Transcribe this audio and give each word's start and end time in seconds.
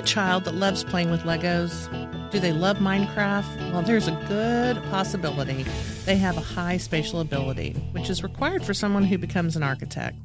a 0.00 0.02
child 0.02 0.46
that 0.46 0.54
loves 0.54 0.82
playing 0.82 1.10
with 1.10 1.20
Legos? 1.24 2.30
Do 2.30 2.40
they 2.40 2.52
love 2.52 2.78
Minecraft? 2.78 3.70
Well, 3.70 3.82
there's 3.82 4.08
a 4.08 4.24
good 4.28 4.82
possibility 4.84 5.66
they 6.06 6.16
have 6.16 6.38
a 6.38 6.40
high 6.40 6.78
spatial 6.78 7.20
ability, 7.20 7.72
which 7.92 8.08
is 8.08 8.22
required 8.22 8.64
for 8.64 8.72
someone 8.72 9.04
who 9.04 9.18
becomes 9.18 9.56
an 9.56 9.62
architect. 9.62 10.16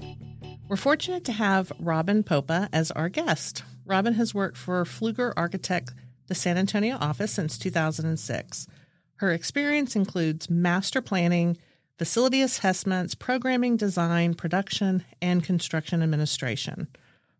We're 0.70 0.78
fortunate 0.78 1.26
to 1.26 1.34
have 1.34 1.74
Robyn 1.78 2.24
Popa 2.24 2.70
as 2.72 2.90
our 2.92 3.10
guest. 3.10 3.64
Robyn 3.86 4.14
has 4.14 4.34
worked 4.34 4.56
for 4.56 4.86
Pfluger 4.86 5.34
Architect, 5.36 5.94
the 6.28 6.36
San 6.36 6.58
Antonio 6.58 6.96
office, 6.96 7.34
since 7.34 7.58
2006. 7.58 8.68
Her 9.18 9.32
experience 9.34 9.94
includes 9.94 10.50
master 10.50 11.02
planning, 11.02 11.58
facility 11.98 12.42
assessments, 12.42 13.14
programming 13.14 13.76
design, 13.76 14.36
production, 14.36 15.04
and 15.22 15.44
construction 15.44 16.02
administration. 16.02 16.88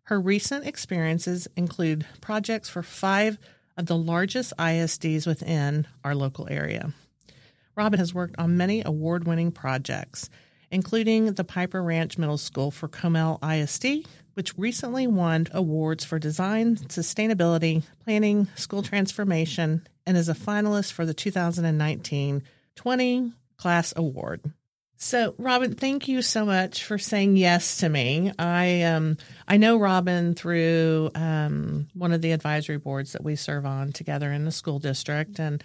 Her 0.06 0.20
recent 0.20 0.66
experiences 0.66 1.48
include 1.56 2.06
projects 2.20 2.68
for 2.68 2.84
five 2.84 3.38
of 3.76 3.86
the 3.86 3.96
largest 3.96 4.52
ISDs 4.56 5.26
within 5.26 5.88
our 6.04 6.14
local 6.14 6.46
area. 6.48 6.92
Robyn 7.76 7.98
has 7.98 8.14
worked 8.14 8.36
on 8.38 8.56
many 8.56 8.84
award 8.84 9.26
winning 9.26 9.50
projects, 9.50 10.30
including 10.70 11.32
the 11.32 11.42
Pieper 11.42 11.82
Ranch 11.82 12.18
Middle 12.18 12.38
School 12.38 12.70
for 12.70 12.88
Comal 12.88 13.42
ISD, 13.42 14.06
which 14.34 14.56
recently 14.56 15.08
won 15.08 15.48
awards 15.50 16.04
for 16.04 16.20
design, 16.20 16.76
sustainability, 16.76 17.82
planning, 18.04 18.46
school 18.54 18.84
transformation, 18.84 19.88
and 20.06 20.16
is 20.16 20.28
a 20.28 20.34
finalist 20.34 20.92
for 20.92 21.04
the 21.04 21.14
2019 21.14 22.44
20 22.76 23.32
Class 23.56 23.92
Award. 23.96 24.52
So, 24.98 25.34
Robyn, 25.38 25.74
thank 25.74 26.08
you 26.08 26.22
so 26.22 26.46
much 26.46 26.84
for 26.84 26.96
saying 26.96 27.36
yes 27.36 27.78
to 27.78 27.88
me. 27.88 28.32
I 28.38 28.82
um 28.82 29.18
I 29.46 29.58
know 29.58 29.76
Robyn 29.76 30.34
through 30.34 31.10
um, 31.14 31.88
one 31.92 32.12
of 32.12 32.22
the 32.22 32.32
advisory 32.32 32.78
boards 32.78 33.12
that 33.12 33.22
we 33.22 33.36
serve 33.36 33.66
on 33.66 33.92
together 33.92 34.32
in 34.32 34.44
the 34.44 34.50
school 34.50 34.78
district, 34.78 35.38
and 35.38 35.62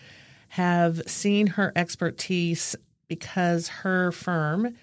have 0.50 1.02
seen 1.08 1.48
her 1.48 1.72
expertise 1.78 2.76
because 3.08 3.70
her 3.70 4.12
firm 4.12 4.76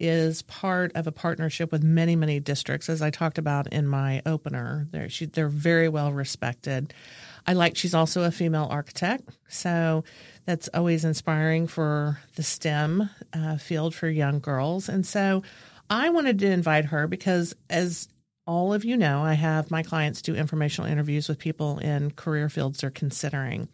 is 0.00 0.42
part 0.42 0.92
of 0.94 1.06
a 1.06 1.12
partnership 1.12 1.70
with 1.70 1.82
many 1.82 2.16
many 2.16 2.40
districts, 2.40 2.88
as 2.88 3.02
I 3.02 3.10
talked 3.10 3.38
about 3.38 3.72
in 3.72 3.86
my 3.86 4.22
opener. 4.26 4.86
They're 4.90 5.08
she, 5.08 5.26
they're 5.26 5.48
very 5.48 5.88
well 5.88 6.12
respected. 6.12 6.92
I 7.46 7.52
like 7.52 7.76
she's 7.76 7.94
also 7.94 8.22
a 8.22 8.30
female 8.30 8.66
architect, 8.70 9.28
so 9.48 10.04
that's 10.46 10.68
always 10.74 11.04
inspiring 11.04 11.66
for 11.66 12.18
the 12.36 12.42
STEM 12.42 13.08
uh, 13.32 13.56
field 13.58 13.94
for 13.94 14.08
young 14.08 14.40
girls. 14.40 14.88
And 14.88 15.06
so 15.06 15.42
I 15.90 16.10
wanted 16.10 16.38
to 16.40 16.50
invite 16.50 16.86
her 16.86 17.06
because, 17.06 17.54
as 17.68 18.08
all 18.46 18.74
of 18.74 18.84
you 18.84 18.96
know, 18.96 19.22
I 19.22 19.34
have 19.34 19.70
my 19.70 19.82
clients 19.82 20.22
do 20.22 20.34
informational 20.34 20.90
interviews 20.90 21.28
with 21.28 21.38
people 21.38 21.78
in 21.78 22.10
career 22.10 22.48
fields 22.48 22.80
they're 22.80 22.90
considering. 22.90 23.68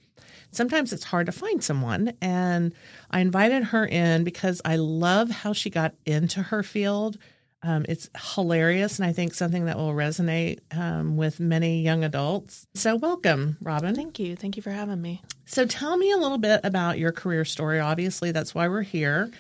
Sometimes 0.52 0.92
it's 0.92 1.04
hard 1.04 1.26
to 1.26 1.32
find 1.32 1.62
someone, 1.62 2.12
and 2.20 2.74
I 3.10 3.20
invited 3.20 3.64
her 3.64 3.86
in 3.86 4.24
because 4.24 4.60
I 4.64 4.76
love 4.76 5.30
how 5.30 5.52
she 5.52 5.70
got 5.70 5.94
into 6.06 6.42
her 6.42 6.62
field 6.62 7.18
um, 7.62 7.84
it's 7.88 8.08
hilarious, 8.34 8.98
and 8.98 9.06
I 9.06 9.12
think 9.12 9.34
something 9.34 9.66
that 9.66 9.76
will 9.76 9.92
resonate 9.92 10.60
um, 10.74 11.16
with 11.16 11.40
many 11.40 11.82
young 11.82 12.04
adults. 12.04 12.66
So, 12.74 12.96
welcome, 12.96 13.58
Robyn. 13.62 13.94
Thank 13.94 14.18
you. 14.18 14.34
Thank 14.34 14.56
you 14.56 14.62
for 14.62 14.70
having 14.70 15.02
me. 15.02 15.22
So, 15.44 15.66
tell 15.66 15.96
me 15.96 16.10
a 16.10 16.16
little 16.16 16.38
bit 16.38 16.60
about 16.64 16.98
your 16.98 17.12
career 17.12 17.44
story. 17.44 17.78
Obviously, 17.78 18.32
that's 18.32 18.54
why 18.54 18.68
we're 18.68 18.82
here. 18.82 19.30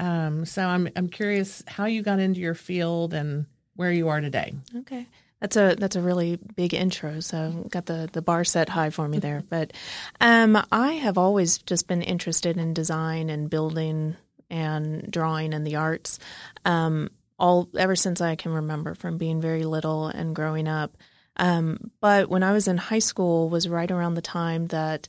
Um, 0.00 0.44
so, 0.44 0.66
I'm 0.66 0.88
I'm 0.96 1.08
curious 1.08 1.62
how 1.68 1.84
you 1.84 2.02
got 2.02 2.18
into 2.18 2.40
your 2.40 2.54
field 2.54 3.14
and 3.14 3.46
where 3.76 3.92
you 3.92 4.08
are 4.08 4.20
today. 4.20 4.54
Okay. 4.78 5.06
That's 5.40 5.56
a 5.56 5.76
that's 5.78 5.96
a 5.96 6.02
really 6.02 6.38
big 6.56 6.74
intro. 6.74 7.20
So 7.20 7.66
got 7.70 7.86
the 7.86 8.08
the 8.12 8.22
bar 8.22 8.44
set 8.44 8.68
high 8.68 8.90
for 8.90 9.08
me 9.08 9.18
there. 9.18 9.42
But 9.48 9.72
um, 10.20 10.62
I 10.70 10.92
have 10.94 11.16
always 11.18 11.58
just 11.58 11.88
been 11.88 12.02
interested 12.02 12.56
in 12.56 12.74
design 12.74 13.30
and 13.30 13.48
building 13.48 14.16
and 14.50 15.10
drawing 15.10 15.54
and 15.54 15.66
the 15.66 15.76
arts. 15.76 16.18
Um, 16.64 17.10
all 17.38 17.68
ever 17.76 17.94
since 17.94 18.20
I 18.20 18.34
can 18.34 18.52
remember 18.52 18.94
from 18.94 19.16
being 19.16 19.40
very 19.40 19.64
little 19.64 20.08
and 20.08 20.34
growing 20.34 20.66
up. 20.68 20.96
Um, 21.36 21.92
but 22.00 22.28
when 22.28 22.42
I 22.42 22.52
was 22.52 22.66
in 22.66 22.76
high 22.76 22.98
school 22.98 23.48
was 23.48 23.68
right 23.68 23.90
around 23.90 24.14
the 24.14 24.22
time 24.22 24.66
that 24.68 25.06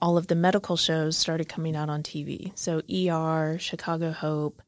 all 0.00 0.18
of 0.18 0.26
the 0.26 0.34
medical 0.34 0.76
shows 0.76 1.16
started 1.16 1.48
coming 1.48 1.76
out 1.76 1.88
on 1.88 2.02
TV. 2.02 2.52
So 2.58 2.82
ER, 2.90 3.58
Chicago 3.58 4.12
Hope. 4.12 4.60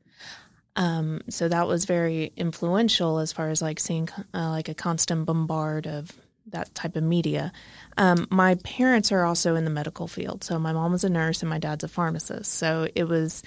Um, 0.76 1.20
so 1.28 1.48
that 1.48 1.68
was 1.68 1.84
very 1.84 2.32
influential 2.36 3.18
as 3.18 3.32
far 3.32 3.50
as 3.50 3.62
like 3.62 3.78
seeing 3.78 4.08
uh, 4.34 4.50
like 4.50 4.68
a 4.68 4.74
constant 4.74 5.26
bombard 5.26 5.86
of 5.86 6.10
that 6.48 6.74
type 6.74 6.96
of 6.96 7.02
media. 7.02 7.52
Um, 7.96 8.26
my 8.30 8.56
parents 8.56 9.12
are 9.12 9.24
also 9.24 9.54
in 9.54 9.64
the 9.64 9.70
medical 9.70 10.08
field. 10.08 10.44
So 10.44 10.58
my 10.58 10.72
mom 10.72 10.92
was 10.92 11.04
a 11.04 11.08
nurse 11.08 11.42
and 11.42 11.50
my 11.50 11.58
dad's 11.58 11.84
a 11.84 11.88
pharmacist. 11.88 12.52
So 12.52 12.88
it 12.94 13.04
was 13.04 13.42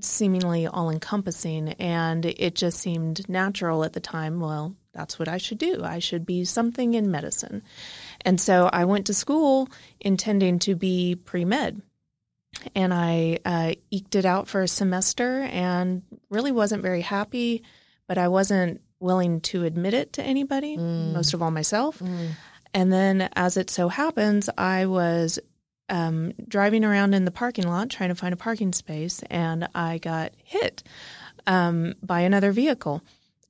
seemingly 0.00 0.66
all 0.66 0.90
encompassing. 0.90 1.70
And 1.74 2.24
it 2.24 2.54
just 2.54 2.78
seemed 2.78 3.28
natural 3.28 3.84
at 3.84 3.92
the 3.92 4.00
time. 4.00 4.40
Well, 4.40 4.74
that's 4.92 5.18
what 5.18 5.28
I 5.28 5.38
should 5.38 5.58
do. 5.58 5.82
I 5.84 5.98
should 5.98 6.24
be 6.24 6.44
something 6.44 6.94
in 6.94 7.10
medicine. 7.10 7.62
And 8.24 8.40
so 8.40 8.68
I 8.72 8.84
went 8.84 9.06
to 9.06 9.14
school 9.14 9.68
intending 10.00 10.58
to 10.60 10.74
be 10.74 11.14
pre 11.14 11.44
med. 11.44 11.82
And 12.74 12.92
I 12.92 13.38
uh, 13.44 13.74
eked 13.90 14.14
it 14.14 14.24
out 14.24 14.48
for 14.48 14.62
a 14.62 14.68
semester 14.68 15.42
and 15.42 16.02
really 16.30 16.52
wasn't 16.52 16.82
very 16.82 17.02
happy, 17.02 17.62
but 18.06 18.18
I 18.18 18.28
wasn't 18.28 18.80
willing 19.00 19.40
to 19.42 19.64
admit 19.64 19.94
it 19.94 20.14
to 20.14 20.22
anybody, 20.22 20.76
mm. 20.76 21.12
most 21.12 21.34
of 21.34 21.42
all 21.42 21.50
myself. 21.50 21.98
Mm. 22.00 22.30
And 22.74 22.92
then, 22.92 23.28
as 23.34 23.56
it 23.56 23.70
so 23.70 23.88
happens, 23.88 24.50
I 24.58 24.86
was 24.86 25.38
um, 25.88 26.32
driving 26.46 26.84
around 26.84 27.14
in 27.14 27.24
the 27.24 27.30
parking 27.30 27.66
lot 27.66 27.90
trying 27.90 28.10
to 28.10 28.14
find 28.14 28.34
a 28.34 28.36
parking 28.36 28.72
space, 28.72 29.22
and 29.30 29.68
I 29.74 29.98
got 29.98 30.32
hit 30.44 30.82
um, 31.46 31.94
by 32.02 32.20
another 32.20 32.52
vehicle. 32.52 33.02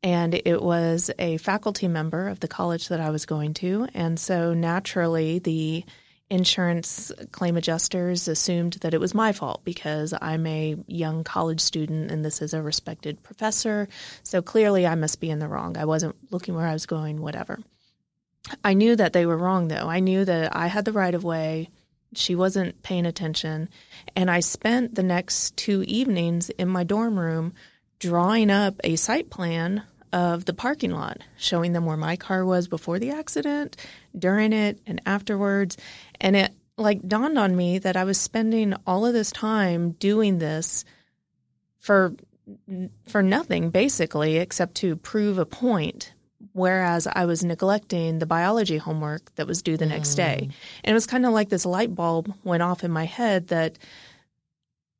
And 0.02 0.34
it 0.34 0.62
was 0.62 1.10
a 1.18 1.38
faculty 1.38 1.88
member 1.88 2.28
of 2.28 2.38
the 2.38 2.46
college 2.46 2.88
that 2.88 3.00
I 3.00 3.10
was 3.10 3.26
going 3.26 3.54
to. 3.54 3.88
And 3.94 4.18
so 4.18 4.54
naturally, 4.54 5.40
the 5.40 5.84
insurance 6.30 7.10
claim 7.32 7.56
adjusters 7.56 8.28
assumed 8.28 8.74
that 8.74 8.94
it 8.94 9.00
was 9.00 9.14
my 9.14 9.32
fault 9.32 9.64
because 9.64 10.12
I'm 10.20 10.46
a 10.46 10.76
young 10.86 11.24
college 11.24 11.60
student 11.60 12.10
and 12.10 12.24
this 12.24 12.42
is 12.42 12.52
a 12.52 12.62
respected 12.62 13.22
professor. 13.22 13.88
So 14.22 14.42
clearly, 14.42 14.86
I 14.86 14.94
must 14.94 15.20
be 15.20 15.30
in 15.30 15.38
the 15.38 15.48
wrong. 15.48 15.76
I 15.76 15.86
wasn't 15.86 16.16
looking 16.30 16.54
where 16.54 16.66
I 16.66 16.72
was 16.72 16.86
going, 16.86 17.20
whatever. 17.20 17.58
I 18.62 18.74
knew 18.74 18.96
that 18.96 19.12
they 19.12 19.26
were 19.26 19.36
wrong, 19.36 19.68
though. 19.68 19.88
I 19.88 20.00
knew 20.00 20.24
that 20.24 20.54
I 20.54 20.68
had 20.68 20.84
the 20.84 20.92
right 20.92 21.14
of 21.14 21.24
way. 21.24 21.70
She 22.14 22.34
wasn't 22.34 22.82
paying 22.82 23.06
attention. 23.06 23.68
And 24.16 24.30
I 24.30 24.40
spent 24.40 24.94
the 24.94 25.02
next 25.02 25.56
two 25.56 25.82
evenings 25.82 26.50
in 26.50 26.68
my 26.68 26.84
dorm 26.84 27.18
room 27.18 27.54
drawing 27.98 28.50
up 28.50 28.80
a 28.84 28.96
site 28.96 29.28
plan 29.28 29.82
of 30.12 30.44
the 30.44 30.54
parking 30.54 30.92
lot, 30.92 31.18
showing 31.36 31.72
them 31.72 31.84
where 31.84 31.96
my 31.96 32.16
car 32.16 32.44
was 32.44 32.68
before 32.68 32.98
the 32.98 33.10
accident, 33.10 33.76
during 34.18 34.52
it, 34.52 34.80
and 34.86 35.00
afterwards. 35.06 35.76
And 36.20 36.36
it 36.36 36.52
like 36.76 37.06
dawned 37.06 37.38
on 37.38 37.56
me 37.56 37.78
that 37.78 37.96
I 37.96 38.04
was 38.04 38.20
spending 38.20 38.74
all 38.86 39.04
of 39.04 39.12
this 39.12 39.32
time 39.32 39.92
doing 39.92 40.38
this 40.38 40.84
for 41.78 42.14
for 43.06 43.22
nothing 43.22 43.70
basically 43.70 44.38
except 44.38 44.76
to 44.76 44.96
prove 44.96 45.38
a 45.38 45.44
point 45.44 46.12
whereas 46.52 47.06
I 47.06 47.24
was 47.24 47.44
neglecting 47.44 48.18
the 48.18 48.26
biology 48.26 48.78
homework 48.78 49.34
that 49.36 49.46
was 49.46 49.62
due 49.62 49.76
the 49.76 49.84
mm. 49.84 49.90
next 49.90 50.14
day. 50.14 50.38
Mm. 50.42 50.52
And 50.84 50.90
it 50.90 50.94
was 50.94 51.06
kind 51.06 51.26
of 51.26 51.32
like 51.32 51.48
this 51.48 51.66
light 51.66 51.94
bulb 51.94 52.32
went 52.44 52.62
off 52.62 52.84
in 52.84 52.90
my 52.90 53.04
head 53.04 53.48
that 53.48 53.78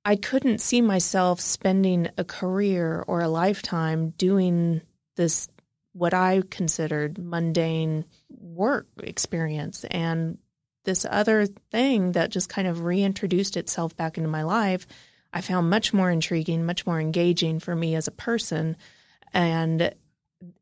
I 0.05 0.17
couldn't 0.17 0.61
see 0.61 0.81
myself 0.81 1.41
spending 1.41 2.09
a 2.17 2.25
career 2.25 3.05
or 3.07 3.21
a 3.21 3.29
lifetime 3.29 4.11
doing 4.17 4.81
this 5.19 5.49
what 5.93 6.15
I 6.15 6.43
considered 6.49 7.19
mundane 7.19 8.07
work 8.31 8.87
experience. 9.03 9.85
And 9.91 10.39
this 10.85 11.05
other 11.09 11.45
thing 11.71 12.13
that 12.13 12.31
just 12.31 12.49
kind 12.49 12.67
of 12.67 12.85
reintroduced 12.85 13.59
itself 13.59 13.95
back 13.95 14.17
into 14.17 14.31
my 14.31 14.45
life 14.45 14.87
I 15.33 15.41
found 15.41 15.71
much 15.71 15.93
more 15.93 16.11
intriguing, 16.11 16.65
much 16.65 16.87
more 16.87 17.01
engaging 17.01 17.61
for 17.61 17.75
me 17.75 17.95
as 17.95 18.09
a 18.09 18.13
person. 18.13 18.77
And 19.33 19.95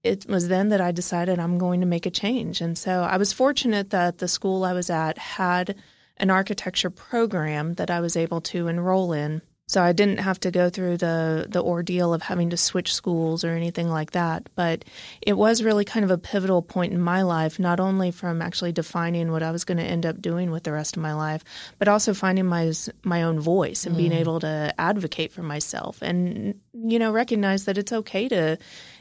it 0.03 0.27
was 0.29 0.49
then 0.49 0.71
that 0.71 0.81
I 0.81 0.91
decided 0.93 1.39
I'm 1.39 1.59
going 1.59 1.81
to 1.81 1.87
make 1.87 2.07
a 2.07 2.11
change. 2.11 2.61
And 2.61 2.77
so 2.77 3.03
I 3.03 3.17
was 3.17 3.33
fortunate 3.33 3.91
that 3.91 4.19
the 4.19 4.29
school 4.29 4.65
I 4.65 4.73
was 4.73 4.91
at 4.91 5.19
had 5.19 5.77
an 6.17 6.31
architecture 6.31 6.91
program 6.91 7.75
that 7.75 7.91
I 7.91 8.01
was 8.01 8.17
able 8.17 8.41
to 8.43 8.69
enroll 8.69 9.13
in 9.13 9.43
so 9.69 9.83
I 9.83 9.93
didn't 9.93 10.19
have 10.19 10.39
to 10.41 10.53
go 10.53 10.71
through 10.71 10.99
the 10.99 11.47
the 11.49 11.63
ordeal 11.63 12.15
of 12.15 12.23
having 12.23 12.51
to 12.51 12.57
switch 12.57 12.95
schools 12.95 13.43
or 13.43 13.51
anything 13.51 13.89
like 13.89 14.13
that. 14.13 14.49
But 14.55 14.85
it 15.21 15.33
was 15.33 15.63
really 15.63 15.85
kind 15.85 16.05
of 16.05 16.11
a 16.13 16.19
pivotal 16.19 16.63
point 16.63 16.93
in 16.93 17.01
my 17.01 17.23
life, 17.23 17.59
not 17.59 17.81
only 17.81 18.13
from 18.13 18.43
actually 18.43 18.71
defining 18.71 19.33
what 19.33 19.43
I 19.43 19.51
was 19.51 19.65
going 19.65 19.79
to 19.79 19.85
end 19.85 20.07
up 20.07 20.23
doing 20.23 20.53
with 20.53 20.63
the 20.63 20.73
rest 20.73 20.97
of 20.97 21.03
my 21.03 21.15
life, 21.15 21.43
but 21.81 21.89
also 21.89 22.15
finding 22.15 22.47
my 22.47 22.73
my 23.03 23.25
own 23.25 23.41
voice 23.41 23.87
and 23.87 23.97
mm. 23.97 23.99
being 23.99 24.13
able 24.13 24.39
to 24.41 24.73
advocate 24.79 25.33
for 25.33 25.43
myself 25.43 26.01
and 26.01 26.61
you 26.73 27.01
know 27.01 27.11
recognize 27.11 27.65
that 27.65 27.79
it's 27.79 27.93
okay 27.93 28.29
to 28.29 28.59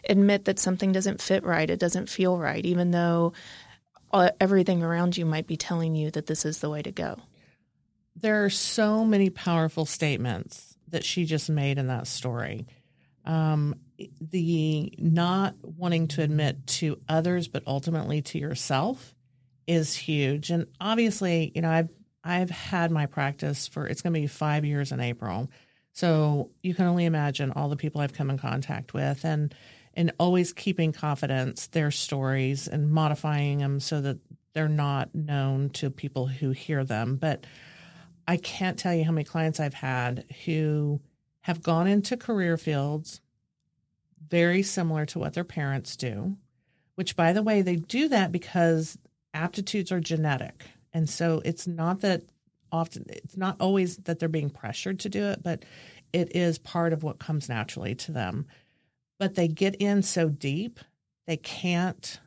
admit 0.09 0.45
that 0.45 0.57
something 0.57 0.91
doesn't 0.91 1.21
fit 1.21 1.43
right, 1.43 1.69
it 1.69 1.79
doesn't 1.79 2.09
feel 2.09 2.39
right, 2.39 2.65
even 2.65 2.89
though 2.89 3.33
uh, 4.13 4.31
everything 4.39 4.81
around 4.81 5.15
you 5.15 5.25
might 5.25 5.45
be 5.45 5.57
telling 5.57 5.93
you 5.93 6.09
that 6.09 6.25
this 6.25 6.43
is 6.43 6.59
the 6.59 6.69
way 6.71 6.81
to 6.81 6.91
go. 6.91 7.19
There 8.15 8.45
are 8.45 8.49
so 8.49 9.03
many 9.05 9.29
powerful 9.29 9.85
statements 9.85 10.77
that 10.89 11.03
she 11.03 11.25
just 11.25 11.49
made 11.49 11.77
in 11.77 11.87
that 11.87 12.07
story. 12.07 12.67
Um, 13.25 13.75
the 14.21 14.93
not 14.97 15.55
wanting 15.61 16.07
to 16.09 16.21
admit 16.21 16.67
to 16.67 16.99
others, 17.09 17.47
but 17.47 17.63
ultimately 17.65 18.21
to 18.21 18.37
yourself, 18.39 19.15
is 19.67 19.95
huge. 19.95 20.51
And 20.51 20.67
obviously, 20.79 21.51
you 21.55 21.61
know, 21.61 21.69
I've 21.69 21.89
I've 22.23 22.49
had 22.49 22.91
my 22.91 23.05
practice 23.05 23.67
for 23.67 23.87
it's 23.87 24.01
going 24.01 24.13
to 24.13 24.19
be 24.19 24.27
five 24.27 24.65
years 24.65 24.91
in 24.91 24.99
April, 24.99 25.49
so 25.93 26.51
you 26.61 26.73
can 26.73 26.85
only 26.85 27.05
imagine 27.05 27.51
all 27.51 27.69
the 27.69 27.75
people 27.75 28.01
I've 28.01 28.13
come 28.13 28.29
in 28.29 28.37
contact 28.37 28.93
with, 28.93 29.25
and 29.25 29.53
and 29.93 30.11
always 30.19 30.53
keeping 30.53 30.91
confidence 30.91 31.67
their 31.67 31.91
stories 31.91 32.67
and 32.67 32.91
modifying 32.91 33.59
them 33.59 33.79
so 33.79 34.01
that 34.01 34.17
they're 34.53 34.67
not 34.67 35.13
known 35.15 35.69
to 35.69 35.89
people 35.89 36.27
who 36.27 36.51
hear 36.51 36.83
them. 36.83 37.15
But 37.15 37.45
I 38.27 38.37
can't 38.37 38.77
tell 38.77 38.93
you 38.93 39.03
how 39.03 39.11
many 39.11 39.25
clients 39.25 39.59
I've 39.59 39.73
had 39.73 40.25
who 40.45 40.99
have 41.41 41.61
gone 41.61 41.87
into 41.87 42.17
career 42.17 42.57
fields 42.57 43.21
very 44.29 44.63
similar 44.63 45.05
to 45.05 45.19
what 45.19 45.33
their 45.33 45.43
parents 45.43 45.95
do, 45.95 46.35
which, 46.95 47.15
by 47.15 47.33
the 47.33 47.43
way, 47.43 47.61
they 47.61 47.75
do 47.75 48.09
that 48.09 48.31
because 48.31 48.97
aptitudes 49.33 49.91
are 49.91 49.99
genetic. 49.99 50.65
And 50.93 51.09
so 51.09 51.41
it's 51.45 51.67
not 51.67 52.01
that 52.01 52.23
often, 52.71 53.05
it's 53.09 53.37
not 53.37 53.57
always 53.59 53.97
that 53.97 54.19
they're 54.19 54.29
being 54.29 54.49
pressured 54.49 54.99
to 55.01 55.09
do 55.09 55.25
it, 55.25 55.43
but 55.43 55.63
it 56.13 56.35
is 56.35 56.57
part 56.57 56.93
of 56.93 57.03
what 57.03 57.19
comes 57.19 57.49
naturally 57.49 57.93
to 57.95 58.11
them. 58.11 58.47
But 59.19 59.35
they 59.35 59.47
get 59.47 59.75
in 59.75 60.01
so 60.01 60.29
deep, 60.29 60.79
they 61.27 61.37
can't 61.37 62.19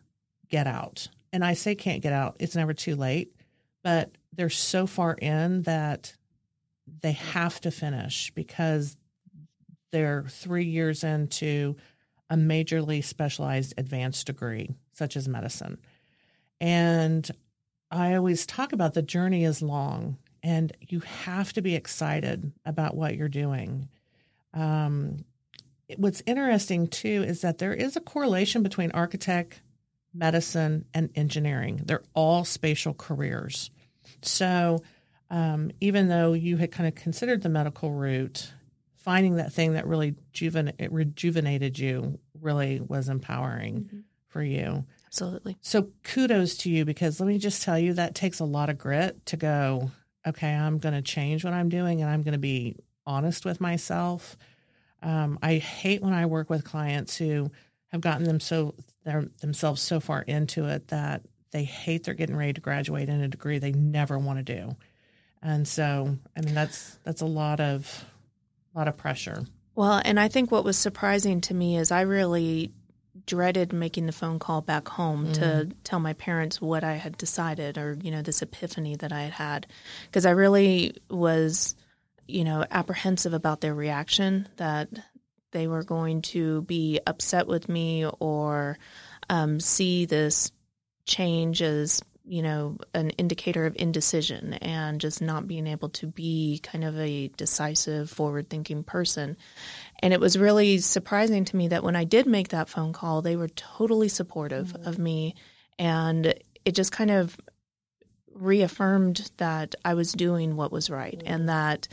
get 0.48 0.66
out. 0.66 1.08
And 1.32 1.44
I 1.44 1.54
say 1.54 1.74
can't 1.74 2.02
get 2.02 2.12
out, 2.12 2.36
it's 2.38 2.56
never 2.56 2.72
too 2.72 2.94
late, 2.94 3.34
but 3.82 4.10
they're 4.32 4.50
so 4.50 4.86
far 4.86 5.14
in 5.14 5.62
that 5.62 6.14
they 7.02 7.12
have 7.12 7.60
to 7.60 7.70
finish 7.70 8.30
because 8.34 8.96
they're 9.90 10.24
three 10.28 10.64
years 10.64 11.04
into 11.04 11.76
a 12.30 12.36
majorly 12.36 13.02
specialized 13.02 13.74
advanced 13.78 14.26
degree, 14.26 14.70
such 14.92 15.16
as 15.16 15.28
medicine. 15.28 15.78
And 16.60 17.28
I 17.90 18.14
always 18.14 18.46
talk 18.46 18.72
about 18.72 18.94
the 18.94 19.02
journey 19.02 19.44
is 19.44 19.62
long 19.62 20.18
and 20.42 20.72
you 20.80 21.00
have 21.00 21.52
to 21.54 21.62
be 21.62 21.74
excited 21.74 22.52
about 22.64 22.96
what 22.96 23.16
you're 23.16 23.28
doing. 23.28 23.88
Um, 24.54 25.24
what's 25.96 26.22
interesting 26.26 26.86
too 26.86 27.24
is 27.26 27.40
that 27.40 27.58
there 27.58 27.74
is 27.74 27.96
a 27.96 28.00
correlation 28.00 28.62
between 28.62 28.90
architect, 28.92 29.62
medicine, 30.18 30.84
and 30.92 31.10
engineering. 31.14 31.80
They're 31.84 32.02
all 32.14 32.44
spatial 32.44 32.94
careers. 32.94 33.70
So 34.22 34.82
um, 35.30 35.70
even 35.80 36.08
though 36.08 36.32
you 36.32 36.56
had 36.56 36.72
kind 36.72 36.88
of 36.88 36.94
considered 36.94 37.42
the 37.42 37.48
medical 37.48 37.92
route, 37.92 38.52
finding 38.96 39.36
that 39.36 39.52
thing 39.52 39.74
that 39.74 39.86
really 39.86 40.14
juven- 40.32 40.74
rejuvenated 40.90 41.78
you 41.78 42.18
really 42.40 42.80
was 42.80 43.08
empowering 43.08 43.82
mm-hmm. 43.82 43.98
for 44.26 44.42
you. 44.42 44.84
Absolutely. 45.06 45.56
So 45.60 45.88
kudos 46.02 46.58
to 46.58 46.70
you 46.70 46.84
because 46.84 47.20
let 47.20 47.26
me 47.26 47.38
just 47.38 47.62
tell 47.62 47.78
you 47.78 47.94
that 47.94 48.14
takes 48.14 48.40
a 48.40 48.44
lot 48.44 48.70
of 48.70 48.78
grit 48.78 49.24
to 49.26 49.36
go, 49.36 49.90
okay, 50.26 50.52
I'm 50.52 50.78
going 50.78 50.94
to 50.94 51.02
change 51.02 51.44
what 51.44 51.54
I'm 51.54 51.68
doing 51.68 52.02
and 52.02 52.10
I'm 52.10 52.22
going 52.22 52.32
to 52.32 52.38
be 52.38 52.76
honest 53.06 53.44
with 53.44 53.60
myself. 53.60 54.36
Um, 55.02 55.38
I 55.42 55.56
hate 55.56 56.02
when 56.02 56.12
I 56.12 56.26
work 56.26 56.50
with 56.50 56.64
clients 56.64 57.16
who 57.16 57.50
have 57.88 58.00
gotten 58.00 58.24
them 58.24 58.40
so 58.40 58.74
themselves 59.04 59.80
so 59.80 60.00
far 60.00 60.22
into 60.22 60.66
it 60.66 60.88
that 60.88 61.22
they 61.50 61.64
hate 61.64 62.04
they're 62.04 62.14
getting 62.14 62.36
ready 62.36 62.52
to 62.52 62.60
graduate 62.60 63.08
in 63.08 63.20
a 63.20 63.28
degree 63.28 63.58
they 63.58 63.72
never 63.72 64.18
want 64.18 64.44
to 64.44 64.54
do. 64.54 64.76
And 65.42 65.66
so, 65.66 66.16
I 66.36 66.40
mean, 66.40 66.54
that's 66.54 66.98
that's 67.04 67.22
a 67.22 67.26
lot 67.26 67.60
of 67.60 68.04
a 68.74 68.78
lot 68.78 68.88
of 68.88 68.96
pressure. 68.96 69.44
Well, 69.74 70.02
and 70.04 70.18
I 70.18 70.28
think 70.28 70.50
what 70.50 70.64
was 70.64 70.76
surprising 70.76 71.40
to 71.42 71.54
me 71.54 71.76
is 71.76 71.92
I 71.92 72.00
really 72.02 72.72
dreaded 73.26 73.72
making 73.72 74.06
the 74.06 74.12
phone 74.12 74.38
call 74.38 74.60
back 74.60 74.88
home 74.88 75.28
mm. 75.28 75.34
to 75.34 75.68
tell 75.84 76.00
my 76.00 76.14
parents 76.14 76.60
what 76.60 76.82
I 76.82 76.94
had 76.94 77.16
decided 77.16 77.78
or, 77.78 77.96
you 78.02 78.10
know, 78.10 78.22
this 78.22 78.42
epiphany 78.42 78.96
that 78.96 79.12
I 79.12 79.22
had 79.22 79.32
had. 79.32 79.66
Because 80.06 80.26
I 80.26 80.30
really 80.30 80.96
was, 81.08 81.76
you 82.26 82.42
know, 82.42 82.64
apprehensive 82.70 83.34
about 83.34 83.60
their 83.60 83.74
reaction 83.74 84.48
that 84.56 84.88
they 85.52 85.66
were 85.66 85.82
going 85.82 86.22
to 86.22 86.62
be 86.62 87.00
upset 87.06 87.46
with 87.46 87.68
me 87.68 88.06
or 88.20 88.78
um, 89.30 89.60
see 89.60 90.04
this 90.04 90.50
change 91.06 91.62
as 91.62 92.02
you 92.28 92.42
know, 92.42 92.76
an 92.94 93.10
indicator 93.10 93.64
of 93.64 93.74
indecision 93.78 94.52
and 94.54 95.00
just 95.00 95.22
not 95.22 95.48
being 95.48 95.66
able 95.66 95.88
to 95.88 96.06
be 96.06 96.60
kind 96.62 96.84
of 96.84 96.98
a 96.98 97.28
decisive, 97.28 98.10
forward 98.10 98.50
thinking 98.50 98.84
person. 98.84 99.36
And 100.00 100.12
it 100.12 100.20
was 100.20 100.38
really 100.38 100.78
surprising 100.78 101.46
to 101.46 101.56
me 101.56 101.68
that 101.68 101.82
when 101.82 101.96
I 101.96 102.04
did 102.04 102.26
make 102.26 102.48
that 102.48 102.68
phone 102.68 102.92
call, 102.92 103.22
they 103.22 103.34
were 103.34 103.48
totally 103.48 104.08
supportive 104.08 104.74
mm-hmm. 104.74 104.86
of 104.86 104.98
me. 104.98 105.36
And 105.78 106.34
it 106.66 106.72
just 106.72 106.92
kind 106.92 107.10
of 107.10 107.38
reaffirmed 108.34 109.30
that 109.38 109.74
I 109.84 109.94
was 109.94 110.12
doing 110.12 110.54
what 110.54 110.70
was 110.70 110.90
right 110.90 111.18
mm-hmm. 111.18 111.32
and 111.32 111.48
that 111.48 111.88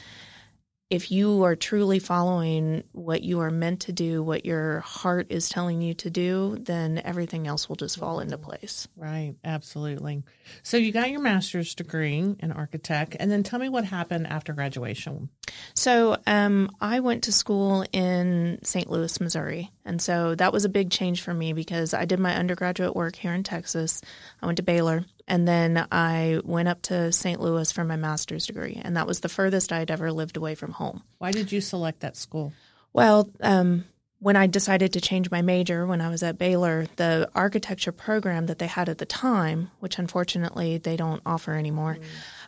if 0.89 1.11
you 1.11 1.43
are 1.43 1.55
truly 1.55 1.97
following 1.97 2.83
what 2.91 3.23
you 3.23 3.39
are 3.39 3.49
meant 3.49 3.81
to 3.81 3.91
do, 3.91 4.21
what 4.21 4.45
your 4.45 4.81
heart 4.81 5.27
is 5.31 5.49
telling 5.49 5.81
you 5.81 5.95
to 5.95 6.11
do, 6.11 6.57
then 6.59 7.01
everything 7.03 7.47
else 7.47 7.67
will 7.67 7.75
just 7.75 7.97
fall 7.97 8.19
into 8.19 8.37
place. 8.37 8.87
Right, 8.95 9.33
absolutely. 9.43 10.23
So 10.61 10.77
you 10.77 10.91
got 10.91 11.09
your 11.09 11.21
master's 11.21 11.73
degree 11.73 12.35
in 12.39 12.51
architect, 12.51 13.15
and 13.19 13.31
then 13.31 13.41
tell 13.41 13.59
me 13.59 13.67
what 13.67 13.83
happened 13.83 14.27
after 14.27 14.53
graduation. 14.53 15.29
So 15.73 16.17
um, 16.27 16.69
I 16.79 16.99
went 16.99 17.23
to 17.23 17.31
school 17.31 17.83
in 17.91 18.59
St. 18.61 18.89
Louis, 18.89 19.19
Missouri, 19.19 19.71
and 19.85 19.99
so 19.99 20.35
that 20.35 20.53
was 20.53 20.65
a 20.65 20.69
big 20.69 20.91
change 20.91 21.21
for 21.21 21.33
me 21.33 21.53
because 21.53 21.95
I 21.95 22.05
did 22.05 22.19
my 22.19 22.35
undergraduate 22.35 22.95
work 22.95 23.15
here 23.15 23.33
in 23.33 23.41
Texas. 23.41 24.01
I 24.39 24.45
went 24.45 24.57
to 24.57 24.63
Baylor, 24.63 25.03
and 25.27 25.47
then 25.47 25.87
I 25.91 26.39
went 26.43 26.67
up 26.67 26.81
to 26.83 27.11
St. 27.11 27.39
Louis 27.39 27.71
for 27.71 27.83
my 27.83 27.95
master's 27.95 28.47
degree, 28.47 28.81
and 28.83 28.95
that 28.97 29.07
was 29.07 29.21
the 29.21 29.29
furthest 29.29 29.73
I'd 29.73 29.91
ever 29.91 30.11
lived 30.11 30.37
away 30.37 30.55
from 30.55 30.71
home. 30.71 31.03
Why 31.17 31.31
did 31.31 31.51
you 31.51 31.61
select 31.61 32.01
that 32.01 32.15
school? 32.15 32.53
Well, 32.93 33.29
um, 33.41 33.85
when 34.19 34.35
I 34.35 34.47
decided 34.47 34.93
to 34.93 35.01
change 35.01 35.29
my 35.29 35.41
major 35.41 35.85
when 35.85 36.01
I 36.01 36.09
was 36.09 36.23
at 36.23 36.37
Baylor, 36.37 36.87
the 36.95 37.29
architecture 37.35 37.91
program 37.91 38.45
that 38.47 38.59
they 38.59 38.67
had 38.67 38.89
at 38.89 38.97
the 38.97 39.05
time, 39.05 39.71
which 39.79 39.99
unfortunately 39.99 40.77
they 40.77 40.95
don't 40.95 41.21
offer 41.25 41.53
anymore, 41.53 41.97
mm. 41.99 42.03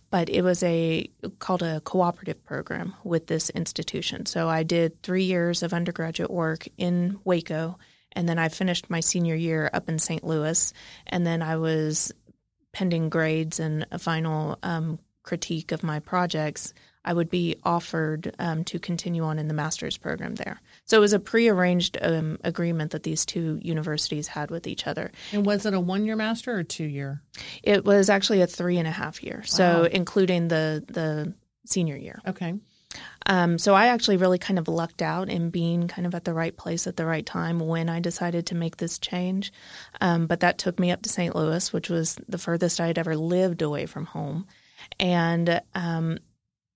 but 0.10 0.29
it 0.29 0.41
was 0.43 0.63
a 0.63 1.10
called 1.39 1.63
a 1.63 1.81
cooperative 1.81 2.43
program 2.46 2.93
with 3.03 3.27
this 3.27 3.50
institution. 3.50 4.25
So 4.25 4.48
I 4.48 4.63
did 4.63 5.01
three 5.03 5.25
years 5.25 5.62
of 5.62 5.74
undergraduate 5.74 6.31
work 6.31 6.67
in 6.77 7.19
Waco, 7.24 7.77
and 8.13 8.27
then 8.29 8.39
I 8.39 8.50
finished 8.50 8.89
my 8.89 9.01
senior 9.01 9.36
year 9.36 9.69
up 9.74 9.89
in 9.89 10.00
St. 10.00 10.24
Louis, 10.24 10.74
and 11.05 11.27
then 11.27 11.41
I 11.41 11.57
was 11.57 12.12
pending 12.77 13.10
grades 13.10 13.60
and 13.60 13.88
a 13.91 13.98
final 13.98 14.60
um, 14.62 15.00
critique 15.24 15.72
of 15.72 15.81
my 15.81 15.98
projects, 16.00 16.75
I 17.03 17.12
would 17.12 17.27
be 17.27 17.55
offered 17.63 18.36
um, 18.38 18.65
to 18.65 18.77
continue 18.77 19.24
on 19.24 19.39
in 19.39 19.48
the 19.48 19.55
master's 19.55 19.98
program 19.98 20.36
there. 20.36 20.62
So 20.86 20.98
it 20.98 21.00
was 21.00 21.13
a 21.13 21.19
prearranged 21.19 21.98
um, 22.00 22.38
agreement 22.43 22.91
that 22.91 23.01
these 23.01 23.25
two 23.25 23.57
universities 23.63 24.27
had 24.27 24.51
with 24.51 24.67
each 24.67 24.86
other. 24.86 25.12
And 25.31 25.43
was 25.43 25.65
it 25.65 25.74
a 25.74 25.79
one 25.79 26.05
year 26.05 26.15
master 26.15 26.55
or 26.55 26.63
two 26.63 26.84
year? 26.84 27.24
It 27.63 27.84
was 27.84 28.12
actually 28.12 28.41
a 28.41 28.48
three 28.48 28.77
and 28.77 28.88
a 28.88 28.91
half 28.91 29.24
year, 29.24 29.38
wow. 29.38 29.46
so 29.46 29.89
including 29.91 30.48
the 30.48 30.86
the 30.88 31.34
senior 31.65 31.98
year. 31.98 32.22
Okay. 32.27 32.53
Um, 33.27 33.57
so 33.57 33.75
I 33.75 33.88
actually 33.88 34.17
really 34.17 34.39
kind 34.39 34.57
of 34.57 34.69
lucked 34.69 35.01
out 35.01 35.29
in 35.29 35.50
being 35.50 35.88
kind 35.88 36.07
of 36.07 36.15
at 36.15 36.24
the 36.24 36.34
right 36.34 36.55
place 36.55 36.88
at 36.88 36.96
the 36.96 37.05
right 37.05 37.25
time 37.25 37.60
when 37.60 37.89
I 37.89 38.00
decided 38.00 38.48
to 38.48 38.55
make 38.55 38.77
this 38.77 38.98
change. 38.98 39.51
Um, 40.00 40.27
but 40.27 40.39
that 40.39 40.57
took 40.57 40.79
me 40.79 40.91
up 40.91 41.01
to 41.03 41.10
St. 41.10 41.36
Louis, 41.36 41.72
which 41.74 41.89
was 41.89 42.17
the 42.27 42.38
furthest 42.38 42.79
I 42.79 42.88
had 42.88 42.98
ever 42.98 43.15
lived 43.17 43.62
away 43.62 43.86
from 43.86 44.05
home. 44.05 44.48
And 44.98 45.62
um, 45.75 46.19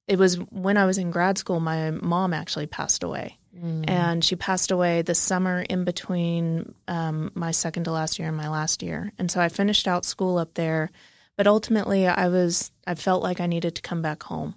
it 0.07 0.19
was 0.19 0.35
when 0.35 0.75
I 0.75 0.85
was 0.85 0.97
in 0.97 1.09
grad 1.09 1.37
school, 1.37 1.61
my 1.61 1.91
mom 1.91 2.33
actually 2.33 2.67
passed 2.67 3.03
away. 3.03 3.37
Mm. 3.57 3.89
And 3.89 4.23
she 4.23 4.35
passed 4.35 4.71
away 4.71 5.01
the 5.01 5.15
summer 5.15 5.61
in 5.61 5.85
between 5.85 6.73
um, 6.87 7.31
my 7.33 7.51
second 7.51 7.85
to 7.85 7.91
last 7.91 8.19
year 8.19 8.27
and 8.27 8.37
my 8.37 8.49
last 8.49 8.83
year. 8.83 9.13
And 9.17 9.31
so 9.31 9.39
I 9.39 9.47
finished 9.49 9.87
out 9.87 10.05
school 10.05 10.37
up 10.37 10.53
there. 10.53 10.91
But 11.37 11.47
ultimately, 11.47 12.07
I 12.07 12.27
was 12.27 12.71
I 12.85 12.95
felt 12.95 13.23
like 13.23 13.39
I 13.39 13.47
needed 13.47 13.75
to 13.75 13.81
come 13.81 14.01
back 14.01 14.21
home. 14.23 14.55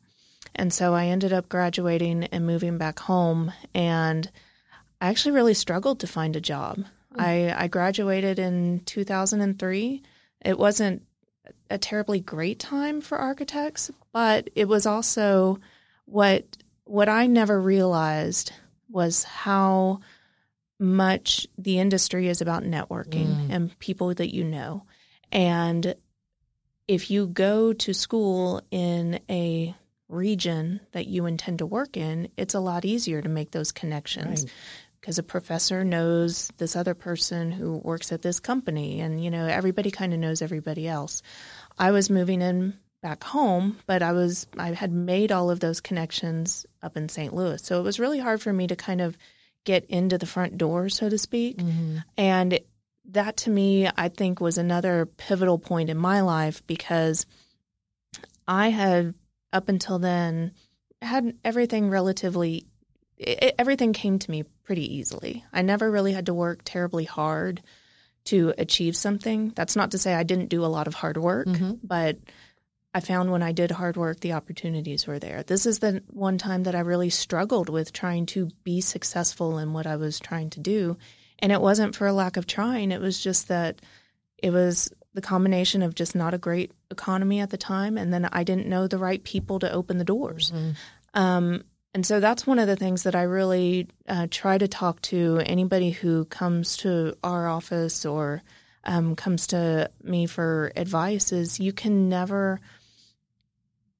And 0.54 0.72
so 0.72 0.94
I 0.94 1.06
ended 1.06 1.32
up 1.32 1.48
graduating 1.48 2.24
and 2.24 2.46
moving 2.46 2.78
back 2.78 2.98
home. 2.98 3.52
And 3.74 4.30
I 5.00 5.08
actually 5.08 5.32
really 5.32 5.54
struggled 5.54 6.00
to 6.00 6.06
find 6.06 6.36
a 6.36 6.40
job. 6.40 6.78
Mm-hmm. 6.78 7.20
I, 7.20 7.64
I 7.64 7.68
graduated 7.68 8.38
in 8.38 8.80
2003. 8.86 10.02
It 10.44 10.58
wasn't 10.58 11.02
a 11.70 11.78
terribly 11.78 12.20
great 12.20 12.58
time 12.58 13.00
for 13.00 13.18
architects, 13.18 13.90
but 14.12 14.48
it 14.54 14.68
was 14.68 14.86
also 14.86 15.58
what 16.06 16.44
what 16.84 17.08
I 17.08 17.26
never 17.26 17.58
realized 17.60 18.52
was 18.90 19.24
how 19.24 20.00
much 20.78 21.46
the 21.56 21.78
industry 21.78 22.28
is 22.28 22.40
about 22.40 22.62
networking 22.62 23.26
mm. 23.26 23.50
and 23.50 23.78
people 23.78 24.12
that 24.14 24.34
you 24.34 24.44
know. 24.44 24.84
And 25.32 25.94
if 26.86 27.10
you 27.10 27.26
go 27.26 27.72
to 27.72 27.94
school 27.94 28.60
in 28.70 29.20
a 29.30 29.74
region 30.08 30.80
that 30.92 31.06
you 31.06 31.26
intend 31.26 31.58
to 31.58 31.66
work 31.66 31.96
in, 31.96 32.28
it's 32.36 32.54
a 32.54 32.60
lot 32.60 32.84
easier 32.84 33.22
to 33.22 33.28
make 33.28 33.50
those 33.50 33.72
connections. 33.72 34.42
Right. 34.42 34.52
Because 35.00 35.18
a 35.18 35.22
professor 35.22 35.84
knows 35.84 36.50
this 36.56 36.76
other 36.76 36.94
person 36.94 37.50
who 37.50 37.76
works 37.76 38.10
at 38.10 38.22
this 38.22 38.40
company, 38.40 39.00
and 39.00 39.22
you 39.22 39.30
know 39.30 39.46
everybody 39.46 39.90
kind 39.90 40.14
of 40.14 40.18
knows 40.18 40.40
everybody 40.40 40.88
else. 40.88 41.20
I 41.78 41.90
was 41.90 42.08
moving 42.08 42.40
in 42.40 42.78
back 43.02 43.22
home, 43.22 43.76
but 43.86 44.02
I 44.02 44.12
was 44.12 44.46
I 44.56 44.72
had 44.72 44.92
made 44.92 45.30
all 45.30 45.50
of 45.50 45.60
those 45.60 45.82
connections 45.82 46.64
up 46.82 46.96
in 46.96 47.10
St. 47.10 47.34
Louis, 47.34 47.62
so 47.62 47.78
it 47.78 47.82
was 47.82 48.00
really 48.00 48.18
hard 48.18 48.40
for 48.40 48.50
me 48.50 48.66
to 48.66 48.76
kind 48.76 49.02
of 49.02 49.18
get 49.64 49.84
into 49.86 50.16
the 50.16 50.26
front 50.26 50.56
door, 50.56 50.88
so 50.88 51.10
to 51.10 51.18
speak. 51.18 51.58
Mm-hmm. 51.58 51.98
And 52.16 52.60
that 53.10 53.36
to 53.38 53.50
me, 53.50 53.88
I 53.96 54.08
think, 54.08 54.40
was 54.40 54.58
another 54.58 55.06
pivotal 55.06 55.58
point 55.58 55.90
in 55.90 55.96
my 55.96 56.20
life 56.22 56.66
because 56.66 57.26
I 58.46 58.70
had, 58.70 59.14
up 59.54 59.70
until 59.70 59.98
then, 59.98 60.52
had 61.00 61.34
everything 61.44 61.88
relatively, 61.88 62.66
it, 63.16 63.54
everything 63.58 63.94
came 63.94 64.18
to 64.18 64.30
me 64.30 64.42
pretty 64.64 64.96
easily. 64.96 65.44
I 65.52 65.62
never 65.62 65.90
really 65.90 66.12
had 66.12 66.26
to 66.26 66.34
work 66.34 66.60
terribly 66.64 67.04
hard 67.04 67.62
to 68.24 68.52
achieve 68.58 68.96
something. 68.96 69.52
That's 69.54 69.76
not 69.76 69.92
to 69.92 69.98
say 69.98 70.14
I 70.14 70.24
didn't 70.24 70.48
do 70.48 70.64
a 70.64 70.66
lot 70.66 70.88
of 70.88 70.94
hard 70.94 71.16
work, 71.16 71.46
mm-hmm. 71.46 71.74
but 71.82 72.18
I 72.94 73.00
found 73.00 73.30
when 73.30 73.42
I 73.42 73.52
did 73.52 73.70
hard 73.70 73.96
work, 73.96 74.20
the 74.20 74.32
opportunities 74.32 75.06
were 75.06 75.18
there. 75.18 75.42
This 75.42 75.66
is 75.66 75.78
the 75.78 76.02
one 76.08 76.38
time 76.38 76.62
that 76.64 76.74
I 76.74 76.80
really 76.80 77.10
struggled 77.10 77.68
with 77.68 77.92
trying 77.92 78.26
to 78.26 78.50
be 78.62 78.80
successful 78.80 79.58
in 79.58 79.72
what 79.72 79.86
I 79.86 79.96
was 79.96 80.20
trying 80.20 80.50
to 80.50 80.60
do. 80.60 80.96
And 81.40 81.52
it 81.52 81.60
wasn't 81.60 81.96
for 81.96 82.06
a 82.06 82.12
lack 82.12 82.36
of 82.36 82.46
trying, 82.46 82.92
it 82.92 83.00
was 83.00 83.20
just 83.20 83.48
that 83.48 83.82
it 84.38 84.50
was 84.50 84.92
the 85.14 85.20
combination 85.22 85.82
of 85.82 85.94
just 85.94 86.14
not 86.14 86.34
a 86.34 86.38
great 86.38 86.72
economy 86.90 87.40
at 87.40 87.50
the 87.50 87.56
time. 87.56 87.96
And 87.96 88.12
then 88.12 88.28
I 88.32 88.44
didn't 88.44 88.66
know 88.66 88.86
the 88.88 88.98
right 88.98 89.22
people 89.22 89.58
to 89.60 89.72
open 89.72 89.98
the 89.98 90.04
doors. 90.04 90.52
Um, 91.14 91.64
and 91.94 92.04
so 92.04 92.18
that's 92.18 92.44
one 92.46 92.58
of 92.58 92.66
the 92.66 92.74
things 92.76 93.04
that 93.04 93.14
I 93.14 93.22
really 93.22 93.86
uh, 94.08 94.26
try 94.30 94.58
to 94.58 94.66
talk 94.66 95.00
to 95.02 95.40
anybody 95.46 95.90
who 95.90 96.24
comes 96.24 96.76
to 96.78 97.16
our 97.22 97.46
office 97.48 98.04
or 98.04 98.42
um, 98.82 99.14
comes 99.14 99.46
to 99.48 99.90
me 100.02 100.26
for 100.26 100.72
advice 100.74 101.30
is 101.32 101.60
you 101.60 101.72
can 101.72 102.08
never 102.08 102.60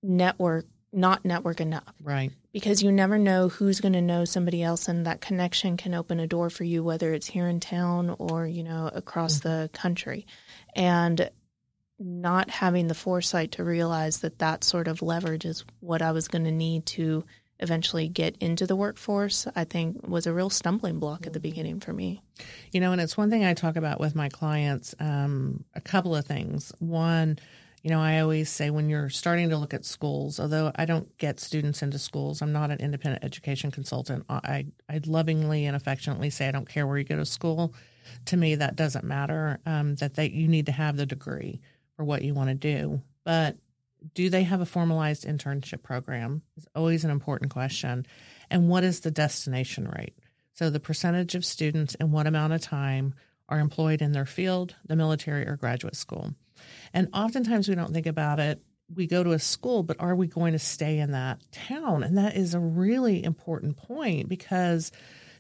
network, 0.03 0.67
not 0.93 1.25
network 1.25 1.61
enough 1.61 1.85
Right. 2.03 2.31
because 2.53 2.83
you 2.83 2.93
never 2.93 3.19
know 3.19 3.49
who's 3.49 3.81
going 3.81 3.95
to 3.95 4.03
know 4.03 4.25
somebody 4.25 4.63
else 4.63 4.89
and 4.89 5.07
that 5.07 5.21
connection 5.21 5.77
can 5.77 5.95
open 5.95 6.21
a 6.21 6.27
door 6.27 6.51
for 6.51 6.65
you 6.65 6.85
whether 6.85 7.13
it's 7.13 7.27
here 7.27 7.49
in 7.49 7.59
town 7.61 8.15
or 8.19 8.47
you 8.47 8.63
know 8.63 8.91
across 8.95 9.41
the 9.41 9.71
country 9.73 10.27
and 10.75 11.31
not 11.99 12.51
having 12.51 12.89
the 12.89 12.95
foresight 12.95 13.53
to 13.53 13.65
realize 13.65 14.21
that 14.21 14.39
that 14.41 14.65
sort 14.65 14.89
of 14.89 15.01
leverage 15.01 15.45
is 15.45 15.65
what 15.81 16.03
I 16.03 16.13
was 16.13 16.29
going 16.29 16.45
to 16.45 16.51
need 16.51 16.87
to 16.87 17.25
eventually 17.61 18.09
get 18.09 18.37
into 18.39 18.67
the 18.67 18.75
workforce 18.75 19.47
I 19.55 19.63
think 19.63 20.07
was 20.09 20.27
a 20.27 20.33
real 20.33 20.51
stumbling 20.51 20.99
block 20.99 21.25
at 21.25 21.33
the 21.33 21.41
beginning 21.41 21.79
for 21.79 21.93
me 21.93 22.21
You 22.73 22.81
know, 22.81 22.91
and 22.91 23.01
it's 23.01 23.17
one 23.17 23.31
thing 23.31 23.45
I 23.45 23.55
talk 23.55 23.77
about 23.77 24.01
with 24.01 24.17
my 24.17 24.29
clients 24.29 24.95
um, 24.99 25.65
a 25.75 25.81
couple 25.81 26.17
of 26.17 26.27
things. 26.27 26.73
One, 26.81 27.39
you 27.83 27.91
know, 27.91 28.01
I 28.01 28.21
always 28.21 28.49
say 28.49 28.71
when 28.71 28.89
you're 28.89 29.11
starting 29.11 29.51
to 29.51 29.57
look 29.57 29.75
at 29.75 29.85
schools, 29.85 30.41
although 30.41 30.73
I 30.75 30.85
don't 30.85 31.17
get 31.19 31.39
students 31.39 31.83
into 31.83 31.99
schools, 31.99 32.43
I'm 32.43 32.53
not 32.53 32.71
an 32.71 32.81
independent 32.81 33.23
education 33.23 33.71
consultant. 33.71 34.25
I, 34.29 34.67
I 34.89 35.01
lovingly 35.07 35.67
and 35.67 35.77
affectionately 35.77 36.31
say 36.31 36.49
I 36.49 36.51
don't 36.51 36.69
care 36.69 36.87
where 36.87 36.99
you 36.99 37.05
go 37.05 37.17
to 37.17 37.27
school. 37.27 37.75
To 38.27 38.37
me, 38.37 38.57
that 38.57 38.77
doesn't 38.77 39.05
matter. 39.05 39.61
Um, 39.67 39.95
that 39.97 40.15
they 40.15 40.29
you 40.29 40.49
need 40.49 40.67
to 40.67 40.73
have 40.73 40.97
the 40.97 41.07
degree 41.07 41.61
for 41.97 42.05
what 42.05 42.23
you 42.23 42.35
want 42.35 42.49
to 42.49 42.55
do, 42.55 43.03
but 43.25 43.57
do 44.13 44.29
they 44.29 44.43
have 44.43 44.61
a 44.61 44.67
formalized 44.67 45.25
internship 45.25 45.83
program? 45.83 46.43
Is 46.57 46.67
always 46.75 47.05
an 47.05 47.11
important 47.11 47.51
question. 47.51 48.07
And 48.51 48.69
what 48.69 48.85
is 48.85 49.01
the 49.01 49.11
destination 49.11 49.89
rate? 49.89 50.15
So 50.53 50.71
the 50.71 50.81
percentage 50.81 51.35
of 51.35 51.45
students 51.45 51.97
and 51.97 52.13
what 52.13 52.27
amount 52.27 52.53
of 52.53 52.61
time 52.61 53.15
are 53.49 53.59
employed 53.59 54.03
in 54.03 54.13
their 54.13 54.27
field, 54.27 54.75
the 54.87 54.97
military, 54.97 55.47
or 55.47 55.57
graduate 55.57 55.97
school. 55.97 56.35
And 56.93 57.09
oftentimes 57.13 57.69
we 57.69 57.75
don't 57.75 57.93
think 57.93 58.07
about 58.07 58.41
it. 58.41 58.63
We 58.95 59.07
go 59.07 59.25
to 59.25 59.33
a 59.33 59.39
school, 59.39 59.83
but 59.83 60.01
are 60.01 60.15
we 60.15 60.27
going 60.27 60.53
to 60.53 60.59
stay 60.59 60.99
in 60.99 61.13
that 61.13 61.41
town? 61.51 62.03
And 62.03 62.19
that 62.19 62.37
is 62.37 62.55
a 62.55 62.61
really 62.61 63.25
important 63.25 63.77
point 63.77 64.29
because 64.29 64.93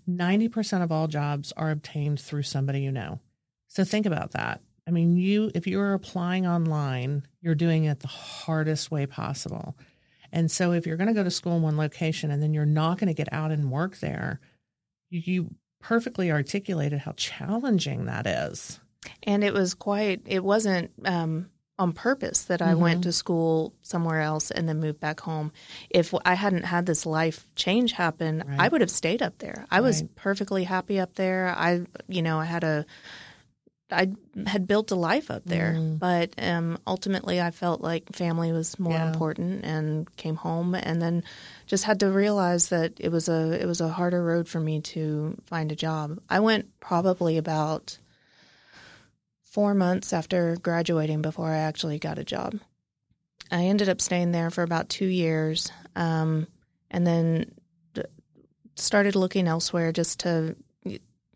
90% 0.08 0.82
of 0.82 0.92
all 0.92 1.08
jobs 1.08 1.52
are 1.56 1.70
obtained 1.70 2.20
through 2.20 2.42
somebody 2.42 2.80
you 2.80 2.92
know. 2.92 3.20
So 3.68 3.84
think 3.84 4.06
about 4.06 4.32
that. 4.32 4.60
I 4.86 4.90
mean, 4.90 5.16
you 5.16 5.50
if 5.54 5.66
you're 5.66 5.94
applying 5.94 6.46
online, 6.46 7.26
you're 7.40 7.54
doing 7.54 7.84
it 7.84 8.00
the 8.00 8.08
hardest 8.08 8.90
way 8.90 9.06
possible. 9.06 9.76
And 10.30 10.50
so 10.50 10.72
if 10.72 10.86
you're 10.86 10.96
going 10.96 11.08
to 11.08 11.14
go 11.14 11.24
to 11.24 11.30
school 11.30 11.56
in 11.56 11.62
one 11.62 11.76
location 11.76 12.30
and 12.30 12.42
then 12.42 12.52
you're 12.54 12.66
not 12.66 12.98
going 12.98 13.08
to 13.08 13.14
get 13.14 13.32
out 13.32 13.52
and 13.52 13.70
work 13.70 13.98
there, 13.98 14.40
you, 15.10 15.54
perfectly 15.80 16.32
articulated 16.32 16.98
how 16.98 17.12
challenging 17.12 18.06
that 18.06 18.26
is. 18.26 18.80
And 19.22 19.44
it 19.44 19.52
was 19.52 19.74
quite, 19.74 20.22
it 20.24 20.42
wasn't 20.42 20.90
um, 21.04 21.50
on 21.78 21.92
purpose 21.92 22.44
that 22.44 22.62
I 22.62 22.74
went 22.76 23.02
to 23.02 23.12
school 23.12 23.72
somewhere 23.82 24.20
else 24.20 24.50
and 24.52 24.68
then 24.68 24.78
moved 24.80 25.00
back 25.00 25.18
home. 25.20 25.50
If 25.90 26.14
I 26.24 26.34
hadn't 26.34 26.64
had 26.64 26.86
this 26.86 27.04
life 27.04 27.46
change 27.56 27.92
happen, 27.92 28.44
I 28.58 28.68
would 28.68 28.80
have 28.80 28.90
stayed 28.90 29.22
up 29.22 29.38
there. 29.38 29.66
I 29.70 29.80
was 29.80 30.04
perfectly 30.14 30.64
happy 30.64 31.00
up 31.00 31.14
there. 31.16 31.52
I, 31.56 31.82
you 32.06 32.22
know, 32.22 32.38
I 32.38 32.44
had 32.44 32.62
a, 32.62 32.86
I 33.90 34.08
had 34.46 34.66
built 34.66 34.90
a 34.92 34.94
life 34.96 35.30
up 35.30 35.42
there, 35.44 35.74
but 35.98 36.32
um, 36.38 36.78
ultimately 36.86 37.40
I 37.40 37.50
felt 37.50 37.80
like 37.80 38.04
family 38.12 38.50
was 38.52 38.78
more 38.78 38.94
Yeah. 38.94 39.06
important 39.08 39.64
and 39.64 40.16
came 40.16 40.36
home 40.36 40.74
and 40.74 41.02
then 41.02 41.22
just 41.66 41.84
had 41.84 42.00
to 42.00 42.08
realize 42.10 42.68
that 42.70 42.94
it 42.98 43.10
was 43.10 43.28
a 43.28 43.60
it 43.60 43.66
was 43.66 43.80
a 43.80 43.88
harder 43.88 44.22
road 44.24 44.48
for 44.48 44.58
me 44.60 44.80
to 44.94 45.36
find 45.46 45.70
a 45.70 45.76
job. 45.76 46.18
I 46.30 46.40
went 46.40 46.68
probably 46.80 47.36
about 47.36 47.98
four 49.54 49.72
months 49.72 50.12
after 50.12 50.56
graduating 50.56 51.22
before 51.22 51.48
I 51.48 51.58
actually 51.58 52.00
got 52.00 52.18
a 52.18 52.24
job. 52.24 52.56
I 53.52 53.66
ended 53.66 53.88
up 53.88 54.00
staying 54.00 54.32
there 54.32 54.50
for 54.50 54.64
about 54.64 54.88
two 54.88 55.06
years, 55.06 55.70
um, 55.94 56.48
and 56.90 57.06
then 57.06 57.52
started 58.74 59.14
looking 59.14 59.46
elsewhere 59.46 59.92
just 59.92 60.20
to, 60.20 60.56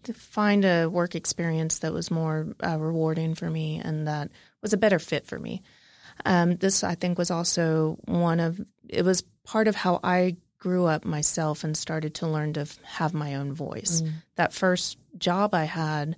to 0.03 0.13
find 0.13 0.65
a 0.65 0.89
work 0.89 1.15
experience 1.15 1.79
that 1.79 1.93
was 1.93 2.11
more 2.11 2.57
uh, 2.67 2.77
rewarding 2.77 3.37
for 3.37 3.49
me 3.49 3.81
and 3.85 4.09
that 4.09 4.31
was 4.63 4.73
a 4.73 4.77
better 4.79 4.99
fit 4.99 5.25
for 5.25 5.39
me. 5.39 5.63
Um, 6.25 6.57
this, 6.57 6.83
I 6.83 6.97
think, 6.97 7.19
was 7.19 7.31
also 7.31 7.99
one 8.07 8.41
of 8.41 8.61
it 8.89 9.05
was 9.05 9.23
part 9.45 9.69
of 9.69 9.77
how 9.77 10.01
I 10.03 10.35
grew 10.59 10.87
up 10.87 11.05
myself 11.05 11.63
and 11.63 11.77
started 11.77 12.15
to 12.17 12.27
learn 12.27 12.55
to 12.55 12.63
f- 12.63 12.81
have 12.83 13.15
my 13.15 13.37
own 13.37 13.53
voice. 13.53 14.03
That 14.35 14.53
first 14.53 14.99
job 15.17 15.55
I 15.55 15.63
had 15.65 16.17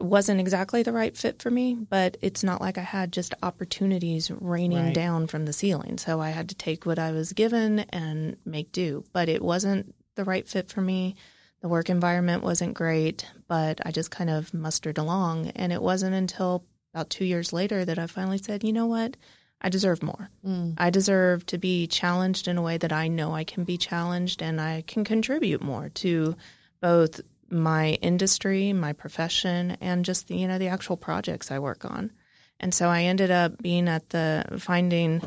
wasn't 0.00 0.40
exactly 0.40 0.82
the 0.82 0.92
right 0.92 1.16
fit 1.16 1.42
for 1.42 1.50
me, 1.50 1.74
but 1.74 2.16
it's 2.22 2.42
not 2.42 2.60
like 2.60 2.78
I 2.78 2.82
had 2.82 3.12
just 3.12 3.34
opportunities 3.42 4.30
raining 4.30 4.86
Right. 4.86 4.94
down 4.94 5.26
from 5.26 5.44
the 5.44 5.52
ceiling. 5.52 5.98
So 5.98 6.20
I 6.20 6.30
had 6.30 6.48
to 6.48 6.54
take 6.54 6.86
what 6.86 6.98
I 6.98 7.12
was 7.12 7.32
given 7.32 7.80
and 7.90 8.36
make 8.44 8.72
do. 8.72 9.04
But 9.12 9.28
it 9.28 9.42
wasn't 9.42 9.94
the 10.14 10.24
right 10.24 10.48
fit 10.48 10.70
for 10.70 10.80
me. 10.80 11.14
The 11.60 11.68
work 11.68 11.90
environment 11.90 12.42
wasn't 12.42 12.74
great, 12.74 13.26
but 13.48 13.80
I 13.86 13.90
just 13.92 14.10
kind 14.10 14.30
of 14.30 14.52
mustered 14.54 14.98
along. 14.98 15.48
And 15.50 15.72
it 15.72 15.82
wasn't 15.82 16.14
until 16.14 16.64
about 16.94 17.10
two 17.10 17.24
years 17.24 17.52
later 17.52 17.84
that 17.84 17.98
I 17.98 18.06
finally 18.06 18.38
said, 18.38 18.64
you 18.64 18.72
know 18.72 18.86
what? 18.86 19.16
I 19.60 19.68
deserve 19.68 20.02
more. 20.02 20.28
Mm. 20.44 20.74
I 20.76 20.90
deserve 20.90 21.46
to 21.46 21.58
be 21.58 21.86
challenged 21.86 22.48
in 22.48 22.58
a 22.58 22.62
way 22.62 22.78
that 22.78 22.92
I 22.92 23.06
know 23.08 23.32
I 23.34 23.44
can 23.44 23.62
be 23.62 23.76
challenged 23.78 24.42
and 24.42 24.60
I 24.60 24.82
can 24.88 25.04
contribute 25.04 25.62
more 25.62 25.88
to 25.90 26.34
both 26.80 27.20
my 27.52 27.90
industry, 28.00 28.72
my 28.72 28.92
profession, 28.92 29.76
and 29.80 30.04
just 30.04 30.28
the, 30.28 30.36
you 30.36 30.48
know 30.48 30.58
the 30.58 30.68
actual 30.68 30.96
projects 30.96 31.50
I 31.50 31.58
work 31.58 31.84
on. 31.84 32.10
And 32.58 32.72
so 32.72 32.88
I 32.88 33.02
ended 33.02 33.30
up 33.30 33.60
being 33.60 33.88
at 33.88 34.08
the 34.10 34.44
finding 34.58 35.20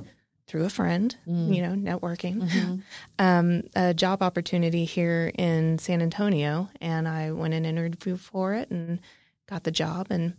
through 0.47 0.65
a 0.65 0.69
friend, 0.69 1.15
you 1.25 1.61
know, 1.61 1.73
networking, 1.73 2.81
um, 3.19 3.63
a 3.75 3.93
job 3.93 4.21
opportunity 4.21 4.85
here 4.85 5.31
in 5.37 5.79
San 5.79 6.01
Antonio, 6.01 6.69
and 6.79 7.07
I 7.07 7.31
went 7.31 7.53
and 7.53 7.65
interviewed 7.65 8.19
for 8.21 8.53
it 8.53 8.69
and 8.69 8.99
got 9.47 9.63
the 9.63 9.71
job. 9.71 10.07
And 10.09 10.35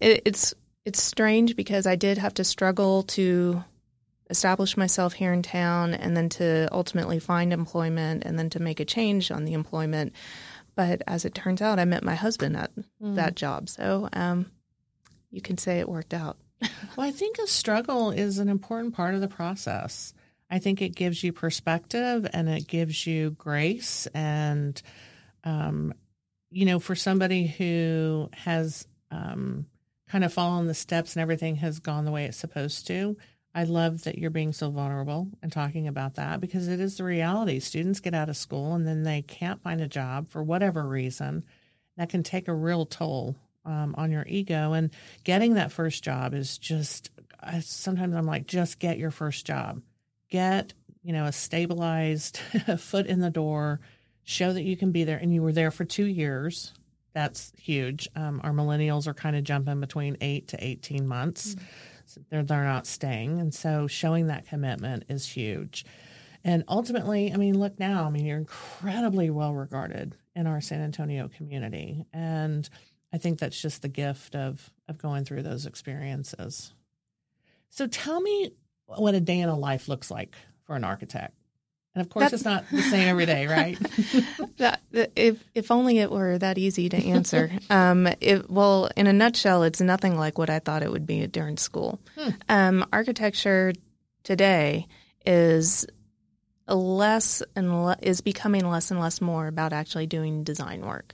it, 0.00 0.22
it's 0.24 0.54
it's 0.84 1.02
strange 1.02 1.56
because 1.56 1.86
I 1.86 1.96
did 1.96 2.18
have 2.18 2.34
to 2.34 2.44
struggle 2.44 3.02
to 3.04 3.62
establish 4.30 4.76
myself 4.76 5.12
here 5.12 5.32
in 5.32 5.42
town 5.42 5.92
and 5.92 6.16
then 6.16 6.28
to 6.28 6.68
ultimately 6.72 7.18
find 7.18 7.52
employment 7.52 8.22
and 8.24 8.38
then 8.38 8.48
to 8.50 8.60
make 8.60 8.80
a 8.80 8.84
change 8.84 9.30
on 9.30 9.44
the 9.44 9.52
employment. 9.52 10.14
But 10.74 11.02
as 11.06 11.24
it 11.24 11.34
turns 11.34 11.60
out, 11.60 11.78
I 11.78 11.84
met 11.84 12.04
my 12.04 12.14
husband 12.14 12.56
at 12.56 12.70
that 13.00 13.34
job. 13.36 13.68
So 13.68 14.08
um, 14.12 14.46
you 15.30 15.40
can 15.40 15.58
say 15.58 15.78
it 15.80 15.88
worked 15.88 16.14
out. 16.14 16.36
Well, 16.96 17.06
I 17.06 17.12
think 17.12 17.38
a 17.38 17.46
struggle 17.46 18.10
is 18.10 18.38
an 18.38 18.48
important 18.48 18.94
part 18.94 19.14
of 19.14 19.20
the 19.20 19.28
process. 19.28 20.12
I 20.50 20.58
think 20.58 20.82
it 20.82 20.94
gives 20.94 21.22
you 21.22 21.32
perspective 21.32 22.26
and 22.32 22.48
it 22.48 22.66
gives 22.66 23.06
you 23.06 23.30
grace. 23.30 24.06
And, 24.12 24.80
um, 25.44 25.94
you 26.50 26.66
know, 26.66 26.80
for 26.80 26.94
somebody 26.94 27.46
who 27.46 28.28
has 28.32 28.86
um, 29.10 29.66
kind 30.08 30.24
of 30.24 30.32
following 30.32 30.66
the 30.66 30.74
steps 30.74 31.14
and 31.14 31.22
everything 31.22 31.56
has 31.56 31.78
gone 31.78 32.04
the 32.04 32.10
way 32.10 32.24
it's 32.24 32.36
supposed 32.36 32.86
to. 32.88 33.16
I 33.54 33.64
love 33.64 34.04
that 34.04 34.18
you're 34.18 34.30
being 34.30 34.52
so 34.52 34.70
vulnerable 34.70 35.28
and 35.42 35.50
talking 35.50 35.88
about 35.88 36.14
that 36.14 36.40
because 36.40 36.68
it 36.68 36.78
is 36.78 36.96
the 36.96 37.04
reality. 37.04 37.58
Students 37.58 38.00
get 38.00 38.14
out 38.14 38.28
of 38.28 38.36
school 38.36 38.74
and 38.74 38.86
then 38.86 39.02
they 39.02 39.22
can't 39.22 39.62
find 39.62 39.80
a 39.80 39.88
job 39.88 40.28
for 40.28 40.42
whatever 40.42 40.86
reason. 40.86 41.44
That 41.96 42.10
can 42.10 42.22
take 42.22 42.46
a 42.46 42.54
real 42.54 42.86
toll 42.86 43.34
um, 43.64 43.94
on 43.98 44.12
your 44.12 44.24
ego. 44.28 44.72
And 44.72 44.90
getting 45.24 45.54
that 45.54 45.72
first 45.72 46.04
job 46.04 46.32
is 46.32 46.58
just, 46.58 47.10
I, 47.40 47.60
sometimes 47.60 48.14
I'm 48.14 48.26
like, 48.26 48.46
just 48.46 48.78
get 48.78 48.98
your 48.98 49.10
first 49.10 49.46
job. 49.46 49.82
Get, 50.30 50.72
you 51.02 51.12
know, 51.12 51.24
a 51.24 51.32
stabilized 51.32 52.36
foot 52.78 53.06
in 53.06 53.18
the 53.18 53.30
door, 53.30 53.80
show 54.22 54.52
that 54.52 54.62
you 54.62 54.76
can 54.76 54.92
be 54.92 55.02
there. 55.02 55.18
And 55.18 55.34
you 55.34 55.42
were 55.42 55.52
there 55.52 55.72
for 55.72 55.84
two 55.84 56.06
years. 56.06 56.72
That's 57.14 57.52
huge. 57.58 58.08
Um, 58.14 58.40
our 58.44 58.52
millennials 58.52 59.08
are 59.08 59.14
kind 59.14 59.34
of 59.34 59.42
jumping 59.42 59.80
between 59.80 60.16
eight 60.20 60.46
to 60.48 60.64
18 60.64 61.08
months. 61.08 61.56
Mm-hmm 61.56 61.89
they're 62.30 62.42
they're 62.42 62.64
not 62.64 62.86
staying, 62.86 63.40
and 63.40 63.52
so 63.52 63.86
showing 63.86 64.26
that 64.28 64.46
commitment 64.46 65.04
is 65.08 65.26
huge. 65.26 65.84
And 66.42 66.64
ultimately, 66.68 67.32
I 67.32 67.36
mean, 67.36 67.58
look 67.58 67.78
now. 67.78 68.04
I 68.04 68.10
mean, 68.10 68.24
you're 68.24 68.38
incredibly 68.38 69.28
well 69.30 69.54
regarded 69.54 70.16
in 70.34 70.46
our 70.46 70.60
San 70.60 70.80
Antonio 70.80 71.28
community, 71.28 72.04
and 72.12 72.68
I 73.12 73.18
think 73.18 73.38
that's 73.38 73.60
just 73.60 73.82
the 73.82 73.88
gift 73.88 74.34
of 74.34 74.70
of 74.88 74.98
going 74.98 75.24
through 75.24 75.42
those 75.42 75.66
experiences. 75.66 76.72
So, 77.68 77.86
tell 77.86 78.20
me 78.20 78.52
what 78.86 79.14
a 79.14 79.20
day 79.20 79.40
in 79.40 79.48
a 79.48 79.58
life 79.58 79.88
looks 79.88 80.10
like 80.10 80.34
for 80.64 80.76
an 80.76 80.84
architect. 80.84 81.34
And 81.94 82.02
of 82.02 82.08
course, 82.08 82.24
That's, 82.24 82.34
it's 82.34 82.44
not 82.44 82.64
the 82.70 82.82
same 82.82 83.08
every 83.08 83.26
day, 83.26 83.48
right? 83.48 83.76
that, 84.58 84.80
if 85.16 85.42
if 85.54 85.72
only 85.72 85.98
it 85.98 86.10
were 86.10 86.38
that 86.38 86.56
easy 86.56 86.88
to 86.88 86.96
answer. 86.96 87.50
um, 87.70 88.06
it, 88.20 88.48
well, 88.48 88.90
in 88.96 89.08
a 89.08 89.12
nutshell, 89.12 89.64
it's 89.64 89.80
nothing 89.80 90.16
like 90.16 90.38
what 90.38 90.50
I 90.50 90.60
thought 90.60 90.84
it 90.84 90.92
would 90.92 91.06
be 91.06 91.26
during 91.26 91.56
school. 91.56 91.98
Hmm. 92.16 92.30
Um, 92.48 92.86
architecture 92.92 93.72
today 94.22 94.86
is 95.26 95.84
less 96.68 97.42
and 97.56 97.84
le- 97.84 97.98
is 98.00 98.20
becoming 98.20 98.70
less 98.70 98.92
and 98.92 99.00
less 99.00 99.20
more 99.20 99.48
about 99.48 99.72
actually 99.72 100.06
doing 100.06 100.44
design 100.44 100.86
work, 100.86 101.12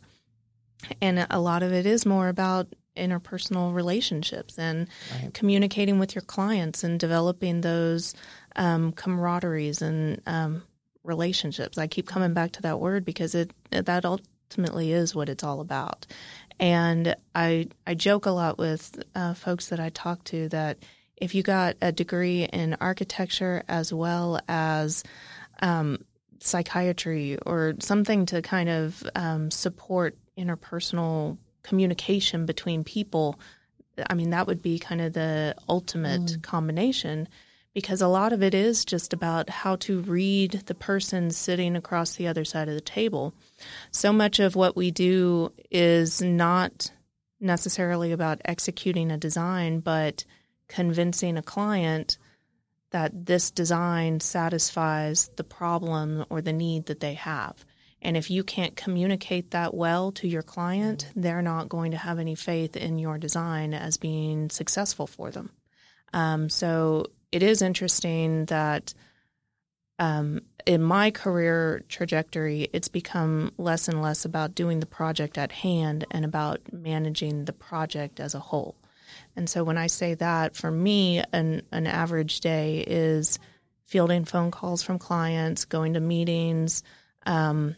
and 1.00 1.26
a 1.30 1.40
lot 1.40 1.62
of 1.62 1.72
it 1.72 1.86
is 1.86 2.04
more 2.04 2.28
about 2.28 2.68
interpersonal 2.96 3.74
relationships 3.74 4.58
and 4.58 4.88
right. 5.22 5.32
communicating 5.34 5.98
with 5.98 6.14
your 6.14 6.22
clients 6.22 6.82
and 6.82 6.98
developing 6.98 7.60
those 7.60 8.14
um, 8.56 8.92
camaraderies 8.92 9.82
and 9.82 10.20
um, 10.26 10.62
relationships. 11.04 11.78
I 11.78 11.86
keep 11.86 12.06
coming 12.06 12.34
back 12.34 12.52
to 12.52 12.62
that 12.62 12.80
word 12.80 13.04
because 13.04 13.34
it 13.34 13.52
that 13.70 14.04
ultimately 14.04 14.92
is 14.92 15.14
what 15.14 15.28
it's 15.28 15.44
all 15.44 15.60
about. 15.60 16.06
And 16.58 17.14
I 17.34 17.68
I 17.86 17.94
joke 17.94 18.26
a 18.26 18.30
lot 18.30 18.58
with 18.58 19.02
uh, 19.14 19.34
folks 19.34 19.68
that 19.68 19.80
I 19.80 19.90
talk 19.90 20.24
to 20.24 20.48
that 20.48 20.78
if 21.16 21.34
you 21.34 21.42
got 21.42 21.76
a 21.80 21.92
degree 21.92 22.44
in 22.44 22.76
architecture 22.80 23.62
as 23.68 23.92
well 23.92 24.40
as 24.48 25.02
um, 25.62 26.04
psychiatry 26.40 27.38
or 27.46 27.74
something 27.78 28.26
to 28.26 28.42
kind 28.42 28.68
of 28.68 29.02
um, 29.14 29.50
support 29.50 30.16
interpersonal 30.38 31.38
communication 31.62 32.44
between 32.44 32.84
people, 32.84 33.38
I 34.08 34.14
mean 34.14 34.30
that 34.30 34.46
would 34.46 34.62
be 34.62 34.78
kind 34.78 35.00
of 35.00 35.12
the 35.12 35.54
ultimate 35.68 36.22
mm. 36.22 36.42
combination 36.42 37.28
because 37.76 38.00
a 38.00 38.08
lot 38.08 38.32
of 38.32 38.42
it 38.42 38.54
is 38.54 38.86
just 38.86 39.12
about 39.12 39.50
how 39.50 39.76
to 39.76 40.00
read 40.00 40.52
the 40.64 40.74
person 40.74 41.30
sitting 41.30 41.76
across 41.76 42.14
the 42.14 42.26
other 42.26 42.42
side 42.42 42.68
of 42.68 42.74
the 42.74 42.80
table. 42.80 43.34
So 43.90 44.14
much 44.14 44.40
of 44.40 44.56
what 44.56 44.74
we 44.74 44.90
do 44.90 45.52
is 45.70 46.22
not 46.22 46.90
necessarily 47.38 48.12
about 48.12 48.40
executing 48.46 49.10
a 49.10 49.18
design, 49.18 49.80
but 49.80 50.24
convincing 50.68 51.36
a 51.36 51.42
client 51.42 52.16
that 52.92 53.26
this 53.26 53.50
design 53.50 54.20
satisfies 54.20 55.28
the 55.36 55.44
problem 55.44 56.24
or 56.30 56.40
the 56.40 56.54
need 56.54 56.86
that 56.86 57.00
they 57.00 57.12
have. 57.12 57.62
And 58.00 58.16
if 58.16 58.30
you 58.30 58.42
can't 58.42 58.74
communicate 58.74 59.50
that 59.50 59.74
well 59.74 60.12
to 60.12 60.26
your 60.26 60.40
client, 60.40 61.12
they're 61.14 61.42
not 61.42 61.68
going 61.68 61.90
to 61.90 61.98
have 61.98 62.18
any 62.18 62.36
faith 62.36 62.74
in 62.74 62.98
your 62.98 63.18
design 63.18 63.74
as 63.74 63.98
being 63.98 64.48
successful 64.48 65.06
for 65.06 65.30
them. 65.30 65.50
Um, 66.14 66.48
so 66.48 67.08
it 67.32 67.42
is 67.42 67.62
interesting 67.62 68.46
that 68.46 68.94
um, 69.98 70.42
in 70.66 70.82
my 70.82 71.10
career 71.10 71.82
trajectory, 71.88 72.68
it's 72.72 72.88
become 72.88 73.52
less 73.56 73.88
and 73.88 74.02
less 74.02 74.24
about 74.24 74.54
doing 74.54 74.80
the 74.80 74.86
project 74.86 75.38
at 75.38 75.52
hand 75.52 76.06
and 76.10 76.24
about 76.24 76.60
managing 76.72 77.44
the 77.44 77.52
project 77.52 78.20
as 78.20 78.34
a 78.34 78.40
whole. 78.40 78.76
And 79.36 79.48
so 79.48 79.64
when 79.64 79.78
I 79.78 79.86
say 79.86 80.14
that, 80.14 80.56
for 80.56 80.70
me, 80.70 81.22
an, 81.32 81.62
an 81.72 81.86
average 81.86 82.40
day 82.40 82.84
is 82.86 83.38
fielding 83.84 84.24
phone 84.24 84.50
calls 84.50 84.82
from 84.82 84.98
clients, 84.98 85.64
going 85.64 85.94
to 85.94 86.00
meetings, 86.00 86.82
um, 87.24 87.76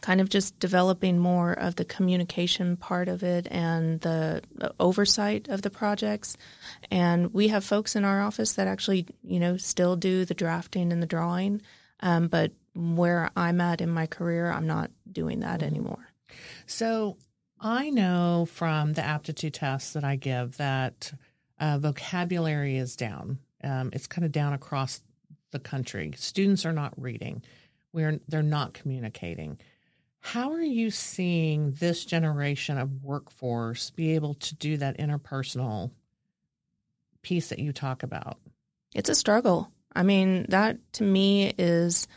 kind 0.00 0.20
of 0.20 0.28
just 0.28 0.58
developing 0.58 1.18
more 1.18 1.52
of 1.52 1.76
the 1.76 1.84
communication 1.84 2.76
part 2.76 3.08
of 3.08 3.22
it 3.22 3.46
and 3.50 4.00
the 4.00 4.42
oversight 4.78 5.48
of 5.48 5.62
the 5.62 5.70
projects. 5.70 6.36
And 6.90 7.32
we 7.32 7.48
have 7.48 7.64
folks 7.64 7.96
in 7.96 8.04
our 8.04 8.22
office 8.22 8.54
that 8.54 8.68
actually, 8.68 9.06
you 9.22 9.40
know, 9.40 9.56
still 9.56 9.96
do 9.96 10.24
the 10.24 10.34
drafting 10.34 10.92
and 10.92 11.02
the 11.02 11.06
drawing. 11.06 11.62
Um, 12.00 12.28
but 12.28 12.52
where 12.74 13.30
I'm 13.36 13.60
at 13.60 13.80
in 13.80 13.90
my 13.90 14.06
career, 14.06 14.50
I'm 14.50 14.66
not 14.66 14.90
doing 15.10 15.40
that 15.40 15.60
mm-hmm. 15.60 15.68
anymore. 15.68 16.08
So 16.66 17.16
I 17.60 17.90
know 17.90 18.46
from 18.50 18.92
the 18.92 19.04
aptitude 19.04 19.54
tests 19.54 19.94
that 19.94 20.04
I 20.04 20.16
give 20.16 20.58
that 20.58 21.12
uh, 21.58 21.78
vocabulary 21.78 22.76
is 22.76 22.96
down. 22.96 23.38
Um, 23.64 23.90
it's 23.92 24.06
kind 24.06 24.24
of 24.24 24.32
down 24.32 24.52
across 24.52 25.00
the 25.52 25.58
country. 25.58 26.12
Students 26.16 26.66
are 26.66 26.72
not 26.72 26.92
reading. 27.00 27.42
We're 27.92 28.20
they're 28.28 28.42
not 28.42 28.74
communicating. 28.74 29.58
How 30.26 30.50
are 30.50 30.60
you 30.60 30.90
seeing 30.90 31.70
this 31.78 32.04
generation 32.04 32.78
of 32.78 33.04
workforce 33.04 33.90
be 33.90 34.16
able 34.16 34.34
to 34.34 34.56
do 34.56 34.76
that 34.78 34.98
interpersonal 34.98 35.92
piece 37.22 37.50
that 37.50 37.60
you 37.60 37.72
talk 37.72 38.02
about? 38.02 38.36
It's 38.92 39.08
a 39.08 39.14
struggle. 39.14 39.70
I 39.94 40.02
mean, 40.02 40.46
that 40.48 40.78
to 40.94 41.04
me 41.04 41.54
is 41.56 42.08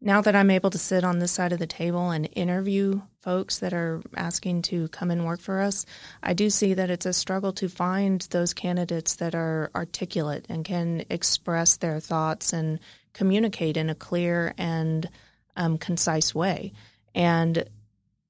now 0.00 0.20
that 0.22 0.34
I'm 0.34 0.50
able 0.50 0.70
to 0.70 0.78
sit 0.78 1.04
on 1.04 1.20
this 1.20 1.30
side 1.30 1.52
of 1.52 1.60
the 1.60 1.68
table 1.68 2.10
and 2.10 2.28
interview 2.32 3.00
folks 3.20 3.60
that 3.60 3.72
are 3.72 4.02
asking 4.16 4.62
to 4.62 4.88
come 4.88 5.12
and 5.12 5.24
work 5.24 5.40
for 5.40 5.60
us, 5.60 5.86
I 6.24 6.34
do 6.34 6.50
see 6.50 6.74
that 6.74 6.90
it's 6.90 7.06
a 7.06 7.12
struggle 7.12 7.52
to 7.52 7.68
find 7.68 8.20
those 8.32 8.52
candidates 8.52 9.14
that 9.16 9.36
are 9.36 9.70
articulate 9.76 10.46
and 10.48 10.64
can 10.64 11.04
express 11.08 11.76
their 11.76 12.00
thoughts 12.00 12.52
and 12.52 12.80
communicate 13.12 13.76
in 13.76 13.90
a 13.90 13.94
clear 13.94 14.54
and 14.58 15.08
um, 15.56 15.78
concise 15.78 16.34
way. 16.34 16.72
And 17.14 17.68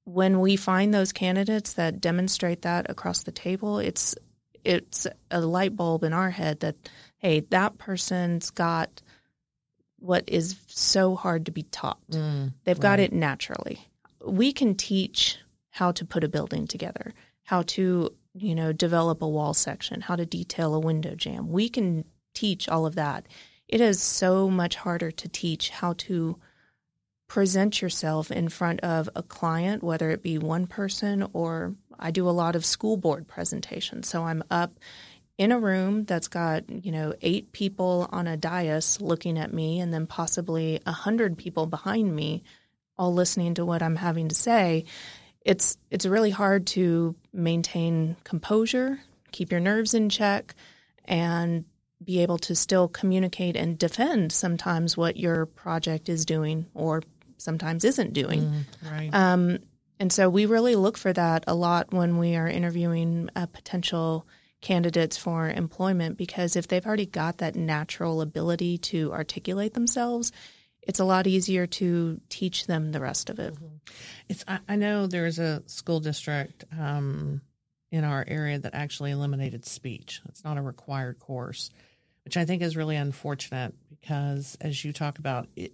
when 0.05 0.39
we 0.39 0.55
find 0.55 0.93
those 0.93 1.11
candidates 1.11 1.73
that 1.73 1.99
demonstrate 1.99 2.61
that 2.61 2.89
across 2.89 3.23
the 3.23 3.31
table, 3.31 3.79
it's 3.79 4.15
it's 4.63 5.05
a 5.29 5.41
light 5.41 5.75
bulb 5.75 6.03
in 6.03 6.13
our 6.13 6.29
head 6.31 6.59
that 6.61 6.75
hey, 7.17 7.41
that 7.49 7.77
person's 7.77 8.49
got 8.51 9.01
what 9.99 10.23
is 10.27 10.55
so 10.67 11.15
hard 11.15 11.45
to 11.45 11.51
be 11.51 11.63
taught. 11.63 11.99
Mm, 12.11 12.53
They've 12.63 12.79
got 12.79 12.99
it 12.99 13.13
naturally. 13.13 13.87
We 14.23 14.53
can 14.53 14.75
teach 14.75 15.39
how 15.71 15.91
to 15.93 16.05
put 16.05 16.23
a 16.23 16.29
building 16.29 16.67
together, 16.67 17.13
how 17.43 17.63
to, 17.63 18.13
you 18.33 18.55
know, 18.55 18.71
develop 18.71 19.21
a 19.21 19.27
wall 19.27 19.53
section, 19.53 20.01
how 20.01 20.15
to 20.15 20.25
detail 20.25 20.75
a 20.75 20.79
window 20.79 21.15
jamb. 21.15 21.49
We 21.49 21.69
can 21.69 22.05
teach 22.33 22.69
all 22.69 22.85
of 22.85 22.95
that. 22.95 23.25
It 23.67 23.81
is 23.81 23.99
so 23.99 24.49
much 24.49 24.75
harder 24.75 25.09
to 25.11 25.27
teach 25.27 25.69
how 25.71 25.93
to 25.93 26.37
present 27.27 27.81
yourself 27.81 28.31
in 28.31 28.49
front 28.49 28.79
of 28.81 29.09
a 29.15 29.23
client, 29.23 29.83
whether 29.83 30.09
it 30.11 30.21
be 30.21 30.37
one 30.37 30.67
person 30.67 31.27
or 31.33 31.75
I 31.99 32.11
do 32.11 32.29
a 32.29 32.31
lot 32.31 32.55
of 32.55 32.65
school 32.65 32.97
board 32.97 33.27
presentations. 33.27 34.07
So 34.07 34.23
I'm 34.23 34.43
up 34.51 34.79
in 35.37 35.51
a 35.51 35.59
room 35.59 36.05
that's 36.05 36.27
got, 36.27 36.69
you 36.69 36.91
know, 36.91 37.13
eight 37.21 37.51
people 37.51 38.07
on 38.11 38.27
a 38.27 38.37
dais 38.37 39.01
looking 39.01 39.37
at 39.37 39.53
me 39.53 39.79
and 39.79 39.93
then 39.93 40.07
possibly 40.07 40.79
a 40.85 40.91
hundred 40.91 41.37
people 41.37 41.65
behind 41.65 42.15
me 42.15 42.43
all 42.97 43.13
listening 43.13 43.55
to 43.55 43.65
what 43.65 43.81
I'm 43.81 43.97
having 43.97 44.29
to 44.29 44.35
say. 44.35 44.85
It's 45.41 45.77
it's 45.91 46.05
really 46.05 46.31
hard 46.31 46.67
to 46.67 47.15
maintain 47.33 48.15
composure, 48.23 48.99
keep 49.31 49.51
your 49.51 49.59
nerves 49.59 49.93
in 49.93 50.09
check, 50.09 50.55
and 51.03 51.65
be 52.03 52.21
able 52.21 52.37
to 52.37 52.55
still 52.55 52.87
communicate 52.87 53.55
and 53.55 53.77
defend 53.77 54.31
sometimes 54.31 54.97
what 54.97 55.17
your 55.17 55.45
project 55.45 56.09
is 56.09 56.25
doing 56.25 56.65
or 56.73 57.01
sometimes 57.37 57.83
isn't 57.83 58.13
doing. 58.13 58.41
Mm, 58.41 58.91
right. 58.91 59.09
Um, 59.13 59.59
and 59.99 60.11
so 60.11 60.29
we 60.29 60.45
really 60.45 60.75
look 60.75 60.97
for 60.97 61.13
that 61.13 61.45
a 61.47 61.55
lot 61.55 61.93
when 61.93 62.17
we 62.17 62.35
are 62.35 62.47
interviewing 62.47 63.29
uh, 63.35 63.45
potential 63.45 64.27
candidates 64.61 65.15
for 65.15 65.49
employment 65.49 66.17
because 66.17 66.55
if 66.55 66.67
they've 66.67 66.85
already 66.85 67.05
got 67.05 67.37
that 67.37 67.55
natural 67.55 68.21
ability 68.21 68.77
to 68.79 69.13
articulate 69.13 69.73
themselves, 69.73 70.31
it's 70.81 70.99
a 70.99 71.05
lot 71.05 71.27
easier 71.27 71.67
to 71.67 72.19
teach 72.29 72.67
them 72.67 72.91
the 72.91 72.99
rest 72.99 73.29
of 73.29 73.39
it. 73.39 73.53
Mm-hmm. 73.53 73.75
It's 74.29 74.43
I, 74.47 74.59
I, 74.67 74.75
know 74.75 75.07
there's 75.07 75.39
a 75.39 75.63
school 75.67 75.99
district 75.99 76.65
um, 76.77 77.41
in 77.91 78.03
our 78.03 78.25
area 78.27 78.59
that 78.59 78.73
actually 78.73 79.11
eliminated 79.11 79.65
speech. 79.65 80.21
It's 80.29 80.43
not 80.43 80.57
a 80.57 80.61
required 80.61 81.19
course, 81.19 81.69
which 82.23 82.37
I 82.37 82.45
think 82.45 82.61
is 82.61 82.75
really 82.75 82.95
unfortunate 82.95 83.73
because, 83.89 84.57
as 84.61 84.83
you 84.83 84.93
talk 84.93 85.19
about, 85.19 85.47
it, 85.55 85.73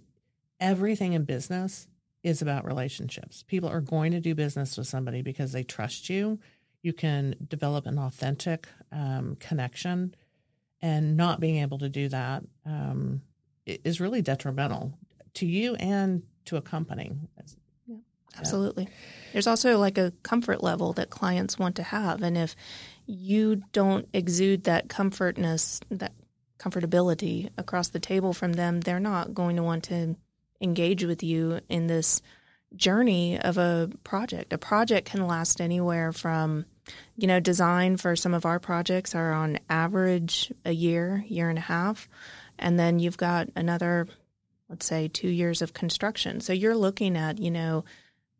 everything 0.62 1.12
in 1.12 1.24
business 1.24 1.88
is 2.22 2.40
about 2.40 2.64
relationships. 2.64 3.44
People 3.48 3.68
are 3.68 3.80
going 3.80 4.12
to 4.12 4.20
do 4.20 4.34
business 4.34 4.78
with 4.78 4.86
somebody 4.86 5.20
because 5.20 5.52
they 5.52 5.64
trust 5.64 6.08
you. 6.08 6.38
You 6.82 6.92
can 6.92 7.34
develop 7.48 7.84
an 7.86 7.98
authentic 7.98 8.68
um, 8.92 9.36
connection, 9.40 10.14
and 10.80 11.16
not 11.16 11.40
being 11.40 11.58
able 11.58 11.78
to 11.78 11.88
do 11.88 12.08
that 12.08 12.44
um, 12.64 13.22
is 13.66 14.00
really 14.00 14.22
detrimental 14.22 14.98
to 15.34 15.46
you 15.46 15.74
and 15.74 16.22
to 16.44 16.56
a 16.56 16.62
company. 16.62 17.12
Yeah, 17.86 17.96
absolutely. 18.36 18.88
There's 19.32 19.46
also 19.46 19.78
like 19.78 19.98
a 19.98 20.12
comfort 20.22 20.62
level 20.62 20.92
that 20.94 21.10
clients 21.10 21.58
want 21.58 21.76
to 21.76 21.82
have, 21.82 22.22
and 22.22 22.38
if 22.38 22.56
you 23.06 23.62
don't 23.72 24.08
exude 24.12 24.64
that 24.64 24.88
comfortness, 24.88 25.80
that 25.90 26.12
comfortability 26.58 27.50
across 27.58 27.88
the 27.88 28.00
table 28.00 28.32
from 28.32 28.52
them, 28.52 28.80
they're 28.80 29.00
not 29.00 29.34
going 29.34 29.56
to 29.56 29.62
want 29.62 29.84
to 29.84 30.16
engage 30.62 31.04
with 31.04 31.22
you 31.22 31.60
in 31.68 31.86
this 31.86 32.22
journey 32.76 33.38
of 33.38 33.58
a 33.58 33.90
project. 34.04 34.52
A 34.52 34.58
project 34.58 35.10
can 35.10 35.26
last 35.26 35.60
anywhere 35.60 36.12
from, 36.12 36.64
you 37.16 37.26
know, 37.26 37.40
design 37.40 37.96
for 37.96 38.16
some 38.16 38.34
of 38.34 38.46
our 38.46 38.58
projects 38.58 39.14
are 39.14 39.32
on 39.32 39.58
average 39.68 40.52
a 40.64 40.72
year, 40.72 41.24
year 41.28 41.48
and 41.48 41.58
a 41.58 41.62
half. 41.62 42.08
And 42.58 42.78
then 42.78 42.98
you've 42.98 43.16
got 43.16 43.48
another, 43.56 44.08
let's 44.68 44.86
say, 44.86 45.08
two 45.08 45.28
years 45.28 45.62
of 45.62 45.74
construction. 45.74 46.40
So 46.40 46.52
you're 46.52 46.76
looking 46.76 47.16
at, 47.16 47.38
you 47.38 47.50
know, 47.50 47.84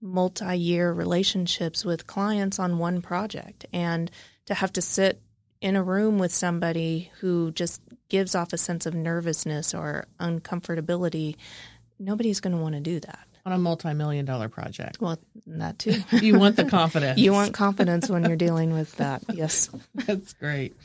multi 0.00 0.56
year 0.56 0.92
relationships 0.92 1.84
with 1.84 2.06
clients 2.06 2.58
on 2.58 2.78
one 2.78 3.02
project. 3.02 3.66
And 3.72 4.10
to 4.46 4.54
have 4.54 4.72
to 4.74 4.82
sit 4.82 5.20
in 5.60 5.76
a 5.76 5.82
room 5.82 6.18
with 6.18 6.32
somebody 6.32 7.10
who 7.20 7.52
just 7.52 7.80
gives 8.08 8.34
off 8.34 8.52
a 8.52 8.58
sense 8.58 8.84
of 8.84 8.94
nervousness 8.94 9.72
or 9.74 10.06
uncomfortability 10.18 11.36
nobody's 12.02 12.40
going 12.40 12.56
to 12.56 12.62
want 12.62 12.74
to 12.74 12.80
do 12.80 13.00
that 13.00 13.26
on 13.44 13.52
a 13.52 13.58
multi-million 13.58 14.24
dollar 14.24 14.48
project. 14.48 15.00
Well, 15.00 15.18
that 15.46 15.78
too. 15.78 16.02
you 16.12 16.38
want 16.38 16.56
the 16.56 16.64
confidence. 16.64 17.18
you 17.18 17.32
want 17.32 17.54
confidence 17.54 18.08
when 18.08 18.24
you're 18.24 18.36
dealing 18.36 18.72
with 18.72 18.94
that. 18.96 19.22
Yes. 19.32 19.68
That's 19.94 20.32
great. 20.34 20.76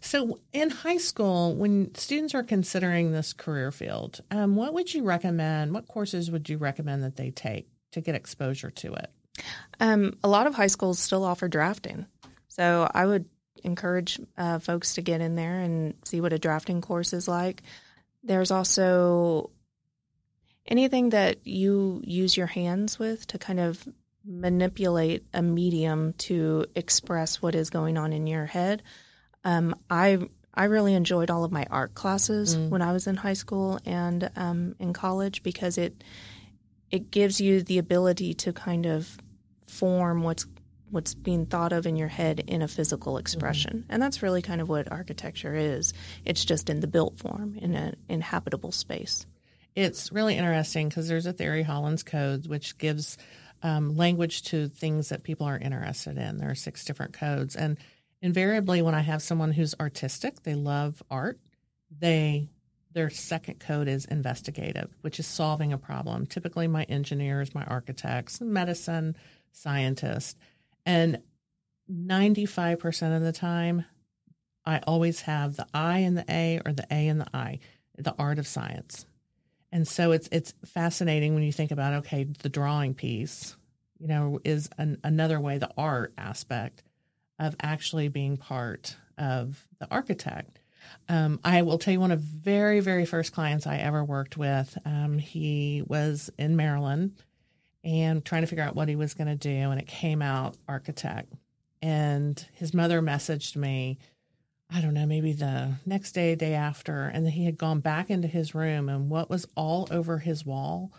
So, 0.00 0.38
in 0.52 0.68
high 0.68 0.98
school, 0.98 1.54
when 1.54 1.94
students 1.94 2.34
are 2.34 2.42
considering 2.42 3.12
this 3.12 3.32
career 3.32 3.72
field, 3.72 4.20
um, 4.30 4.54
what 4.54 4.74
would 4.74 4.92
you 4.92 5.02
recommend? 5.02 5.72
What 5.72 5.88
courses 5.88 6.30
would 6.30 6.48
you 6.48 6.58
recommend 6.58 7.04
that 7.04 7.16
they 7.16 7.30
take 7.30 7.68
to 7.92 8.02
get 8.02 8.14
exposure 8.14 8.70
to 8.70 8.94
it? 8.94 9.10
Um, 9.80 10.18
a 10.22 10.28
lot 10.28 10.46
of 10.46 10.54
high 10.54 10.66
schools 10.66 10.98
still 10.98 11.24
offer 11.24 11.48
drafting. 11.48 12.06
So, 12.48 12.86
I 12.92 13.06
would 13.06 13.24
encourage 13.62 14.20
uh, 14.36 14.58
folks 14.58 14.94
to 14.94 15.02
get 15.02 15.22
in 15.22 15.36
there 15.36 15.60
and 15.60 15.94
see 16.04 16.20
what 16.20 16.34
a 16.34 16.38
drafting 16.38 16.82
course 16.82 17.14
is 17.14 17.26
like. 17.26 17.62
There's 18.22 18.50
also 18.50 19.50
anything 20.66 21.10
that 21.10 21.46
you 21.46 22.00
use 22.04 22.36
your 22.36 22.46
hands 22.46 22.98
with 22.98 23.26
to 23.28 23.38
kind 23.38 23.60
of 23.60 23.86
manipulate 24.24 25.24
a 25.34 25.42
medium 25.42 26.14
to 26.14 26.66
express 26.74 27.42
what 27.42 27.54
is 27.54 27.70
going 27.70 27.98
on 27.98 28.12
in 28.12 28.26
your 28.26 28.46
head. 28.46 28.82
Um, 29.44 29.76
I 29.90 30.18
I 30.54 30.64
really 30.64 30.94
enjoyed 30.94 31.30
all 31.30 31.44
of 31.44 31.52
my 31.52 31.66
art 31.70 31.94
classes 31.94 32.56
mm. 32.56 32.68
when 32.70 32.80
I 32.80 32.92
was 32.92 33.06
in 33.06 33.16
high 33.16 33.34
school 33.34 33.80
and 33.84 34.30
um, 34.36 34.76
in 34.78 34.92
college 34.92 35.42
because 35.42 35.78
it 35.78 36.02
it 36.90 37.10
gives 37.10 37.40
you 37.40 37.62
the 37.62 37.78
ability 37.78 38.34
to 38.34 38.52
kind 38.52 38.86
of 38.86 39.18
form 39.66 40.22
what's 40.22 40.46
what's 40.90 41.12
being 41.12 41.44
thought 41.44 41.72
of 41.72 41.86
in 41.86 41.96
your 41.96 42.08
head 42.08 42.44
in 42.46 42.62
a 42.62 42.68
physical 42.68 43.18
expression. 43.18 43.78
Mm-hmm. 43.78 43.92
And 43.92 44.02
that's 44.02 44.22
really 44.22 44.42
kind 44.42 44.60
of 44.60 44.68
what 44.68 44.92
architecture 44.92 45.54
is. 45.54 45.92
It's 46.24 46.44
just 46.44 46.70
in 46.70 46.80
the 46.80 46.86
built 46.86 47.18
form 47.18 47.56
in 47.60 47.74
an 47.74 47.96
inhabitable 48.08 48.70
space 48.70 49.26
it's 49.74 50.12
really 50.12 50.36
interesting 50.36 50.88
because 50.88 51.08
there's 51.08 51.26
a 51.26 51.32
theory, 51.32 51.62
Holland's 51.62 52.02
Codes, 52.02 52.48
which 52.48 52.78
gives 52.78 53.18
um, 53.62 53.96
language 53.96 54.42
to 54.44 54.68
things 54.68 55.08
that 55.08 55.22
people 55.22 55.46
are 55.46 55.58
interested 55.58 56.18
in. 56.18 56.36
There 56.36 56.50
are 56.50 56.54
six 56.54 56.84
different 56.84 57.14
codes. 57.14 57.56
And 57.56 57.78
invariably, 58.22 58.82
when 58.82 58.94
I 58.94 59.00
have 59.00 59.22
someone 59.22 59.52
who's 59.52 59.74
artistic, 59.80 60.42
they 60.42 60.54
love 60.54 61.02
art, 61.10 61.40
they 61.98 62.50
their 62.92 63.10
second 63.10 63.58
code 63.58 63.88
is 63.88 64.04
investigative, 64.04 64.88
which 65.00 65.18
is 65.18 65.26
solving 65.26 65.72
a 65.72 65.78
problem. 65.78 66.26
Typically, 66.26 66.68
my 66.68 66.84
engineers, 66.84 67.54
my 67.54 67.64
architects, 67.64 68.40
medicine, 68.40 69.16
scientists. 69.50 70.36
And 70.86 71.18
95% 71.90 73.16
of 73.16 73.22
the 73.22 73.32
time, 73.32 73.84
I 74.64 74.78
always 74.86 75.22
have 75.22 75.56
the 75.56 75.66
I 75.74 75.98
in 75.98 76.14
the 76.14 76.24
A 76.28 76.60
or 76.64 76.72
the 76.72 76.86
A 76.88 77.08
in 77.08 77.18
the 77.18 77.26
I, 77.34 77.58
the 77.98 78.14
art 78.16 78.38
of 78.38 78.46
science. 78.46 79.06
And 79.74 79.88
so 79.88 80.12
it's 80.12 80.28
it's 80.30 80.54
fascinating 80.64 81.34
when 81.34 81.42
you 81.42 81.50
think 81.50 81.72
about 81.72 81.94
okay, 81.94 82.22
the 82.42 82.48
drawing 82.48 82.94
piece, 82.94 83.56
you 83.98 84.06
know, 84.06 84.38
is 84.44 84.70
an, 84.78 84.98
another 85.02 85.40
way 85.40 85.58
the 85.58 85.70
art 85.76 86.14
aspect 86.16 86.84
of 87.40 87.56
actually 87.60 88.06
being 88.06 88.36
part 88.36 88.96
of 89.18 89.66
the 89.80 89.88
architect. 89.90 90.60
Um, 91.08 91.40
I 91.42 91.62
will 91.62 91.78
tell 91.78 91.92
you 91.92 91.98
one 91.98 92.12
of 92.12 92.20
very 92.20 92.78
very 92.78 93.04
first 93.04 93.32
clients 93.32 93.66
I 93.66 93.78
ever 93.78 94.04
worked 94.04 94.36
with. 94.36 94.78
Um, 94.84 95.18
he 95.18 95.82
was 95.84 96.30
in 96.38 96.54
Maryland 96.54 97.16
and 97.82 98.24
trying 98.24 98.42
to 98.42 98.46
figure 98.46 98.62
out 98.62 98.76
what 98.76 98.88
he 98.88 98.94
was 98.94 99.14
going 99.14 99.26
to 99.26 99.34
do, 99.34 99.72
and 99.72 99.80
it 99.80 99.88
came 99.88 100.22
out 100.22 100.56
architect. 100.68 101.32
And 101.82 102.46
his 102.52 102.74
mother 102.74 103.02
messaged 103.02 103.56
me 103.56 103.98
I 104.74 104.80
don't 104.80 104.94
know, 104.94 105.06
maybe 105.06 105.32
the 105.32 105.74
next 105.86 106.12
day, 106.12 106.34
day 106.34 106.54
after, 106.54 107.04
and 107.04 107.28
he 107.28 107.44
had 107.44 107.56
gone 107.56 107.78
back 107.78 108.10
into 108.10 108.26
his 108.26 108.56
room, 108.56 108.88
and 108.88 109.08
what 109.08 109.30
was 109.30 109.46
all 109.54 109.86
over 109.92 110.18
his 110.18 110.44
wall 110.44 110.92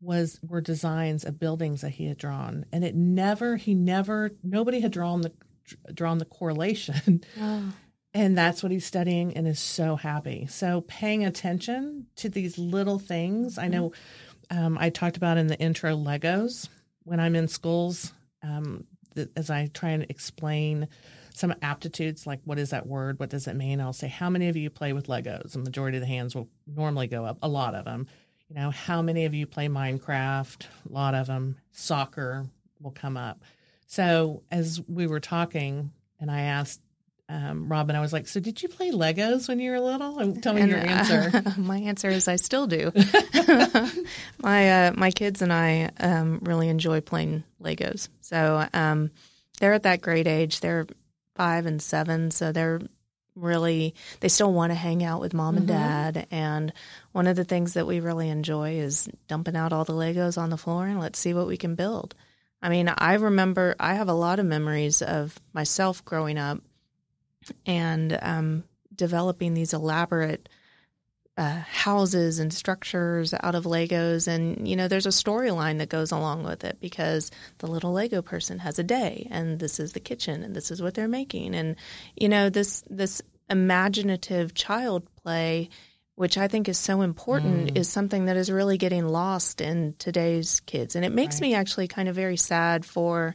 was 0.00 0.40
were 0.42 0.60
designs 0.60 1.24
of 1.24 1.38
buildings 1.38 1.82
that 1.82 1.90
he 1.90 2.06
had 2.06 2.18
drawn, 2.18 2.66
and 2.72 2.84
it 2.84 2.96
never, 2.96 3.56
he 3.56 3.74
never, 3.74 4.32
nobody 4.42 4.80
had 4.80 4.90
drawn 4.90 5.20
the 5.20 5.32
drawn 5.94 6.18
the 6.18 6.24
correlation. 6.24 7.22
Oh. 7.40 7.72
And 8.14 8.36
that's 8.36 8.62
what 8.62 8.70
he's 8.70 8.84
studying 8.84 9.34
and 9.38 9.48
is 9.48 9.58
so 9.58 9.96
happy. 9.96 10.46
So 10.46 10.82
paying 10.82 11.24
attention 11.24 12.08
to 12.16 12.28
these 12.28 12.58
little 12.58 12.98
things. 12.98 13.56
I 13.56 13.68
know 13.68 13.92
um, 14.50 14.76
I 14.78 14.90
talked 14.90 15.16
about 15.16 15.38
in 15.38 15.46
the 15.46 15.58
intro 15.58 15.96
Legos 15.96 16.68
when 17.04 17.20
I'm 17.20 17.34
in 17.34 17.48
schools, 17.48 18.12
um, 18.42 18.84
the, 19.14 19.30
as 19.34 19.48
I 19.48 19.68
try 19.72 19.90
and 19.90 20.02
explain 20.10 20.88
some 21.34 21.54
aptitudes 21.62 22.26
like 22.26 22.40
what 22.44 22.58
is 22.58 22.70
that 22.70 22.86
word 22.86 23.18
what 23.18 23.30
does 23.30 23.46
it 23.46 23.54
mean 23.54 23.80
i'll 23.80 23.92
say 23.92 24.08
how 24.08 24.28
many 24.28 24.48
of 24.48 24.56
you 24.56 24.70
play 24.70 24.92
with 24.92 25.06
legos 25.06 25.52
the 25.52 25.58
majority 25.58 25.96
of 25.96 26.02
the 26.02 26.06
hands 26.06 26.34
will 26.34 26.48
normally 26.66 27.06
go 27.06 27.24
up 27.24 27.38
a 27.42 27.48
lot 27.48 27.74
of 27.74 27.84
them 27.84 28.06
you 28.48 28.56
know 28.56 28.70
how 28.70 29.02
many 29.02 29.24
of 29.24 29.34
you 29.34 29.46
play 29.46 29.68
minecraft 29.68 30.66
a 30.88 30.92
lot 30.92 31.14
of 31.14 31.26
them 31.26 31.56
soccer 31.70 32.46
will 32.80 32.90
come 32.90 33.16
up 33.16 33.42
so 33.86 34.42
as 34.50 34.80
we 34.88 35.06
were 35.06 35.20
talking 35.20 35.90
and 36.20 36.30
i 36.30 36.42
asked 36.42 36.80
um, 37.32 37.68
Robyn, 37.68 37.96
I 37.96 38.00
was 38.00 38.12
like, 38.12 38.28
"So 38.28 38.40
did 38.40 38.62
you 38.62 38.68
play 38.68 38.90
Legos 38.90 39.48
when 39.48 39.58
you 39.58 39.70
were 39.70 39.80
little?" 39.80 40.18
And 40.18 40.42
tell 40.42 40.52
me 40.52 40.62
and, 40.62 40.70
your 40.70 40.80
answer. 40.80 41.30
Uh, 41.32 41.52
my 41.58 41.78
answer 41.78 42.08
is 42.08 42.28
I 42.28 42.36
still 42.36 42.66
do. 42.66 42.92
my 44.38 44.88
uh, 44.88 44.92
my 44.94 45.10
kids 45.10 45.40
and 45.40 45.52
I 45.52 45.90
um, 45.98 46.40
really 46.42 46.68
enjoy 46.68 47.00
playing 47.00 47.44
Legos. 47.62 48.08
So 48.20 48.66
um, 48.74 49.10
they're 49.60 49.72
at 49.72 49.84
that 49.84 50.02
great 50.02 50.26
age. 50.26 50.60
They're 50.60 50.86
five 51.34 51.66
and 51.66 51.80
seven, 51.80 52.30
so 52.30 52.52
they're 52.52 52.80
really 53.34 53.94
they 54.20 54.28
still 54.28 54.52
want 54.52 54.70
to 54.70 54.74
hang 54.74 55.02
out 55.02 55.20
with 55.20 55.34
mom 55.34 55.56
and 55.56 55.66
mm-hmm. 55.66 55.78
dad. 55.78 56.26
And 56.30 56.72
one 57.12 57.26
of 57.26 57.36
the 57.36 57.44
things 57.44 57.74
that 57.74 57.86
we 57.86 58.00
really 58.00 58.28
enjoy 58.28 58.74
is 58.78 59.08
dumping 59.26 59.56
out 59.56 59.72
all 59.72 59.84
the 59.84 59.94
legos 59.94 60.36
on 60.36 60.50
the 60.50 60.58
floor 60.58 60.86
and 60.86 61.00
let's 61.00 61.18
see 61.18 61.32
what 61.32 61.46
we 61.46 61.56
can 61.56 61.74
build. 61.74 62.14
I 62.64 62.68
mean 62.68 62.88
i 62.96 63.14
remember 63.14 63.74
i 63.80 63.94
have 63.94 64.08
a 64.08 64.14
lot 64.14 64.38
of 64.38 64.46
memories 64.46 65.02
of 65.02 65.36
myself 65.52 66.04
growing 66.04 66.38
up 66.38 66.60
and 67.66 68.16
um, 68.22 68.64
developing 68.94 69.54
these 69.54 69.74
elaborate 69.74 70.48
uh, 71.38 71.60
houses 71.60 72.38
and 72.38 72.52
structures 72.52 73.34
out 73.42 73.54
of 73.54 73.64
Legos. 73.64 74.28
And, 74.28 74.68
you 74.68 74.76
know, 74.76 74.88
there's 74.88 75.06
a 75.06 75.10
storyline 75.10 75.78
that 75.78 75.88
goes 75.88 76.12
along 76.12 76.44
with 76.44 76.64
it 76.64 76.78
because 76.80 77.30
the 77.58 77.66
little 77.66 77.92
Lego 77.92 78.20
person 78.20 78.58
has 78.58 78.78
a 78.78 78.84
day 78.84 79.28
and 79.30 79.58
this 79.58 79.80
is 79.80 79.92
the 79.92 80.00
kitchen 80.00 80.42
and 80.42 80.54
this 80.54 80.70
is 80.70 80.82
what 80.82 80.94
they're 80.94 81.08
making. 81.08 81.54
And, 81.54 81.76
you 82.16 82.28
know, 82.28 82.50
this, 82.50 82.84
this 82.90 83.22
imaginative 83.48 84.52
child 84.52 85.06
play, 85.22 85.70
which 86.16 86.36
I 86.36 86.48
think 86.48 86.68
is 86.68 86.78
so 86.78 87.00
important, 87.00 87.72
mm. 87.72 87.78
is 87.78 87.88
something 87.88 88.26
that 88.26 88.36
is 88.36 88.50
really 88.50 88.76
getting 88.76 89.06
lost 89.06 89.62
in 89.62 89.94
today's 89.98 90.60
kids. 90.60 90.96
And 90.96 91.04
it 91.04 91.12
makes 91.12 91.36
right. 91.36 91.48
me 91.48 91.54
actually 91.54 91.88
kind 91.88 92.10
of 92.10 92.14
very 92.14 92.36
sad 92.36 92.84
for 92.84 93.34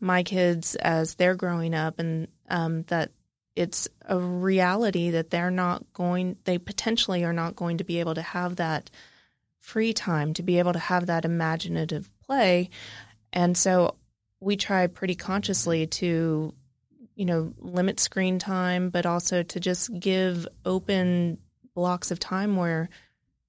my 0.00 0.22
kids 0.22 0.76
as 0.76 1.14
they're 1.14 1.34
growing 1.34 1.74
up 1.74 1.98
and 1.98 2.28
um, 2.48 2.82
that 2.84 3.10
it's 3.56 3.88
a 4.08 4.18
reality 4.18 5.10
that 5.10 5.30
they're 5.30 5.50
not 5.50 5.84
going 5.92 6.36
they 6.44 6.58
potentially 6.58 7.24
are 7.24 7.32
not 7.32 7.56
going 7.56 7.78
to 7.78 7.84
be 7.84 8.00
able 8.00 8.14
to 8.14 8.22
have 8.22 8.56
that 8.56 8.90
free 9.60 9.92
time 9.92 10.34
to 10.34 10.42
be 10.42 10.58
able 10.58 10.72
to 10.72 10.78
have 10.78 11.06
that 11.06 11.24
imaginative 11.24 12.10
play. 12.26 12.68
And 13.32 13.56
so 13.56 13.96
we 14.40 14.56
try 14.56 14.86
pretty 14.86 15.14
consciously 15.14 15.86
to 15.86 16.52
you 17.14 17.24
know, 17.24 17.52
limit 17.58 18.00
screen 18.00 18.38
time, 18.38 18.90
but 18.90 19.06
also 19.06 19.42
to 19.42 19.60
just 19.60 19.90
give 19.98 20.46
open 20.64 21.38
blocks 21.74 22.10
of 22.10 22.18
time 22.18 22.56
where 22.56 22.88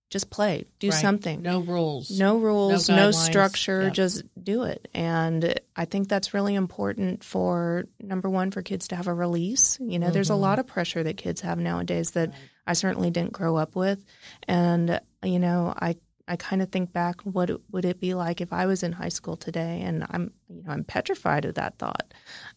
just 0.09 0.29
play, 0.29 0.65
do 0.79 0.89
Right. 0.89 1.01
something. 1.01 1.41
No 1.41 1.59
rules. 1.61 2.11
No 2.11 2.37
rules, 2.37 2.87
No 2.89 2.95
no, 3.05 3.11
structure, 3.11 3.83
Yep. 3.83 3.93
just 3.93 4.23
do 4.41 4.63
it. 4.63 4.87
And 4.93 5.59
I 5.75 5.85
think 5.85 6.07
that's 6.09 6.33
really 6.33 6.55
important 6.55 7.23
for 7.23 7.85
number 7.99 8.29
one, 8.29 8.51
for 8.51 8.61
kids 8.61 8.87
to 8.89 8.95
have 8.95 9.07
a 9.07 9.13
release. 9.13 9.77
You 9.81 9.97
know, 9.99 10.11
there's 10.11 10.29
a 10.29 10.33
Mhm. 10.33 10.39
lot 10.41 10.59
of 10.59 10.67
pressure 10.67 11.03
that 11.03 11.17
kids 11.17 11.41
have 11.41 11.57
nowadays 11.59 12.11
that 12.11 12.31
I 12.67 12.73
certainly 12.73 13.09
didn't 13.11 13.33
grow 13.33 13.55
up 13.57 13.75
with. 13.75 14.03
And, 14.47 14.99
you 15.23 15.39
know, 15.39 15.73
I, 15.75 15.97
I 16.27 16.35
kind 16.37 16.61
of 16.61 16.69
think 16.71 16.91
back, 16.93 17.21
what 17.21 17.49
would 17.71 17.85
it 17.85 17.99
be 17.99 18.13
like 18.13 18.41
if 18.41 18.53
I 18.53 18.67
was 18.67 18.83
in 18.83 18.91
high 18.91 19.09
school 19.09 19.35
today? 19.37 19.81
And 19.81 20.05
I'm, 20.09 20.31
you 20.49 20.63
know, 20.63 20.71
I'm 20.71 20.83
petrified 20.83 21.45
of 21.45 21.55
that 21.55 21.77
thought. 21.77 22.13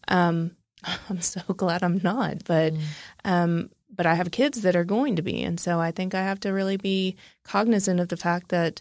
Um, 0.07 0.55
I'm 1.09 1.21
so 1.21 1.41
glad 1.55 1.83
I'm 1.83 1.99
not, 2.03 2.43
but, 2.45 2.73
Mm. 2.73 2.79
um, 3.25 3.69
but 3.99 4.05
I 4.05 4.13
have 4.15 4.31
kids 4.31 4.61
that 4.61 4.77
are 4.77 4.85
going 4.85 5.17
to 5.17 5.21
be, 5.21 5.43
and 5.43 5.59
so 5.59 5.77
I 5.81 5.91
think 5.91 6.15
I 6.15 6.21
have 6.23 6.39
to 6.39 6.51
really 6.51 6.77
be 6.77 7.17
cognizant 7.43 7.99
of 7.99 8.07
the 8.07 8.15
fact 8.15 8.47
that 8.47 8.79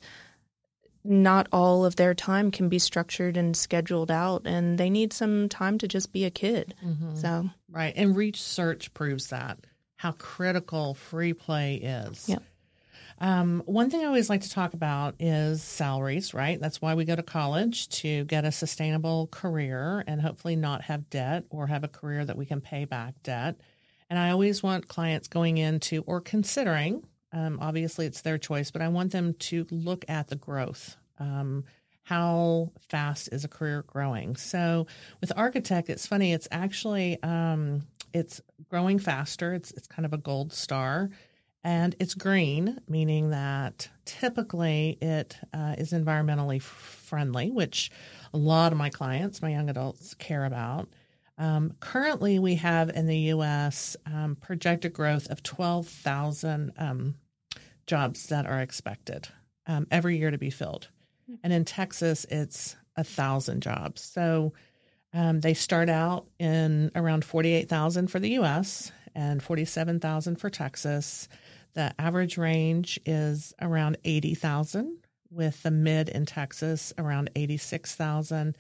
not 1.03 1.49
all 1.53 1.85
of 1.85 1.97
their 1.97 2.15
time 2.15 2.53
can 2.53 2.69
be 2.69 2.79
structured 2.79 3.37
and 3.37 3.57
scheduled 3.57 4.13
out, 4.13 4.43
and 4.45 4.79
they 4.79 4.89
need 4.89 5.13
some 5.13 5.49
time 5.49 5.77
to 5.79 5.89
just 5.89 6.13
be 6.13 6.25
a 6.25 6.31
kid. 6.31 6.73
Mhm. 6.85 7.17
So, 7.17 7.51
Right. 7.69 7.93
And 7.97 8.15
research 8.15 8.95
proves 8.95 9.27
that 9.31 9.59
how 9.97 10.13
critical 10.13 10.95
free 10.95 11.33
play 11.33 11.75
is. 11.75 12.29
Yep. 12.29 12.43
Um, 13.19 13.65
one 13.67 13.91
thing 13.91 14.03
I 14.03 14.05
always 14.05 14.31
like 14.31 14.43
to 14.43 14.51
talk 14.51 14.73
about 14.73 15.17
is 15.19 15.61
salaries, 15.65 16.33
right? 16.33 16.61
That's 16.61 16.81
why 16.81 16.95
we 16.95 17.05
go 17.05 17.17
to 17.17 17.25
college 17.25 17.89
to 18.03 18.25
get 18.27 18.45
a 18.45 18.53
sustainable 18.53 19.27
career 19.33 20.05
and 20.07 20.21
hopefully 20.21 20.55
not 20.55 20.83
have 20.83 21.11
debt 21.11 21.43
or 21.51 21.67
have 21.67 21.83
a 21.83 21.89
career 21.89 22.25
that 22.25 22.39
we 22.39 22.47
can 22.47 22.61
pay 22.61 22.85
back 22.85 23.21
debt. 23.25 23.57
And 24.11 24.19
I 24.19 24.31
always 24.31 24.63
want 24.63 24.89
clients 24.89 25.29
going 25.29 25.59
into 25.59 26.03
or 26.07 26.21
considering, 26.21 27.05
um, 27.33 27.59
obviously 27.61 28.07
it's 28.07 28.23
their 28.23 28.39
choice, 28.39 28.71
but 28.71 28.83
I 28.83 28.89
want 28.89 29.13
them 29.13 29.35
to 29.35 29.67
look 29.71 30.05
at 30.09 30.29
the 30.29 30.37
growth. 30.37 30.97
Um, 31.19 31.65
how 32.09 32.73
fast 32.89 33.29
is 33.33 33.45
a 33.45 33.49
career 33.49 33.85
growing? 33.87 34.35
So 34.37 34.87
with 35.21 35.31
architect, 35.37 35.91
it's 35.91 36.07
funny. 36.07 36.33
It's 36.33 36.49
actually 36.51 37.23
um, 37.23 37.83
it's 38.15 38.41
growing 38.71 38.99
faster. 38.99 39.53
It's 39.53 39.73
it's 39.73 39.87
kind 39.87 40.07
of 40.07 40.15
a 40.15 40.19
gold 40.19 40.55
star, 40.55 41.11
and 41.63 41.95
it's 42.01 42.15
green, 42.15 42.79
meaning 42.89 43.29
that 43.31 43.91
typically 44.07 44.97
it 45.03 45.37
uh, 45.53 45.75
is 45.77 45.93
environmentally 45.93 46.63
friendly, 46.63 47.51
which 47.51 47.91
a 48.33 48.39
lot 48.39 48.73
of 48.73 48.79
my 48.79 48.89
clients, 48.89 49.43
my 49.43 49.51
young 49.51 49.69
adults, 49.69 50.15
care 50.15 50.47
about. 50.47 50.89
Um, 51.39 51.75
currently, 51.81 52.39
we 52.39 52.57
have 52.57 52.91
in 52.91 53.07
the 53.07 53.19
U.S. 53.19 53.97
Um, 54.07 54.37
projected 54.41 54.93
growth 54.93 55.29
of 55.31 55.43
twelve 55.43 55.89
thousand 55.89 56.73
um, 56.77 57.15
jobs 57.87 58.27
that 58.27 58.47
are 58.47 58.61
expected 58.61 59.29
um, 59.67 59.87
every 59.91 60.19
year 60.19 60.31
to 60.31 60.39
be 60.39 60.51
filled, 60.51 60.89
and 61.43 61.53
in 61.53 61.65
Texas, 61.65 62.27
it's 62.29 62.77
a 62.97 63.05
thousand 63.05 63.63
jobs. 63.63 64.03
So 64.03 64.53
um, 65.13 65.41
they 65.41 65.55
start 65.55 65.89
out 65.89 66.27
in 66.39 66.91
around 66.95 67.25
48,000 67.25 68.09
for 68.09 68.19
the 68.19 68.31
US 68.31 68.93
and 69.15 69.43
47,000 69.43 70.37
for 70.37 70.51
Texas. 70.51 71.29
The 71.75 71.95
average 71.99 72.37
range 72.37 73.01
is 73.07 73.55
around 73.61 73.99
80,000, 74.05 74.99
with 75.31 75.63
the 75.63 75.71
mid 75.71 76.09
in 76.09 76.27
Texas 76.27 76.93
around 76.99 77.31
86,000. 77.37 78.57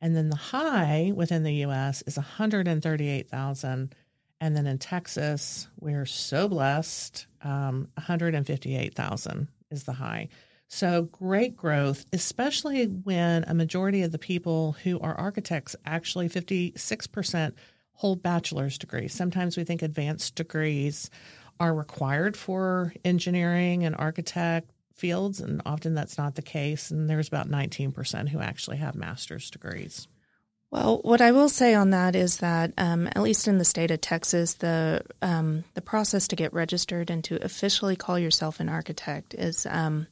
And 0.00 0.14
then 0.16 0.30
the 0.30 0.36
high 0.36 1.12
within 1.14 1.42
the 1.42 1.64
US 1.64 2.02
is 2.06 2.16
138,000. 2.16 3.94
And 4.40 4.56
then 4.56 4.66
in 4.66 4.78
Texas, 4.78 5.68
we're 5.80 6.06
so 6.06 6.48
blessed, 6.48 7.26
um, 7.42 7.88
158,000 7.94 9.48
is 9.70 9.84
the 9.84 9.92
high. 9.92 10.28
So 10.68 11.02
great 11.02 11.56
growth, 11.56 12.04
especially 12.12 12.84
when 12.84 13.44
a 13.44 13.54
majority 13.54 14.02
of 14.02 14.12
the 14.12 14.18
people 14.18 14.76
who 14.84 15.00
are 15.00 15.14
architects, 15.14 15.74
actually 15.86 16.28
56% 16.28 17.54
hold 17.92 18.22
bachelor's 18.22 18.78
degrees. 18.78 19.12
Sometimes 19.12 19.56
we 19.56 19.64
think 19.64 19.82
advanced 19.82 20.34
degrees 20.36 21.10
are 21.58 21.74
required 21.74 22.36
for 22.36 22.92
engineering 23.04 23.84
and 23.84 23.96
architect 23.96 24.70
fields, 24.98 25.40
and 25.40 25.62
often 25.64 25.94
that's 25.94 26.18
not 26.18 26.34
the 26.34 26.42
case. 26.42 26.90
And 26.90 27.08
there's 27.08 27.28
about 27.28 27.48
19% 27.48 28.28
who 28.28 28.40
actually 28.40 28.78
have 28.78 28.94
master's 28.94 29.50
degrees. 29.50 30.08
well, 30.70 30.98
what 31.02 31.20
I 31.20 31.32
will 31.32 31.48
say 31.48 31.74
on 31.74 31.90
that 31.90 32.14
is 32.14 32.38
that, 32.38 32.72
um, 32.76 33.06
at 33.06 33.22
least 33.22 33.48
in 33.48 33.58
the 33.58 33.64
state 33.64 33.90
of 33.90 34.00
Texas, 34.00 34.54
the 34.54 35.02
um, 35.22 35.64
the 35.74 35.80
process 35.80 36.28
to 36.28 36.36
get 36.36 36.52
registered 36.52 37.10
and 37.10 37.24
to 37.24 37.42
officially 37.42 37.96
call 37.96 38.18
yourself 38.18 38.60
an 38.60 38.68
architect 38.68 39.34
is 39.34 39.66
um, 39.70 40.06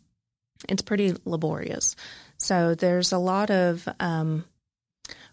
it's 0.69 0.83
pretty 0.83 1.15
laborious. 1.25 1.97
So 2.39 2.75
there's 2.75 3.13
a 3.13 3.19
lot 3.19 3.51
of 3.51 3.89
um, 4.01 4.45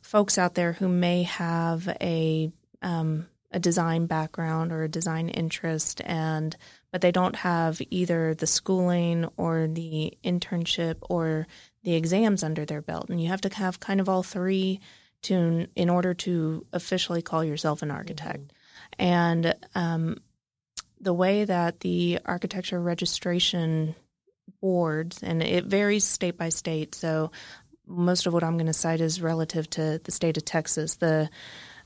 folks 0.01 0.37
out 0.37 0.55
there 0.55 0.73
who 0.73 0.87
may 0.87 1.23
have 1.23 1.87
a 2.01 2.51
um, 2.81 3.27
a 3.51 3.59
design 3.59 4.07
background 4.07 4.71
or 4.71 4.83
a 4.83 4.89
design 4.89 5.29
interest, 5.29 6.01
and 6.03 6.55
but 6.93 7.01
they 7.01 7.11
don't 7.11 7.35
have 7.37 7.81
either 7.89 8.35
the 8.35 8.45
schooling 8.45 9.27
or 9.35 9.67
the 9.67 10.15
internship 10.23 10.97
or 11.01 11.47
the 11.81 11.95
exams 11.95 12.43
under 12.43 12.65
their 12.65 12.83
belt, 12.83 13.09
and 13.09 13.19
you 13.19 13.29
have 13.29 13.41
to 13.41 13.49
have 13.49 13.79
kind 13.79 13.99
of 13.99 14.07
all 14.07 14.21
three 14.21 14.79
to 15.23 15.65
in 15.75 15.89
order 15.89 16.13
to 16.13 16.63
officially 16.71 17.23
call 17.23 17.43
yourself 17.43 17.81
an 17.81 17.89
architect. 17.89 18.53
And 18.99 19.55
um, 19.73 20.17
the 21.01 21.15
way 21.15 21.45
that 21.45 21.79
the 21.79 22.19
architecture 22.25 22.79
registration 22.79 23.95
boards, 24.61 25.23
and 25.23 25.41
it 25.41 25.65
varies 25.65 26.05
state 26.05 26.37
by 26.37 26.49
state. 26.49 26.93
So 26.93 27.31
most 27.87 28.27
of 28.27 28.33
what 28.33 28.43
I'm 28.43 28.57
going 28.57 28.67
to 28.67 28.73
cite 28.73 29.01
is 29.01 29.19
relative 29.19 29.67
to 29.71 29.99
the 30.03 30.11
state 30.11 30.37
of 30.37 30.45
Texas. 30.45 30.95
The 30.97 31.31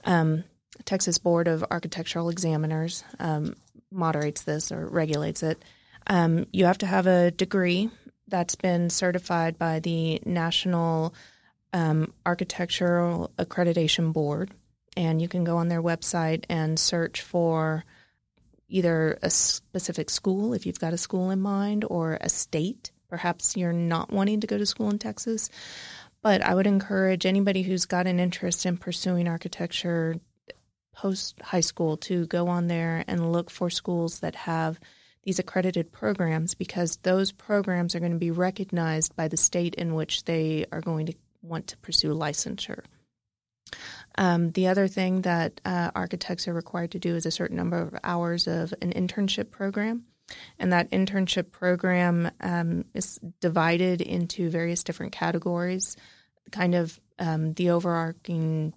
um, 0.03 0.43
Texas 0.83 1.17
Board 1.17 1.47
of 1.47 1.63
Architectural 1.71 2.29
Examiners 2.29 3.05
um, 3.19 3.55
moderates 3.91 4.43
this 4.43 4.71
or 4.71 4.87
regulates 4.87 5.43
it. 5.43 5.63
Um, 6.07 6.47
you 6.51 6.65
have 6.65 6.77
to 6.79 6.85
have 6.85 7.07
a 7.07 7.31
degree 7.31 7.89
that's 8.27 8.55
been 8.55 8.89
certified 8.89 9.57
by 9.57 9.79
the 9.79 10.21
National 10.25 11.13
um, 11.73 12.13
Architectural 12.25 13.31
Accreditation 13.37 14.13
Board, 14.13 14.51
and 14.95 15.21
you 15.21 15.27
can 15.27 15.43
go 15.43 15.57
on 15.57 15.67
their 15.67 15.81
website 15.81 16.45
and 16.49 16.79
search 16.79 17.21
for 17.21 17.83
either 18.69 19.17
a 19.21 19.29
specific 19.29 20.09
school 20.09 20.53
if 20.53 20.65
you've 20.65 20.79
got 20.79 20.93
a 20.93 20.97
school 20.97 21.29
in 21.29 21.41
mind 21.41 21.85
or 21.89 22.17
a 22.19 22.29
state. 22.29 22.91
Perhaps 23.09 23.55
you're 23.55 23.73
not 23.73 24.11
wanting 24.11 24.41
to 24.41 24.47
go 24.47 24.57
to 24.57 24.65
school 24.65 24.89
in 24.89 24.99
Texas, 24.99 25.49
but 26.21 26.41
I 26.41 26.53
would 26.53 26.67
encourage 26.67 27.25
anybody 27.25 27.61
who's 27.61 27.85
got 27.85 28.07
an 28.07 28.19
interest 28.19 28.65
in 28.65 28.77
pursuing 28.77 29.27
architecture 29.27 30.15
post 30.97 31.39
high 31.43 31.61
school 31.61 31.95
to 31.95 32.25
go 32.25 32.47
on 32.47 32.67
there 32.67 33.03
and 33.07 33.31
look 33.31 33.51
for 33.51 33.69
schools 33.69 34.21
that 34.21 34.33
have 34.33 34.79
these 35.23 35.37
accredited 35.37 35.91
programs 35.91 36.55
because 36.55 36.97
those 37.03 37.31
programs 37.31 37.93
are 37.93 37.99
going 37.99 38.13
to 38.13 38.17
be 38.17 38.31
recognized 38.31 39.15
by 39.15 39.27
the 39.27 39.37
state 39.37 39.75
in 39.75 39.93
which 39.93 40.23
they 40.23 40.65
are 40.71 40.81
going 40.81 41.05
to 41.05 41.13
want 41.43 41.67
to 41.67 41.77
pursue 41.77 42.09
licensure. 42.15 42.83
Um, 44.17 44.51
the 44.51 44.67
other 44.67 44.87
thing 44.87 45.21
that 45.21 45.61
uh, 45.63 45.91
architects 45.93 46.47
are 46.47 46.53
required 46.53 46.91
to 46.91 46.99
do 46.99 47.15
is 47.15 47.27
a 47.27 47.31
certain 47.31 47.57
number 47.57 47.77
of 47.77 47.95
hours 48.03 48.47
of 48.47 48.73
an 48.81 48.93
internship 48.93 49.51
program. 49.51 50.05
And 50.57 50.73
that 50.73 50.89
internship 50.89 51.51
program 51.51 52.31
um, 52.41 52.85
is 52.95 53.19
divided 53.39 54.01
into 54.01 54.49
various 54.49 54.83
different 54.83 55.11
categories. 55.11 55.95
Kind 56.51 56.73
of 56.73 56.99
um, 57.19 57.53
the 57.53 57.69
overarching 57.69 58.73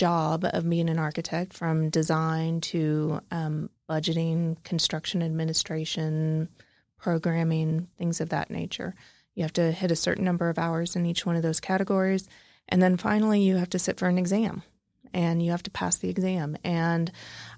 job 0.00 0.46
of 0.50 0.68
being 0.68 0.88
an 0.88 0.98
architect 0.98 1.52
from 1.52 1.90
design 1.90 2.62
to 2.62 3.20
um, 3.30 3.68
budgeting, 3.86 4.56
construction 4.64 5.22
administration, 5.22 6.48
programming, 6.96 7.86
things 7.98 8.22
of 8.22 8.30
that 8.30 8.50
nature. 8.50 8.94
You 9.34 9.42
have 9.42 9.52
to 9.54 9.70
hit 9.70 9.90
a 9.90 9.96
certain 9.96 10.24
number 10.24 10.48
of 10.48 10.58
hours 10.58 10.96
in 10.96 11.04
each 11.04 11.26
one 11.26 11.36
of 11.36 11.42
those 11.42 11.60
categories. 11.60 12.26
And 12.66 12.80
then 12.80 12.96
finally, 12.96 13.42
you 13.42 13.56
have 13.56 13.68
to 13.70 13.78
sit 13.78 13.98
for 13.98 14.08
an 14.08 14.16
exam 14.16 14.62
and 15.12 15.42
you 15.42 15.50
have 15.50 15.62
to 15.64 15.70
pass 15.70 15.98
the 15.98 16.08
exam. 16.08 16.56
And 16.64 17.12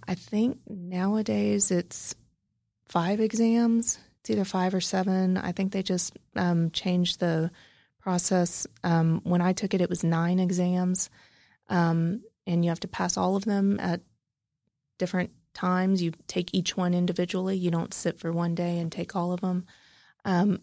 I 0.08 0.16
think 0.16 0.58
nowadays 0.68 1.70
it's 1.70 2.16
five 2.88 3.20
exams. 3.20 4.00
It's 4.20 4.30
either 4.30 4.44
five 4.44 4.74
or 4.74 4.80
seven. 4.80 5.36
I 5.36 5.52
think 5.52 5.70
they 5.70 5.84
just 5.84 6.18
um, 6.34 6.72
changed 6.72 7.20
the 7.20 7.52
process. 8.00 8.66
Um, 8.82 9.20
when 9.22 9.40
I 9.40 9.52
took 9.52 9.74
it, 9.74 9.80
it 9.80 9.88
was 9.88 10.02
nine 10.02 10.40
exams. 10.40 11.08
Um, 11.68 12.22
and 12.46 12.64
you 12.64 12.70
have 12.70 12.80
to 12.80 12.88
pass 12.88 13.16
all 13.16 13.36
of 13.36 13.44
them 13.44 13.78
at 13.80 14.00
different 14.98 15.30
times. 15.54 16.02
You 16.02 16.12
take 16.26 16.54
each 16.54 16.76
one 16.76 16.94
individually. 16.94 17.56
You 17.56 17.70
don't 17.70 17.94
sit 17.94 18.18
for 18.18 18.32
one 18.32 18.54
day 18.54 18.78
and 18.78 18.90
take 18.90 19.14
all 19.14 19.32
of 19.32 19.40
them. 19.40 19.66
Um, 20.24 20.60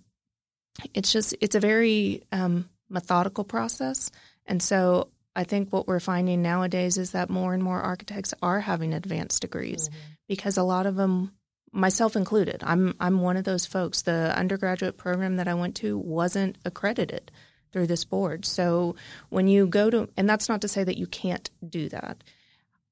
it's 0.94 1.12
just, 1.12 1.36
it's 1.42 1.56
a 1.56 1.60
very 1.60 2.24
um, 2.32 2.70
methodical 2.90 3.44
process. 3.44 4.12
And 4.46 4.62
so 4.62 5.10
I 5.36 5.44
think 5.44 5.72
what 5.72 5.88
we're 5.88 6.00
finding 6.00 6.42
nowadays 6.42 6.98
is 6.98 7.12
that 7.12 7.30
more 7.30 7.54
and 7.54 7.64
more 7.64 7.82
architects 7.82 8.34
are 8.42 8.60
having 8.60 8.94
advanced 8.94 9.42
degrees 9.42 9.90
mm-hmm. 9.90 10.00
because 10.28 10.58
a 10.58 10.64
lot 10.64 10.86
of 10.86 10.96
them 10.96 11.32
myself 11.72 12.16
included. 12.16 12.64
I'm 12.66 12.96
I'm 13.00 13.22
one 13.22 13.38
of 13.38 13.44
those 13.44 13.66
folks. 13.66 14.02
The 14.02 14.34
undergraduate 14.36 14.98
program 14.98 15.38
that 15.38 15.48
I 15.48 15.54
went 15.54 15.76
to 15.78 15.98
wasn't 15.98 16.58
accredited 16.66 17.32
through 17.72 17.88
this 17.88 18.04
board. 18.04 18.46
So 18.46 18.96
when 19.30 19.48
you 19.48 19.68
go 19.68 19.90
to 19.90 20.10
and 20.18 20.30
that's 20.30 20.50
not 20.50 20.62
to 20.62 20.68
say 20.68 20.84
that 20.84 20.98
you 20.98 21.08
can't 21.08 21.50
do 21.68 21.90
that. 21.90 22.24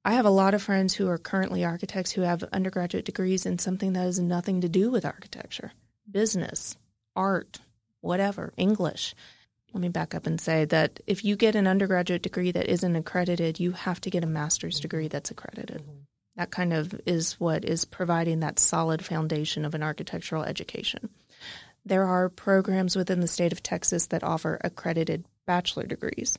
I 0.06 0.14
have 0.14 0.26
a 0.26 0.30
lot 0.30 0.54
of 0.54 0.62
friends 0.62 0.94
who 0.94 1.10
are 1.10 1.18
currently 1.18 1.66
architects 1.66 2.12
who 2.12 2.22
have 2.22 2.42
undergraduate 2.54 3.04
degrees 3.04 3.46
in 3.46 3.60
something 3.60 3.92
that 3.94 4.04
has 4.04 4.20
nothing 4.20 4.62
to 4.62 4.70
do 4.70 4.90
with 4.90 5.06
architecture, 5.06 5.74
business, 6.10 6.78
art, 7.14 7.60
whatever, 8.00 8.54
English. 8.56 9.14
Let 9.74 9.82
me 9.82 9.90
back 9.90 10.16
up 10.16 10.26
and 10.26 10.40
say 10.40 10.64
that 10.66 11.02
if 11.08 11.26
you 11.26 11.36
get 11.36 11.56
an 11.56 11.68
undergraduate 11.68 12.22
degree 12.22 12.52
that 12.52 12.72
isn't 12.72 12.96
accredited, 12.96 13.60
you 13.60 13.74
have 13.74 14.00
to 14.02 14.10
get 14.10 14.24
a 14.24 14.28
master's 14.28 14.80
degree 14.80 15.10
that's 15.10 15.30
accredited. 15.30 15.84
That 16.38 16.52
kind 16.52 16.72
of 16.72 17.00
is 17.06 17.34
what 17.34 17.66
is 17.66 17.84
providing 17.84 18.40
that 18.40 18.60
solid 18.60 19.04
foundation 19.04 19.66
of 19.66 19.76
an 19.76 19.84
architectural 19.84 20.44
education. 20.44 21.10
There 21.88 22.06
are 22.06 22.30
programs 22.30 22.96
within 22.96 23.20
the 23.20 23.28
state 23.28 23.52
of 23.52 23.64
Texas 23.64 24.08
that 24.08 24.24
offer 24.24 24.60
accredited 24.64 25.26
bachelor 25.46 25.86
degrees. 25.86 26.38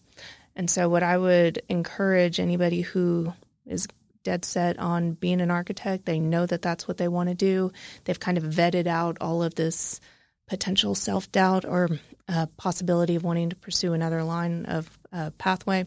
And 0.54 0.70
so, 0.70 0.88
what 0.88 1.02
I 1.02 1.16
would 1.16 1.62
encourage 1.68 2.40
anybody 2.40 2.82
who 2.82 3.32
is 3.66 3.86
dead 4.24 4.44
set 4.44 4.78
on 4.78 5.12
being 5.12 5.40
an 5.40 5.50
architect, 5.50 6.04
they 6.04 6.20
know 6.20 6.44
that 6.44 6.62
that's 6.62 6.86
what 6.86 6.98
they 6.98 7.08
want 7.08 7.28
to 7.28 7.34
do. 7.34 7.72
They've 8.04 8.18
kind 8.18 8.36
of 8.36 8.44
vetted 8.44 8.86
out 8.86 9.18
all 9.20 9.42
of 9.42 9.54
this 9.54 10.00
potential 10.48 10.94
self 10.94 11.30
doubt 11.32 11.64
or 11.64 11.88
uh, 12.28 12.46
possibility 12.56 13.16
of 13.16 13.24
wanting 13.24 13.50
to 13.50 13.56
pursue 13.56 13.92
another 13.92 14.22
line 14.24 14.66
of 14.66 14.98
uh, 15.12 15.30
pathway 15.38 15.86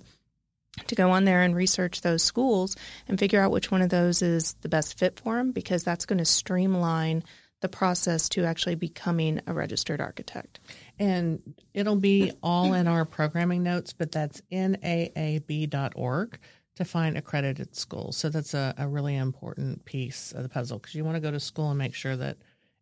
to 0.87 0.95
go 0.95 1.11
on 1.11 1.25
there 1.25 1.41
and 1.41 1.55
research 1.55 2.01
those 2.01 2.23
schools 2.23 2.75
and 3.07 3.19
figure 3.19 3.41
out 3.41 3.51
which 3.51 3.69
one 3.69 3.81
of 3.81 3.89
those 3.89 4.21
is 4.21 4.53
the 4.61 4.69
best 4.69 4.97
fit 4.97 5.19
for 5.19 5.35
them 5.35 5.51
because 5.51 5.83
that's 5.83 6.05
going 6.05 6.19
to 6.19 6.25
streamline 6.25 7.23
the 7.61 7.69
process 7.69 8.27
to 8.29 8.43
actually 8.43 8.75
becoming 8.75 9.39
a 9.47 9.53
registered 9.53 10.01
architect. 10.01 10.59
And 10.99 11.55
it'll 11.73 11.95
be 11.95 12.31
all 12.43 12.73
in 12.73 12.87
our 12.87 13.05
programming 13.05 13.63
notes, 13.63 13.93
but 13.93 14.11
that's 14.11 14.41
naab.org 14.51 16.39
to 16.75 16.85
find 16.85 17.17
accredited 17.17 17.75
schools. 17.75 18.17
So 18.17 18.29
that's 18.29 18.53
a, 18.53 18.73
a 18.77 18.87
really 18.87 19.15
important 19.15 19.85
piece 19.85 20.31
of 20.31 20.43
the 20.43 20.49
puzzle 20.49 20.79
because 20.79 20.95
you 20.95 21.05
want 21.05 21.15
to 21.15 21.21
go 21.21 21.31
to 21.31 21.39
school 21.39 21.69
and 21.69 21.77
make 21.77 21.93
sure 21.93 22.15
that 22.15 22.37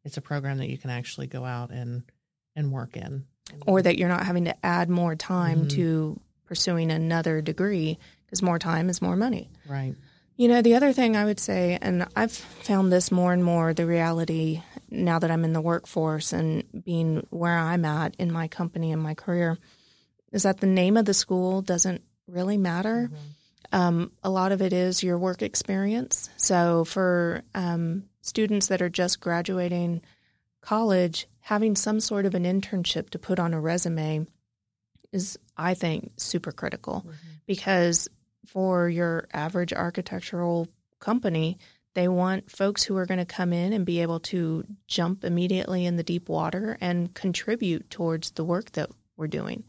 it's 0.06 0.18
a 0.18 0.22
program 0.22 0.58
that 0.60 0.70
you 0.70 0.78
can 0.78 0.90
actually 0.90 1.28
go 1.28 1.44
out 1.44 1.72
and 1.72 2.04
and 2.56 2.72
work 2.72 2.98
in. 2.98 3.26
Or 3.66 3.82
that 3.82 3.98
you're 3.98 4.10
not 4.10 4.26
having 4.26 4.46
to 4.46 4.66
add 4.66 4.90
more 4.90 5.16
time 5.16 5.60
mm-hmm. 5.60 5.68
to 5.70 6.20
pursuing 6.46 6.92
another 6.92 7.42
degree 7.42 7.98
because 8.26 8.42
more 8.42 8.60
time 8.60 8.90
is 8.90 9.02
more 9.02 9.16
money. 9.16 9.50
Right. 9.68 9.96
You 10.40 10.48
know, 10.48 10.62
the 10.62 10.76
other 10.76 10.94
thing 10.94 11.18
I 11.18 11.26
would 11.26 11.38
say, 11.42 11.78
and 11.82 12.08
I've 12.16 12.32
found 12.32 12.94
this 12.94 13.12
more 13.12 13.34
and 13.34 13.44
more 13.44 13.74
the 13.74 13.86
reality 13.86 14.62
now 14.90 15.20
that 15.20 15.30
I'm 15.30 15.44
in 15.44 15.52
the 15.52 15.60
workforce 15.60 16.32
and 16.32 16.64
being 16.86 17.28
where 17.30 17.58
I'm 17.58 17.84
at 17.84 18.16
in 18.16 18.32
my 18.32 18.48
company 18.48 18.94
and 18.94 19.04
my 19.04 19.16
career, 19.16 19.58
is 20.32 20.44
that 20.44 20.62
the 20.62 20.66
name 20.66 20.96
of 20.96 21.04
the 21.04 21.14
school 21.14 21.62
doesn't 21.62 22.04
really 22.26 22.56
matter. 22.58 23.12
Mm-hmm. 23.12 23.76
Um, 23.78 24.12
a 24.24 24.30
lot 24.30 24.54
of 24.54 24.62
it 24.62 24.72
is 24.72 25.04
your 25.04 25.18
work 25.18 25.42
experience. 25.42 26.30
So 26.38 26.86
for 26.86 27.44
um, 27.54 28.06
students 28.22 28.68
that 28.68 28.82
are 28.82 28.88
just 28.88 29.20
graduating 29.20 30.02
college, 30.62 31.28
having 31.42 31.76
some 31.76 32.00
sort 32.00 32.26
of 32.26 32.34
an 32.34 32.46
internship 32.46 33.10
to 33.10 33.20
put 33.20 33.40
on 33.40 33.54
a 33.54 33.60
resume 33.60 34.26
is, 35.12 35.38
I 35.58 35.74
think, 35.74 36.14
super 36.16 36.54
critical 36.54 37.04
mm-hmm. 37.06 37.12
because 37.46 38.08
for 38.52 38.90
your 38.90 39.28
average 39.32 39.74
architectural 39.74 40.68
company, 41.00 41.58
they 41.94 42.08
want 42.08 42.50
folks 42.50 42.84
who 42.84 42.98
are 42.98 43.06
going 43.06 43.20
to 43.20 43.26
come 43.26 43.54
in 43.54 43.74
and 43.74 43.86
be 43.86 44.02
able 44.02 44.20
to 44.20 44.66
jump 44.88 45.24
immediately 45.24 45.86
in 45.86 45.98
the 45.98 46.04
deep 46.04 46.30
water 46.30 46.78
and 46.82 47.14
contribute 47.14 47.90
towards 47.90 48.32
the 48.32 48.44
work 48.44 48.72
that 48.72 48.90
we're 49.18 49.28
doing. 49.28 49.64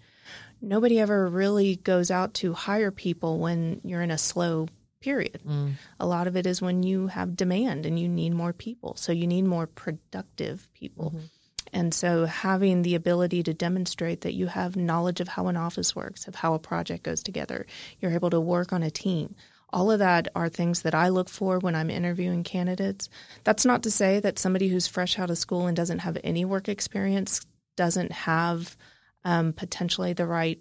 Nobody 0.62 0.98
ever 0.98 1.28
really 1.28 1.76
goes 1.76 2.10
out 2.10 2.34
to 2.34 2.52
hire 2.52 2.90
people 2.90 3.38
when 3.38 3.80
you're 3.84 4.02
in 4.02 4.10
a 4.10 4.18
slow 4.18 4.68
period. 5.00 5.40
Mm. 5.46 5.72
A 5.98 6.06
lot 6.06 6.26
of 6.26 6.36
it 6.36 6.46
is 6.46 6.62
when 6.62 6.82
you 6.82 7.08
have 7.08 7.36
demand 7.36 7.86
and 7.86 7.98
you 7.98 8.08
need 8.08 8.32
more 8.32 8.52
people. 8.52 8.96
So 8.96 9.12
you 9.12 9.26
need 9.26 9.44
more 9.44 9.66
productive 9.66 10.68
people. 10.74 11.10
Mm-hmm. 11.10 11.26
And 11.72 11.94
so 11.94 12.26
having 12.26 12.82
the 12.82 12.94
ability 12.94 13.42
to 13.44 13.54
demonstrate 13.54 14.22
that 14.22 14.34
you 14.34 14.46
have 14.46 14.76
knowledge 14.76 15.20
of 15.20 15.28
how 15.28 15.46
an 15.46 15.56
office 15.56 15.94
works, 15.94 16.26
of 16.26 16.34
how 16.34 16.54
a 16.54 16.58
project 16.58 17.02
goes 17.02 17.22
together, 17.22 17.66
you're 18.00 18.12
able 18.12 18.30
to 18.30 18.40
work 18.40 18.72
on 18.72 18.82
a 18.82 18.90
team. 18.90 19.34
All 19.72 19.90
of 19.90 20.00
that 20.00 20.28
are 20.34 20.48
things 20.48 20.82
that 20.82 20.94
I 20.94 21.10
look 21.10 21.28
for 21.28 21.58
when 21.58 21.76
I'm 21.76 21.90
interviewing 21.90 22.42
candidates. 22.42 23.08
That's 23.44 23.64
not 23.64 23.84
to 23.84 23.90
say 23.90 24.18
that 24.20 24.38
somebody 24.38 24.68
who's 24.68 24.88
fresh 24.88 25.18
out 25.18 25.30
of 25.30 25.38
school 25.38 25.66
and 25.66 25.76
doesn't 25.76 26.00
have 26.00 26.18
any 26.24 26.44
work 26.44 26.68
experience 26.68 27.46
doesn't 27.76 28.12
have 28.12 28.76
um, 29.24 29.52
potentially 29.52 30.12
the 30.12 30.26
right 30.26 30.60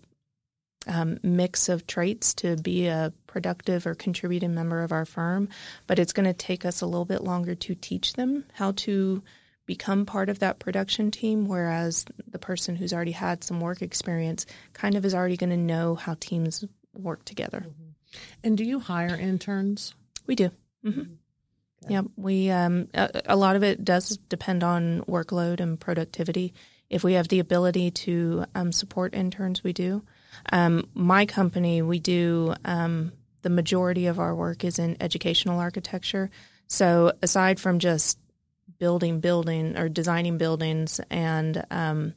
um, 0.88 1.20
mix 1.24 1.70
of 1.70 1.88
traits 1.88 2.34
to 2.36 2.56
be 2.56 2.88
a 2.88 3.12
productive 3.28 3.86
or 3.86 3.96
contributing 3.96 4.54
member 4.54 4.84
of 4.84 4.92
our 4.92 5.06
firm, 5.06 5.50
but 5.88 6.00
it's 6.00 6.14
going 6.14 6.26
to 6.26 6.34
take 6.34 6.66
us 6.66 6.82
a 6.82 6.86
little 6.86 7.06
bit 7.06 7.24
longer 7.24 7.56
to 7.56 7.76
teach 7.76 8.14
them 8.14 8.46
how 8.54 8.72
to 8.74 9.24
become 9.70 10.04
part 10.04 10.30
of 10.30 10.40
that 10.40 10.58
production 10.58 11.12
team, 11.12 11.46
whereas 11.46 12.04
the 12.28 12.40
person 12.40 12.76
who's 12.76 12.92
already 12.92 13.12
had 13.12 13.44
some 13.44 13.62
work 13.62 13.84
experience 13.84 14.48
kind 14.74 14.96
of 14.96 15.06
is 15.06 15.14
already 15.14 15.38
going 15.38 15.52
to 15.52 15.58
know 15.58 15.94
how 15.94 16.16
teams 16.20 16.66
work 16.98 17.24
together. 17.24 17.60
Mm-hmm. 17.60 18.18
And 18.44 18.58
do 18.58 18.64
you 18.64 18.80
hire 18.80 19.16
interns? 19.16 19.94
We 20.26 20.34
do. 20.34 20.50
Mm-hmm. 20.84 21.02
Okay. 21.02 21.94
Yeah, 21.94 22.02
we 22.16 22.50
um, 22.50 22.88
a, 22.96 23.22
a, 23.28 23.36
lot 23.36 23.56
of 23.56 23.62
it 23.62 23.86
does 23.86 24.18
depend 24.28 24.64
on 24.64 25.02
workload 25.02 25.60
and 25.60 25.80
productivity. 25.80 26.56
If 26.90 27.04
we 27.04 27.14
have 27.14 27.28
the 27.28 27.40
ability 27.40 27.92
to 27.92 28.46
um, 28.56 28.72
support 28.72 29.14
interns, 29.14 29.64
we 29.64 29.72
do. 29.72 30.04
Um, 30.52 30.90
my 30.96 31.28
company, 31.28 31.84
we 31.84 32.00
do 32.00 32.56
um, 32.66 33.12
the 33.44 33.52
majority 33.52 34.08
of 34.08 34.20
our 34.20 34.36
work 34.36 34.64
is 34.64 34.80
in 34.80 34.98
educational 35.00 35.60
architecture. 35.60 36.32
So 36.66 37.14
aside 37.22 37.60
from 37.60 37.78
just 37.78 38.18
building 38.80 39.20
building 39.20 39.78
or 39.78 39.90
designing 39.90 40.38
buildings 40.38 41.00
and 41.10 41.64
um, 41.70 42.14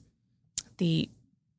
the 0.78 1.08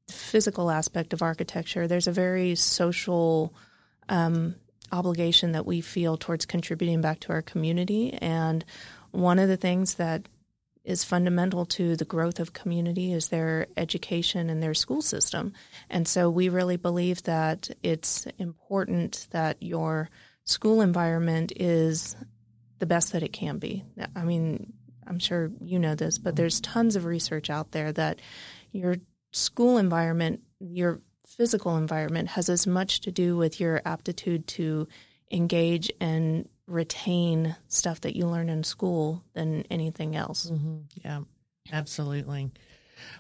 physical 0.09 0.71
aspect 0.71 1.13
of 1.13 1.21
architecture, 1.21 1.87
there's 1.87 2.07
a 2.07 2.11
very 2.11 2.55
social 2.55 3.53
um, 4.09 4.55
obligation 4.91 5.53
that 5.53 5.65
we 5.65 5.81
feel 5.81 6.17
towards 6.17 6.45
contributing 6.45 7.01
back 7.01 7.19
to 7.21 7.31
our 7.31 7.41
community. 7.41 8.13
And 8.13 8.63
one 9.11 9.39
of 9.39 9.49
the 9.49 9.57
things 9.57 9.95
that 9.95 10.27
is 10.83 11.03
fundamental 11.03 11.65
to 11.65 11.95
the 11.95 12.05
growth 12.05 12.39
of 12.39 12.53
community 12.53 13.13
is 13.13 13.29
their 13.29 13.67
education 13.77 14.49
and 14.49 14.61
their 14.61 14.73
school 14.73 15.01
system. 15.01 15.53
And 15.89 16.07
so 16.07 16.29
we 16.29 16.49
really 16.49 16.77
believe 16.77 17.23
that 17.23 17.69
it's 17.81 18.27
important 18.37 19.27
that 19.31 19.57
your 19.61 20.09
school 20.43 20.81
environment 20.81 21.53
is 21.55 22.15
the 22.79 22.85
best 22.85 23.13
that 23.13 23.23
it 23.23 23.31
can 23.31 23.59
be. 23.59 23.85
I 24.13 24.23
mean, 24.23 24.73
I'm 25.07 25.19
sure 25.19 25.51
you 25.61 25.79
know 25.79 25.95
this, 25.95 26.17
but 26.17 26.35
there's 26.35 26.61
tons 26.61 26.95
of 26.95 27.05
research 27.05 27.49
out 27.49 27.71
there 27.71 27.91
that 27.93 28.19
your 28.71 28.95
school 29.31 29.77
environment, 29.77 30.41
your 30.59 31.01
physical 31.25 31.77
environment 31.77 32.29
has 32.29 32.49
as 32.49 32.67
much 32.67 33.01
to 33.01 33.11
do 33.11 33.37
with 33.37 33.59
your 33.59 33.81
aptitude 33.85 34.47
to 34.47 34.87
engage 35.31 35.91
and 35.99 36.47
retain 36.67 37.55
stuff 37.67 38.01
that 38.01 38.15
you 38.15 38.27
learn 38.27 38.49
in 38.49 38.63
school 38.63 39.23
than 39.33 39.63
anything 39.69 40.15
else. 40.15 40.49
Mm-hmm. 40.49 40.77
Yeah, 41.03 41.21
absolutely. 41.71 42.51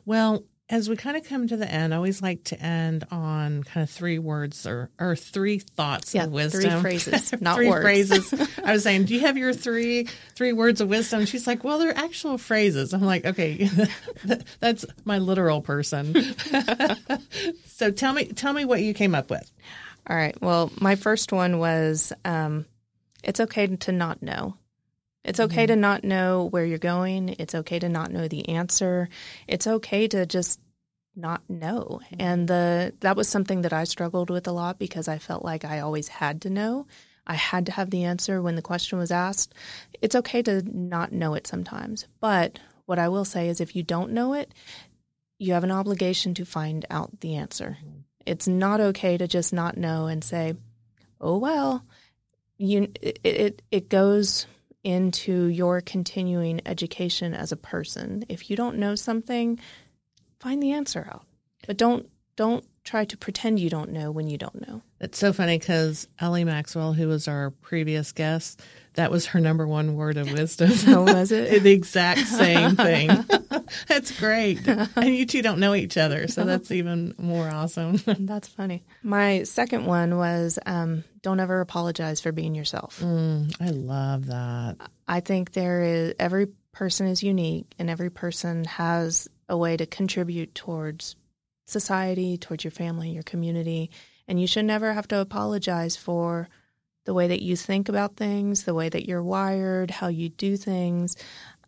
Well, 0.05 0.43
as 0.73 0.89
we 0.89 0.95
kind 0.95 1.15
of 1.15 1.23
come 1.23 1.47
to 1.47 1.55
the 1.55 1.71
end, 1.71 1.93
I 1.93 1.97
always 1.97 2.19
like 2.19 2.45
to 2.45 2.59
end 2.59 3.05
on 3.11 3.61
kind 3.61 3.83
of 3.83 3.91
three 3.91 4.17
words 4.17 4.65
or, 4.65 4.89
or 4.99 5.15
three 5.15 5.59
thoughts 5.59 6.15
yeah, 6.15 6.23
of 6.23 6.31
wisdom. 6.31 6.81
Three 6.81 6.97
phrases, 6.97 7.33
not 7.41 7.57
three 7.57 7.69
words. 7.69 7.83
phrases. 7.83 8.49
I 8.65 8.71
was 8.71 8.81
saying, 8.81 9.05
do 9.05 9.13
you 9.13 9.19
have 9.19 9.37
your 9.37 9.53
three 9.53 10.07
three 10.33 10.51
words 10.51 10.81
of 10.81 10.89
wisdom? 10.89 11.27
She's 11.27 11.45
like, 11.45 11.63
well, 11.63 11.77
they're 11.77 11.95
actual 11.95 12.39
phrases. 12.39 12.91
I'm 12.91 13.03
like, 13.03 13.23
okay, 13.23 13.69
that's 14.59 14.83
my 15.05 15.19
literal 15.19 15.61
person. 15.61 16.15
so 17.67 17.91
tell 17.91 18.13
me, 18.13 18.25
tell 18.25 18.53
me 18.53 18.65
what 18.65 18.81
you 18.81 18.95
came 18.95 19.13
up 19.13 19.29
with. 19.29 19.51
All 20.09 20.15
right. 20.15 20.35
Well, 20.41 20.71
my 20.81 20.95
first 20.95 21.31
one 21.31 21.59
was, 21.59 22.13
um, 22.25 22.65
it's 23.23 23.39
okay 23.39 23.67
to 23.67 23.91
not 23.91 24.23
know. 24.23 24.57
It's 25.23 25.39
okay 25.39 25.63
mm-hmm. 25.63 25.67
to 25.67 25.75
not 25.77 26.03
know 26.03 26.47
where 26.49 26.65
you're 26.65 26.77
going. 26.77 27.35
It's 27.39 27.55
okay 27.55 27.79
to 27.79 27.87
not 27.87 28.11
know 28.11 28.27
the 28.27 28.49
answer. 28.49 29.07
It's 29.47 29.67
okay 29.67 30.07
to 30.09 30.25
just 30.25 30.59
not 31.15 31.41
know. 31.49 32.01
Mm-hmm. 32.03 32.15
And 32.19 32.47
the 32.47 32.93
that 33.01 33.15
was 33.15 33.27
something 33.27 33.61
that 33.61 33.73
I 33.73 33.83
struggled 33.83 34.29
with 34.29 34.47
a 34.47 34.51
lot 34.51 34.79
because 34.79 35.07
I 35.07 35.19
felt 35.19 35.43
like 35.43 35.65
I 35.65 35.79
always 35.79 36.07
had 36.07 36.41
to 36.43 36.49
know. 36.49 36.87
I 37.25 37.35
had 37.35 37.67
to 37.67 37.71
have 37.71 37.89
the 37.89 38.03
answer 38.03 38.41
when 38.41 38.55
the 38.55 38.61
question 38.61 38.97
was 38.97 39.11
asked. 39.11 39.53
It's 40.01 40.15
okay 40.15 40.41
to 40.43 40.61
not 40.63 41.11
know 41.11 41.35
it 41.35 41.47
sometimes. 41.47 42.07
But 42.19 42.59
what 42.85 42.99
I 42.99 43.09
will 43.09 43.25
say 43.25 43.47
is 43.47 43.61
if 43.61 43.75
you 43.75 43.83
don't 43.83 44.11
know 44.11 44.33
it, 44.33 44.53
you 45.39 45.53
have 45.53 45.63
an 45.63 45.71
obligation 45.71 46.33
to 46.35 46.45
find 46.45 46.85
out 46.89 47.21
the 47.21 47.35
answer. 47.35 47.77
Mm-hmm. 47.79 47.99
It's 48.25 48.47
not 48.47 48.79
okay 48.79 49.17
to 49.17 49.27
just 49.27 49.53
not 49.53 49.77
know 49.77 50.07
and 50.07 50.23
say, 50.23 50.55
"Oh 51.19 51.37
well." 51.37 51.83
You 52.57 52.91
it 53.01 53.19
it, 53.23 53.61
it 53.71 53.89
goes 53.89 54.45
into 54.83 55.47
your 55.47 55.81
continuing 55.81 56.61
education 56.65 57.33
as 57.33 57.51
a 57.51 57.57
person. 57.57 58.25
If 58.29 58.49
you 58.49 58.55
don't 58.55 58.77
know 58.77 58.95
something, 58.95 59.59
find 60.43 60.61
the 60.61 60.73
answer 60.73 61.07
out. 61.09 61.25
But 61.65 61.77
don't 61.77 62.09
don't 62.35 62.65
try 62.83 63.05
to 63.05 63.15
pretend 63.15 63.59
you 63.59 63.69
don't 63.69 63.91
know 63.91 64.11
when 64.11 64.27
you 64.27 64.37
don't 64.37 64.67
know. 64.67 64.81
It's 64.99 65.17
so 65.17 65.31
funny 65.31 65.57
because 65.57 66.07
Ellie 66.19 66.43
Maxwell, 66.43 66.91
who 66.93 67.07
was 67.07 67.27
our 67.29 67.51
previous 67.51 68.11
guest, 68.11 68.61
that 68.95 69.09
was 69.09 69.27
her 69.27 69.39
number 69.39 69.65
one 69.65 69.95
word 69.95 70.17
of 70.17 70.31
wisdom. 70.31 70.71
Oh, 70.87 71.03
was 71.03 71.31
it? 71.31 71.63
the 71.63 71.71
exact 71.71 72.27
same 72.27 72.75
thing. 72.75 73.09
that's 73.87 74.19
great. 74.19 74.67
And 74.67 75.15
you 75.15 75.25
two 75.25 75.41
don't 75.41 75.59
know 75.59 75.73
each 75.73 75.97
other, 75.97 76.27
so 76.27 76.43
that's 76.43 76.71
even 76.71 77.15
more 77.17 77.47
awesome. 77.47 77.99
that's 78.05 78.47
funny. 78.49 78.83
My 79.01 79.43
second 79.43 79.85
one 79.85 80.17
was 80.17 80.59
um, 80.65 81.03
don't 81.21 81.39
ever 81.39 81.61
apologize 81.61 82.19
for 82.19 82.31
being 82.31 82.53
yourself. 82.53 82.99
Mm, 82.99 83.55
I 83.61 83.69
love 83.69 84.27
that. 84.27 84.75
I 85.07 85.21
think 85.21 85.53
there 85.53 85.83
is 85.83 86.15
every 86.19 86.47
person 86.73 87.07
is 87.07 87.23
unique, 87.23 87.73
and 87.79 87.89
every 87.89 88.09
person 88.09 88.65
has 88.65 89.29
a 89.53 89.57
way 89.57 89.77
to 89.77 89.85
contribute 89.85 90.55
towards 90.55 91.15
society, 91.65 92.37
towards 92.37 92.63
your 92.63 92.71
family, 92.71 93.11
your 93.11 93.23
community, 93.23 93.91
and 94.27 94.41
you 94.41 94.47
should 94.47 94.65
never 94.65 94.93
have 94.93 95.07
to 95.09 95.19
apologize 95.19 95.95
for 95.95 96.49
the 97.05 97.13
way 97.13 97.27
that 97.27 97.43
you 97.43 97.55
think 97.55 97.87
about 97.87 98.15
things, 98.15 98.63
the 98.63 98.73
way 98.73 98.89
that 98.89 99.07
you're 99.07 99.21
wired, 99.21 99.91
how 99.91 100.07
you 100.07 100.27
do 100.29 100.57
things. 100.57 101.15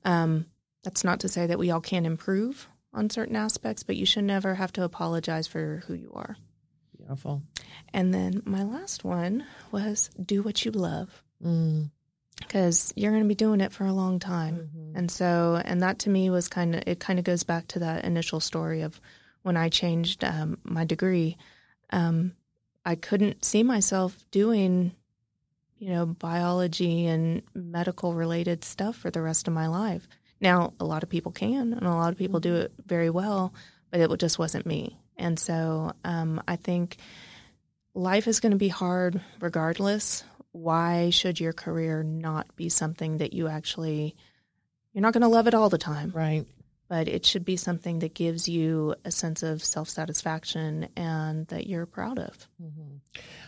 Um, 0.04 0.48
that's 0.84 1.04
not 1.04 1.20
to 1.20 1.30
say 1.30 1.46
that 1.46 1.60
we 1.60 1.70
all 1.70 1.82
can't 1.82 2.08
improve 2.08 2.68
on 2.92 3.12
certain 3.12 3.36
aspects, 3.36 3.84
but 3.84 3.98
you 3.98 4.06
should 4.06 4.24
never 4.24 4.56
have 4.56 4.74
to 4.74 4.84
apologize 4.84 5.46
for 5.46 5.84
who 5.86 5.94
you 5.94 6.12
are. 6.16 6.36
Beautiful. 6.98 7.44
And 7.94 8.12
then 8.12 8.42
my 8.46 8.64
last 8.64 9.04
one 9.04 9.46
was 9.72 10.10
do 10.20 10.42
what 10.42 10.66
you 10.66 10.72
love. 10.72 11.24
Mm. 11.44 11.92
Because 12.38 12.94
you're 12.96 13.12
going 13.12 13.24
to 13.24 13.30
be 13.30 13.36
doing 13.36 13.62
it 13.62 13.72
for 13.72 13.86
a 13.86 13.94
long 13.94 14.20
time. 14.20 14.56
Mm-hmm. 14.58 14.98
And 14.98 15.12
so, 15.12 15.62
and 15.64 15.82
that 15.82 16.00
to 16.00 16.10
me 16.10 16.30
was 16.30 16.48
kind 16.48 16.76
of, 16.76 16.84
it 16.86 17.00
kind 17.00 17.18
of 17.18 17.26
goes 17.26 17.44
back 17.44 17.68
to 17.70 17.80
that 17.80 18.04
initial 18.04 18.40
story 18.40 18.82
of 18.82 19.00
when 19.44 19.56
I 19.56 19.70
changed 19.70 20.24
um, 20.24 20.58
my 20.64 20.86
degree. 20.86 21.38
Um, 21.92 22.34
I 22.84 22.96
couldn't 22.96 23.46
see 23.46 23.64
myself 23.64 24.18
doing 24.32 24.92
you 25.78 25.90
know, 25.90 26.06
biology 26.06 27.06
and 27.06 27.42
medical 27.54 28.14
related 28.14 28.64
stuff 28.64 28.96
for 28.96 29.12
the 29.12 29.22
rest 29.22 29.48
of 29.48 29.54
my 29.54 29.68
life. 29.68 30.08
Now, 30.40 30.74
a 30.80 30.86
lot 30.86 31.04
of 31.04 31.10
people 31.10 31.32
can, 31.32 31.74
and 31.74 31.86
a 31.86 31.90
lot 31.90 32.12
of 32.12 32.18
people 32.18 32.40
do 32.40 32.54
mm-hmm. 32.54 32.62
it 32.64 32.74
very 32.86 33.10
well, 33.10 33.54
but 33.92 34.00
it 34.00 34.20
just 34.20 34.40
wasn't 34.40 34.66
me. 34.66 34.98
And 35.18 35.40
so 35.40 35.94
um, 36.04 36.42
I 36.48 36.56
think 36.56 36.98
life 37.94 38.28
is 38.28 38.40
going 38.40 38.52
to 38.52 38.58
be 38.58 38.68
hard 38.68 39.22
regardless. 39.40 40.24
Why 40.56 41.10
should 41.10 41.40
your 41.42 41.52
career 41.52 42.02
not 42.02 42.56
be 42.56 42.70
something 42.70 43.18
that 43.18 43.34
you 43.34 43.50
actually, 43.50 44.16
you're 44.94 45.02
not 45.02 45.12
going 45.12 45.22
to 45.22 45.28
love 45.28 45.48
it 45.48 45.54
all 45.54 45.68
the 45.68 45.78
time. 45.78 46.12
Right. 46.16 46.46
But 46.88 47.10
it 47.10 47.26
should 47.26 47.44
be 47.44 47.58
something 47.58 48.00
that 48.00 48.14
gives 48.14 48.48
you 48.48 48.96
a 49.04 49.12
sense 49.12 49.44
of 49.44 49.64
self 49.64 49.90
satisfaction 49.90 50.88
and 50.96 51.46
that 51.48 51.68
you're 51.68 51.86
proud 51.86 52.20
of. 52.20 52.48
Mm-hmm. 52.62 52.98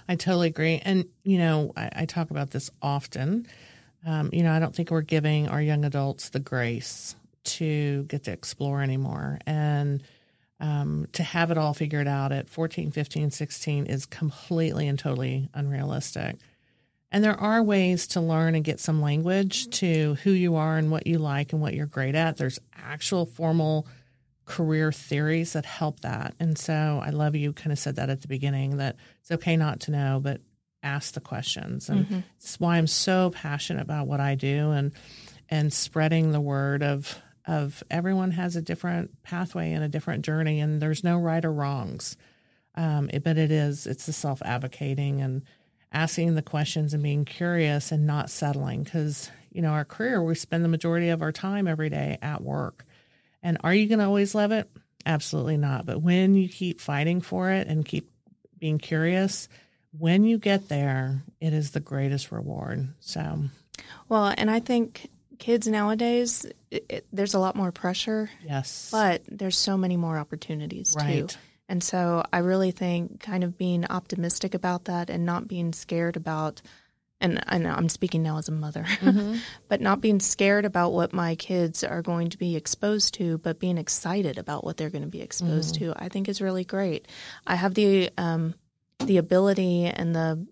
I 0.09 0.15
totally 0.15 0.47
agree. 0.47 0.81
And, 0.83 1.05
you 1.23 1.37
know, 1.37 1.71
I, 1.77 1.89
I 1.95 2.05
talk 2.05 2.29
about 2.29 2.51
this 2.51 2.69
often. 2.81 3.47
Um, 4.05 4.29
you 4.33 4.43
know, 4.43 4.51
I 4.51 4.59
don't 4.59 4.75
think 4.75 4.91
we're 4.91 5.01
giving 5.01 5.47
our 5.47 5.61
young 5.61 5.85
adults 5.85 6.29
the 6.29 6.39
grace 6.39 7.15
to 7.43 8.03
get 8.03 8.25
to 8.25 8.31
explore 8.31 8.81
anymore. 8.81 9.39
And 9.45 10.03
um, 10.59 11.07
to 11.13 11.23
have 11.23 11.51
it 11.51 11.57
all 11.57 11.73
figured 11.73 12.07
out 12.07 12.33
at 12.33 12.49
14, 12.49 12.91
15, 12.91 13.31
16 13.31 13.85
is 13.85 14.05
completely 14.05 14.89
and 14.89 14.99
totally 14.99 15.49
unrealistic. 15.53 16.35
And 17.11 17.23
there 17.23 17.39
are 17.39 17.63
ways 17.63 18.07
to 18.07 18.21
learn 18.21 18.55
and 18.55 18.65
get 18.65 18.79
some 18.79 19.01
language 19.01 19.69
to 19.79 20.15
who 20.23 20.31
you 20.31 20.55
are 20.55 20.77
and 20.77 20.91
what 20.91 21.07
you 21.07 21.19
like 21.19 21.53
and 21.53 21.61
what 21.61 21.73
you're 21.73 21.85
great 21.85 22.15
at. 22.15 22.37
There's 22.37 22.59
actual 22.75 23.25
formal 23.25 23.87
career 24.45 24.91
theories 24.91 25.53
that 25.53 25.65
help 25.65 26.01
that. 26.01 26.33
And 26.39 26.57
so 26.57 27.01
I 27.03 27.11
love 27.11 27.35
you 27.35 27.53
kind 27.53 27.71
of 27.71 27.79
said 27.79 27.97
that 27.97 28.09
at 28.09 28.21
the 28.21 28.27
beginning 28.27 28.77
that 28.77 28.95
it's 29.21 29.31
okay 29.31 29.55
not 29.55 29.81
to 29.81 29.91
know, 29.91 30.19
but 30.21 30.41
ask 30.83 31.13
the 31.13 31.19
questions. 31.19 31.89
And 31.89 32.05
mm-hmm. 32.05 32.19
it's 32.37 32.59
why 32.59 32.77
I'm 32.77 32.87
so 32.87 33.29
passionate 33.29 33.81
about 33.81 34.07
what 34.07 34.19
I 34.19 34.35
do 34.35 34.71
and 34.71 34.91
and 35.49 35.71
spreading 35.71 36.31
the 36.31 36.41
word 36.41 36.83
of 36.83 37.21
of 37.45 37.81
everyone 37.89 38.31
has 38.31 38.57
a 38.57 38.61
different 38.61 39.23
pathway 39.23 39.71
and 39.71 39.83
a 39.83 39.87
different 39.87 40.25
journey 40.25 40.59
and 40.59 40.81
there's 40.81 41.03
no 41.03 41.17
right 41.17 41.43
or 41.43 41.53
wrongs. 41.53 42.17
Um, 42.75 43.09
it, 43.11 43.23
but 43.23 43.37
it 43.37 43.51
is 43.51 43.87
it's 43.87 44.05
the 44.05 44.13
self 44.13 44.41
advocating 44.43 45.21
and 45.21 45.43
asking 45.91 46.35
the 46.35 46.41
questions 46.41 46.93
and 46.93 47.03
being 47.03 47.25
curious 47.25 47.91
and 47.91 48.05
not 48.05 48.29
settling 48.29 48.83
because 48.83 49.31
you 49.51 49.61
know 49.61 49.69
our 49.69 49.85
career 49.85 50.21
we 50.21 50.35
spend 50.35 50.63
the 50.63 50.69
majority 50.69 51.09
of 51.09 51.21
our 51.21 51.31
time 51.31 51.67
every 51.67 51.89
day 51.89 52.17
at 52.21 52.43
work 52.43 52.85
and 53.43 53.57
are 53.63 53.73
you 53.73 53.88
going 53.88 53.99
to 53.99 54.05
always 54.05 54.35
love 54.35 54.51
it? 54.51 54.69
Absolutely 55.05 55.57
not. 55.57 55.85
But 55.85 56.01
when 56.01 56.35
you 56.35 56.49
keep 56.49 56.81
fighting 56.81 57.21
for 57.21 57.51
it 57.51 57.67
and 57.67 57.85
keep 57.85 58.11
being 58.59 58.77
curious, 58.77 59.47
when 59.97 60.23
you 60.23 60.38
get 60.38 60.67
there, 60.67 61.23
it 61.39 61.53
is 61.53 61.71
the 61.71 61.79
greatest 61.79 62.31
reward. 62.31 62.89
So, 62.99 63.43
well, 64.09 64.33
and 64.38 64.51
I 64.51 64.59
think 64.59 65.09
kids 65.39 65.67
nowadays, 65.67 66.45
it, 66.71 66.85
it, 66.89 67.07
there's 67.13 67.35
a 67.35 67.39
lot 67.39 67.55
more 67.55 67.71
pressure. 67.71 68.29
Yes. 68.43 68.89
But 68.91 69.21
there's 69.29 69.57
so 69.57 69.77
many 69.77 69.95
more 69.95 70.17
opportunities 70.17 70.93
right. 70.97 71.29
too. 71.29 71.38
And 71.70 71.84
so 71.84 72.24
I 72.32 72.39
really 72.39 72.72
think 72.72 73.20
kind 73.20 73.43
of 73.43 73.57
being 73.57 73.86
optimistic 73.86 74.53
about 74.53 74.86
that 74.86 75.09
and 75.09 75.26
not 75.26 75.47
being 75.47 75.74
scared 75.74 76.15
about 76.15 76.61
and, 77.20 77.43
and 77.47 77.68
I'm 77.68 77.89
speaking 77.89 78.22
now 78.22 78.38
as 78.38 78.47
a 78.47 78.51
mother, 78.51 78.84
mm-hmm. 78.84 79.38
but 79.68 79.82
not 79.82 80.01
being 80.01 80.20
scared 80.20 80.65
about 80.65 80.93
what 80.93 81.13
my 81.13 81.36
kids 81.36 81.84
are 81.84 82.01
going 82.01 82.30
to 82.30 82.38
be 82.38 82.55
exposed 82.55 83.15
to, 83.15 83.39
but 83.39 83.59
being 83.59 83.78
excited 83.78 84.38
about 84.38 84.63
what 84.63 84.78
they're 84.78 84.91
going 84.91 85.03
to 85.03 85.07
be 85.07 85.22
exposed 85.22 85.76
mm-hmm. 85.76 85.93
to, 85.93 86.03
I 86.03 86.09
think 86.09 86.30
is 86.30 86.41
really 86.41 86.63
great. 86.63 87.07
I 87.45 87.55
have 87.55 87.74
the 87.74 88.11
um, 88.18 88.53
the 88.99 89.18
ability 89.18 89.86
and 89.86 90.15
the 90.15 90.45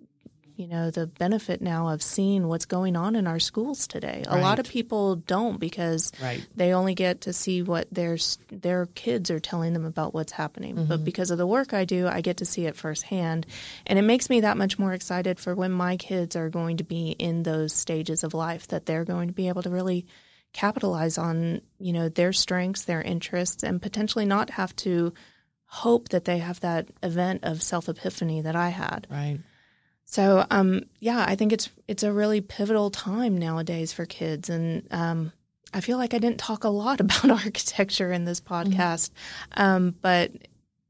you 0.55 0.67
know 0.67 0.89
the 0.89 1.07
benefit 1.07 1.61
now 1.61 1.89
of 1.89 2.01
seeing 2.01 2.47
what's 2.47 2.65
going 2.65 2.95
on 2.95 3.15
in 3.15 3.27
our 3.27 3.39
schools 3.39 3.87
today. 3.87 4.23
Right. 4.27 4.39
A 4.39 4.41
lot 4.41 4.59
of 4.59 4.67
people 4.67 5.15
don't 5.15 5.59
because 5.59 6.11
right. 6.21 6.45
they 6.55 6.73
only 6.73 6.95
get 6.95 7.21
to 7.21 7.33
see 7.33 7.61
what 7.61 7.87
their 7.91 8.17
their 8.49 8.85
kids 8.87 9.29
are 9.31 9.39
telling 9.39 9.73
them 9.73 9.85
about 9.85 10.13
what's 10.13 10.31
happening. 10.31 10.75
Mm-hmm. 10.75 10.87
But 10.87 11.03
because 11.03 11.31
of 11.31 11.37
the 11.37 11.47
work 11.47 11.73
I 11.73 11.85
do, 11.85 12.07
I 12.07 12.21
get 12.21 12.37
to 12.37 12.45
see 12.45 12.65
it 12.65 12.75
firsthand, 12.75 13.45
and 13.85 13.99
it 13.99 14.03
makes 14.03 14.29
me 14.29 14.41
that 14.41 14.57
much 14.57 14.79
more 14.79 14.93
excited 14.93 15.39
for 15.39 15.55
when 15.55 15.71
my 15.71 15.97
kids 15.97 16.35
are 16.35 16.49
going 16.49 16.77
to 16.77 16.83
be 16.83 17.11
in 17.11 17.43
those 17.43 17.73
stages 17.73 18.23
of 18.23 18.33
life 18.33 18.67
that 18.69 18.85
they're 18.85 19.05
going 19.05 19.27
to 19.27 19.33
be 19.33 19.47
able 19.47 19.63
to 19.63 19.69
really 19.69 20.05
capitalize 20.53 21.17
on 21.17 21.61
you 21.79 21.91
know 21.91 22.09
their 22.09 22.31
strengths, 22.31 22.85
their 22.85 23.01
interests, 23.01 23.63
and 23.63 23.81
potentially 23.81 24.25
not 24.25 24.51
have 24.51 24.75
to 24.77 25.13
hope 25.65 26.09
that 26.09 26.25
they 26.25 26.37
have 26.37 26.59
that 26.61 26.87
event 27.03 27.43
of 27.43 27.61
self 27.61 27.89
epiphany 27.89 28.41
that 28.41 28.55
I 28.55 28.69
had. 28.69 29.07
Right. 29.09 29.39
So, 30.05 30.45
um, 30.51 30.83
yeah, 30.99 31.25
I 31.27 31.35
think 31.35 31.51
it's 31.51 31.69
it's 31.87 32.03
a 32.03 32.13
really 32.13 32.41
pivotal 32.41 32.91
time 32.91 33.37
nowadays 33.37 33.91
for 33.91 34.05
kids, 34.05 34.49
and 34.49 34.87
um, 34.91 35.31
I 35.73 35.81
feel 35.81 35.97
like 35.97 36.13
I 36.13 36.19
didn't 36.19 36.39
talk 36.39 36.63
a 36.63 36.69
lot 36.69 36.99
about 37.01 37.29
architecture 37.29 38.11
in 38.11 38.25
this 38.25 38.39
mm-hmm. 38.39 38.71
podcast, 38.71 39.09
mm-hmm. 39.11 39.61
um, 39.61 39.95
but 40.01 40.31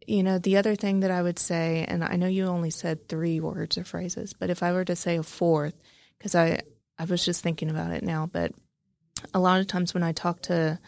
you 0.08 0.22
know, 0.22 0.38
the 0.38 0.58
other 0.58 0.76
thing 0.76 1.00
that 1.00 1.12
I 1.12 1.22
would 1.24 1.40
say, 1.40 1.84
and 1.88 2.04
I 2.04 2.16
know 2.18 2.28
you 2.28 2.46
only 2.46 2.70
said 2.70 3.10
three 3.10 3.40
words 3.40 3.78
or 3.78 3.84
phrases, 3.84 4.34
but 4.34 4.52
if 4.52 4.62
I 4.62 4.72
were 4.72 4.86
to 4.86 4.96
say 4.96 5.18
a 5.18 5.24
fourth, 5.24 5.74
because 6.18 6.36
I 6.36 6.62
I 7.00 7.06
was 7.06 7.26
just 7.26 7.42
thinking 7.42 7.70
about 7.70 7.92
it 7.92 8.04
now, 8.04 8.30
but 8.32 8.52
a 9.34 9.40
lot 9.40 9.60
of 9.60 9.68
times 9.68 9.94
when 9.94 10.04
I 10.04 10.12
talk 10.12 10.42
to 10.44 10.80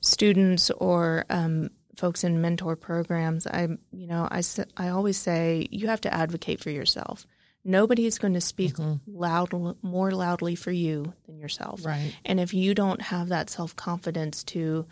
students 0.00 0.70
or 0.70 1.24
um, 1.30 1.70
folks 1.96 2.24
in 2.24 2.40
mentor 2.40 2.76
programs, 2.76 3.46
I 3.46 3.68
you 3.92 4.06
know 4.06 4.28
I 4.30 4.42
I 4.76 4.88
always 4.88 5.16
say 5.16 5.68
you 5.70 5.86
have 5.86 6.00
to 6.02 6.12
advocate 6.12 6.60
for 6.60 6.70
yourself 6.70 7.26
Nobody's 7.66 8.18
going 8.18 8.34
to 8.34 8.40
speak 8.40 8.74
mm-hmm. 8.74 9.18
loud, 9.18 9.76
more 9.82 10.12
loudly 10.12 10.54
for 10.54 10.70
you 10.70 11.12
than 11.26 11.38
yourself. 11.38 11.84
Right. 11.84 12.14
And 12.24 12.38
if 12.38 12.54
you 12.54 12.74
don't 12.74 13.02
have 13.02 13.30
that 13.30 13.50
self 13.50 13.74
confidence 13.74 14.44
to 14.44 14.86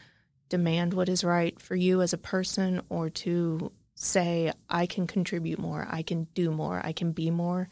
demand 0.48 0.92
what 0.92 1.08
is 1.08 1.22
right 1.22 1.58
for 1.60 1.76
you 1.76 2.02
as 2.02 2.12
a 2.12 2.18
person 2.18 2.82
or 2.88 3.10
to 3.10 3.70
say, 3.94 4.52
I 4.68 4.86
can 4.86 5.06
contribute 5.06 5.58
more, 5.58 5.86
I 5.88 6.02
can 6.02 6.24
do 6.34 6.50
more, 6.50 6.80
I 6.84 6.92
can 6.92 7.12
be 7.12 7.30
more, 7.30 7.68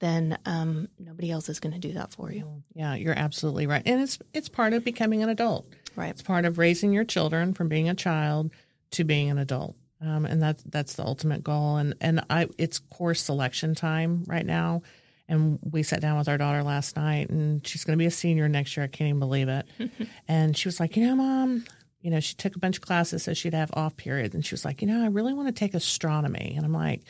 then 0.00 0.38
um, 0.44 0.88
nobody 0.98 1.30
else 1.30 1.48
is 1.48 1.60
going 1.60 1.72
to 1.72 1.78
do 1.78 1.94
that 1.94 2.12
for 2.12 2.30
you. 2.30 2.62
Yeah, 2.74 2.94
you're 2.94 3.18
absolutely 3.18 3.66
right. 3.66 3.82
And 3.86 4.02
it's 4.02 4.18
it's 4.34 4.50
part 4.50 4.74
of 4.74 4.84
becoming 4.84 5.22
an 5.22 5.30
adult. 5.30 5.66
Right. 5.94 6.10
It's 6.10 6.22
part 6.22 6.44
of 6.44 6.58
raising 6.58 6.92
your 6.92 7.04
children 7.04 7.54
from 7.54 7.68
being 7.68 7.88
a 7.88 7.94
child 7.94 8.50
to 8.92 9.04
being 9.04 9.30
an 9.30 9.38
adult. 9.38 9.76
Um, 10.00 10.26
and 10.26 10.42
that's 10.42 10.62
that's 10.64 10.94
the 10.94 11.04
ultimate 11.04 11.42
goal. 11.42 11.76
And 11.76 11.94
and 12.00 12.24
I 12.28 12.48
it's 12.58 12.78
course 12.78 13.22
selection 13.22 13.74
time 13.74 14.24
right 14.26 14.46
now. 14.46 14.82
And 15.28 15.58
we 15.62 15.82
sat 15.82 16.00
down 16.00 16.18
with 16.18 16.28
our 16.28 16.38
daughter 16.38 16.62
last 16.62 16.94
night, 16.94 17.30
and 17.30 17.66
she's 17.66 17.82
going 17.84 17.98
to 17.98 18.02
be 18.02 18.06
a 18.06 18.12
senior 18.12 18.48
next 18.48 18.76
year. 18.76 18.84
I 18.84 18.86
can't 18.86 19.08
even 19.08 19.18
believe 19.18 19.48
it. 19.48 19.66
and 20.28 20.56
she 20.56 20.68
was 20.68 20.78
like, 20.78 20.96
you 20.96 21.04
know, 21.04 21.16
mom, 21.16 21.64
you 22.00 22.12
know, 22.12 22.20
she 22.20 22.36
took 22.36 22.54
a 22.54 22.60
bunch 22.60 22.76
of 22.76 22.82
classes 22.82 23.24
so 23.24 23.34
she'd 23.34 23.52
have 23.52 23.70
off 23.74 23.96
periods. 23.96 24.36
And 24.36 24.46
she 24.46 24.54
was 24.54 24.64
like, 24.64 24.82
you 24.82 24.86
know, 24.86 25.02
I 25.02 25.08
really 25.08 25.32
want 25.32 25.48
to 25.48 25.52
take 25.52 25.74
astronomy. 25.74 26.54
And 26.56 26.64
I'm 26.64 26.72
like, 26.72 27.02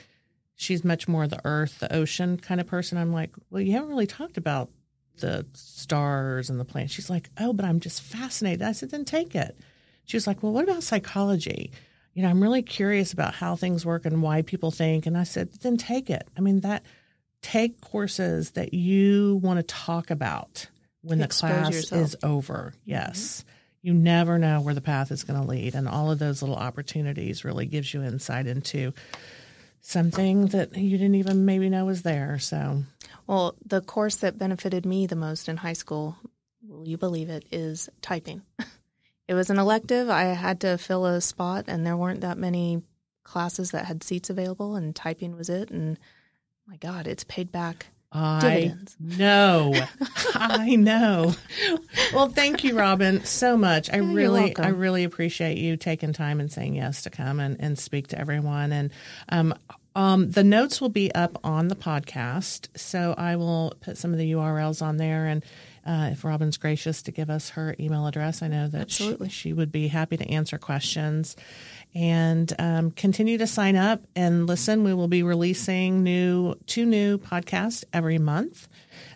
she's 0.55 0.83
much 0.83 1.07
more 1.07 1.29
the 1.29 1.41
earth, 1.45 1.79
the 1.79 1.95
ocean 1.95 2.39
kind 2.39 2.61
of 2.61 2.67
person. 2.67 2.97
I'm 2.97 3.13
like, 3.13 3.33
well, 3.51 3.61
you 3.61 3.73
haven't 3.73 3.91
really 3.91 4.07
talked 4.07 4.39
about 4.39 4.71
the 5.19 5.47
stars 5.53 6.49
and 6.49 6.59
the 6.59 6.65
planets. 6.65 6.95
She's 6.95 7.11
like, 7.11 7.29
oh, 7.39 7.53
but 7.53 7.67
I'm 7.67 7.81
just 7.81 8.01
fascinated. 8.01 8.63
I 8.63 8.73
said, 8.73 8.91
then 8.91 9.05
take 9.05 9.35
it. 9.35 9.59
She 10.07 10.17
was 10.17 10.27
like, 10.27 10.43
well, 10.43 10.53
what 10.53 10.65
about 10.65 10.83
psychology? 10.83 11.73
You 12.17 12.23
know, 12.23 12.31
I'm 12.31 12.43
really 12.43 12.63
curious 12.63 13.13
about 13.13 13.35
how 13.35 13.57
things 13.57 13.85
work 13.85 14.07
and 14.07 14.23
why 14.23 14.41
people 14.41 14.71
think. 14.71 15.05
And 15.05 15.19
I 15.19 15.25
said, 15.25 15.53
then 15.61 15.77
take 15.77 16.09
it. 16.09 16.27
I 16.35 16.41
mean, 16.41 16.61
that 16.61 16.83
take 17.43 17.83
courses 17.83 18.53
that 18.53 18.73
you 18.73 19.39
want 19.43 19.59
to 19.59 19.63
talk 19.63 20.11
about 20.11 20.67
when 21.03 21.21
Expose 21.21 21.51
the 21.51 21.57
class 21.57 21.73
yourself. 21.75 22.03
is 22.03 22.17
over. 22.23 22.73
Mm-hmm. 22.73 22.91
Yes. 22.91 23.45
You 23.83 23.93
never 23.93 24.39
know 24.39 24.63
where 24.63 24.73
the 24.73 24.81
path 24.81 25.13
is 25.13 25.25
going 25.25 25.39
to 25.39 25.47
lead. 25.47 25.75
And 25.75 25.87
all 25.87 26.11
of 26.11 26.19
those 26.19 26.41
little 26.41 26.57
opportunities 26.57 27.45
really 27.45 27.67
gives 27.67 27.93
you 27.93 28.03
insight 28.03 28.47
into 28.47 28.95
something 29.83 30.47
that 30.47 30.75
you 30.75 30.97
didn't 30.97 31.17
even 31.17 31.45
maybe 31.45 31.69
know 31.69 31.85
was 31.85 32.01
there. 32.01 32.39
So, 32.39 32.83
Well, 33.27 33.57
the 33.63 33.83
course 33.83 34.17
that 34.17 34.39
benefited 34.39 34.87
me 34.87 35.07
the 35.07 35.17
most 35.17 35.51
in 35.51 35.59
high 35.59 35.75
school, 35.75 36.17
will 36.67 36.89
you 36.89 36.97
believe 36.97 37.29
it, 37.29 37.45
is 37.53 37.91
typing. 38.01 38.41
it 39.29 39.35
was 39.35 39.51
an 39.51 39.59
elective. 39.59 40.09
I 40.09 40.25
had 40.25 40.61
to 40.61 40.79
fill 40.79 41.07
a 41.07 41.21
spot, 41.21 41.65
and 41.69 41.87
there 41.87 41.97
weren't 41.97 42.21
that 42.21 42.39
many 42.39 42.83
classes 43.25 43.73
that 43.73 43.87
had 43.87 44.03
seats 44.05 44.31
available, 44.31 44.77
and 44.77 44.95
typing 44.95 45.37
was 45.37 45.49
it. 45.49 45.71
And 45.71 45.99
my 46.67 46.77
God, 46.77 47.07
it's 47.07 47.25
paid 47.25 47.51
back 47.51 47.87
I 48.13 48.41
dividends. 48.41 48.97
know. 49.01 49.75
I 50.35 50.77
know. 50.77 51.35
Well, 52.15 52.29
thank 52.29 52.65
you, 52.65 52.77
Robyn, 52.77 53.25
so 53.25 53.57
much. 53.57 53.91
I 53.91 53.97
Yeah, 53.97 54.15
really. 54.15 54.57
I 54.57 54.69
really 54.69 55.05
appreciate 55.05 55.59
you 55.59 55.77
taking 55.77 56.13
time 56.13 56.41
and 56.41 56.51
saying 56.51 56.75
yes 56.75 57.03
to 57.03 57.11
come 57.11 57.41
and, 57.41 57.57
and 57.61 57.79
speak 57.79 58.09
to 58.09 58.19
everyone. 58.19 58.73
And 58.73 58.93
um, 59.29 59.55
um, 59.95 60.31
the 60.31 60.45
notes 60.45 60.81
will 60.81 60.89
be 60.89 61.13
up 61.15 61.39
on 61.43 61.69
the 61.69 61.77
podcast, 61.77 62.69
so 62.77 63.15
I 63.19 63.37
will 63.37 63.75
put 63.81 63.99
some 63.99 64.13
of 64.13 64.19
the 64.19 64.33
URLs 64.33 64.83
on 64.83 64.99
there. 64.99 65.27
And 65.27 65.45
uh, 65.87 66.11
if 66.13 66.25
Robyn's 66.25 66.57
gracious 66.57 67.01
to 67.03 67.13
give 67.13 67.31
us 67.31 67.51
her 67.51 67.77
email 67.79 68.07
address, 68.07 68.43
I 68.43 68.49
know 68.49 68.67
that 68.69 68.91
she, 68.91 69.17
she 69.29 69.53
would 69.53 69.71
be 69.71 69.87
happy 69.89 70.17
to 70.17 70.29
answer 70.29 70.59
questions. 70.59 71.37
And 71.95 72.53
um, 72.59 72.91
continue 72.91 73.39
to 73.39 73.47
sign 73.47 73.77
up 73.77 74.03
and 74.15 74.47
listen. 74.47 74.85
We 74.85 74.93
will 74.93 75.09
be 75.09 75.23
releasing 75.23 76.03
new 76.03 76.57
two 76.67 76.85
new 76.85 77.19
podcasts 77.19 77.85
every 77.93 78.19
month. 78.19 78.69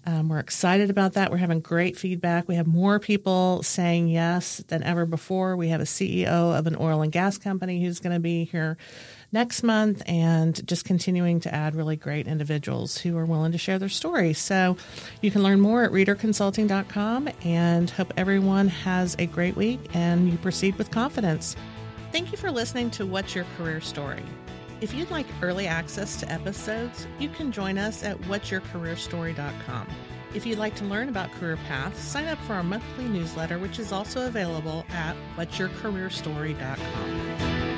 Um, 0.06 0.28
we're 0.28 0.38
excited 0.38 0.88
about 0.88 1.14
that. 1.14 1.30
We're 1.30 1.36
having 1.38 1.60
great 1.60 1.98
feedback. 1.98 2.48
We 2.48 2.54
have 2.54 2.66
more 2.66 2.98
people 2.98 3.62
saying 3.62 4.08
yes 4.08 4.58
than 4.68 4.82
ever 4.82 5.04
before. 5.04 5.56
We 5.56 5.68
have 5.68 5.80
a 5.80 5.84
CEO 5.84 6.56
of 6.58 6.66
an 6.66 6.76
oil 6.78 7.02
and 7.02 7.12
gas 7.12 7.36
company 7.36 7.84
who's 7.84 8.00
going 8.00 8.14
to 8.14 8.20
be 8.20 8.44
here 8.44 8.78
next 9.32 9.62
month 9.62 10.02
and 10.06 10.66
just 10.66 10.84
continuing 10.84 11.40
to 11.40 11.54
add 11.54 11.74
really 11.74 11.96
great 11.96 12.26
individuals 12.26 12.98
who 12.98 13.16
are 13.16 13.24
willing 13.24 13.52
to 13.52 13.58
share 13.58 13.78
their 13.78 13.88
story. 13.88 14.32
So 14.32 14.76
you 15.20 15.30
can 15.30 15.42
learn 15.42 15.60
more 15.60 15.84
at 15.84 15.92
readerconsulting.com 15.92 17.28
and 17.44 17.90
hope 17.90 18.12
everyone 18.16 18.68
has 18.68 19.16
a 19.18 19.26
great 19.26 19.56
week 19.56 19.80
and 19.94 20.30
you 20.30 20.38
proceed 20.38 20.76
with 20.76 20.90
confidence. 20.90 21.56
Thank 22.12 22.32
you 22.32 22.38
for 22.38 22.50
listening 22.50 22.90
to 22.92 23.06
What's 23.06 23.34
Your 23.34 23.44
Career 23.56 23.80
Story. 23.80 24.22
If 24.80 24.94
you'd 24.94 25.10
like 25.10 25.26
early 25.42 25.66
access 25.66 26.18
to 26.20 26.32
episodes, 26.32 27.06
you 27.18 27.28
can 27.28 27.52
join 27.52 27.76
us 27.76 28.02
at 28.02 28.18
what'syourcareerstory.com. 28.22 29.86
If 30.32 30.46
you'd 30.46 30.58
like 30.58 30.76
to 30.76 30.84
learn 30.84 31.08
about 31.08 31.30
career 31.32 31.58
paths, 31.68 32.00
sign 32.00 32.26
up 32.26 32.38
for 32.46 32.54
our 32.54 32.62
monthly 32.62 33.04
newsletter, 33.04 33.58
which 33.58 33.78
is 33.78 33.92
also 33.92 34.26
available 34.26 34.86
at 34.90 35.14
what'syourcareerstory.com. 35.36 37.69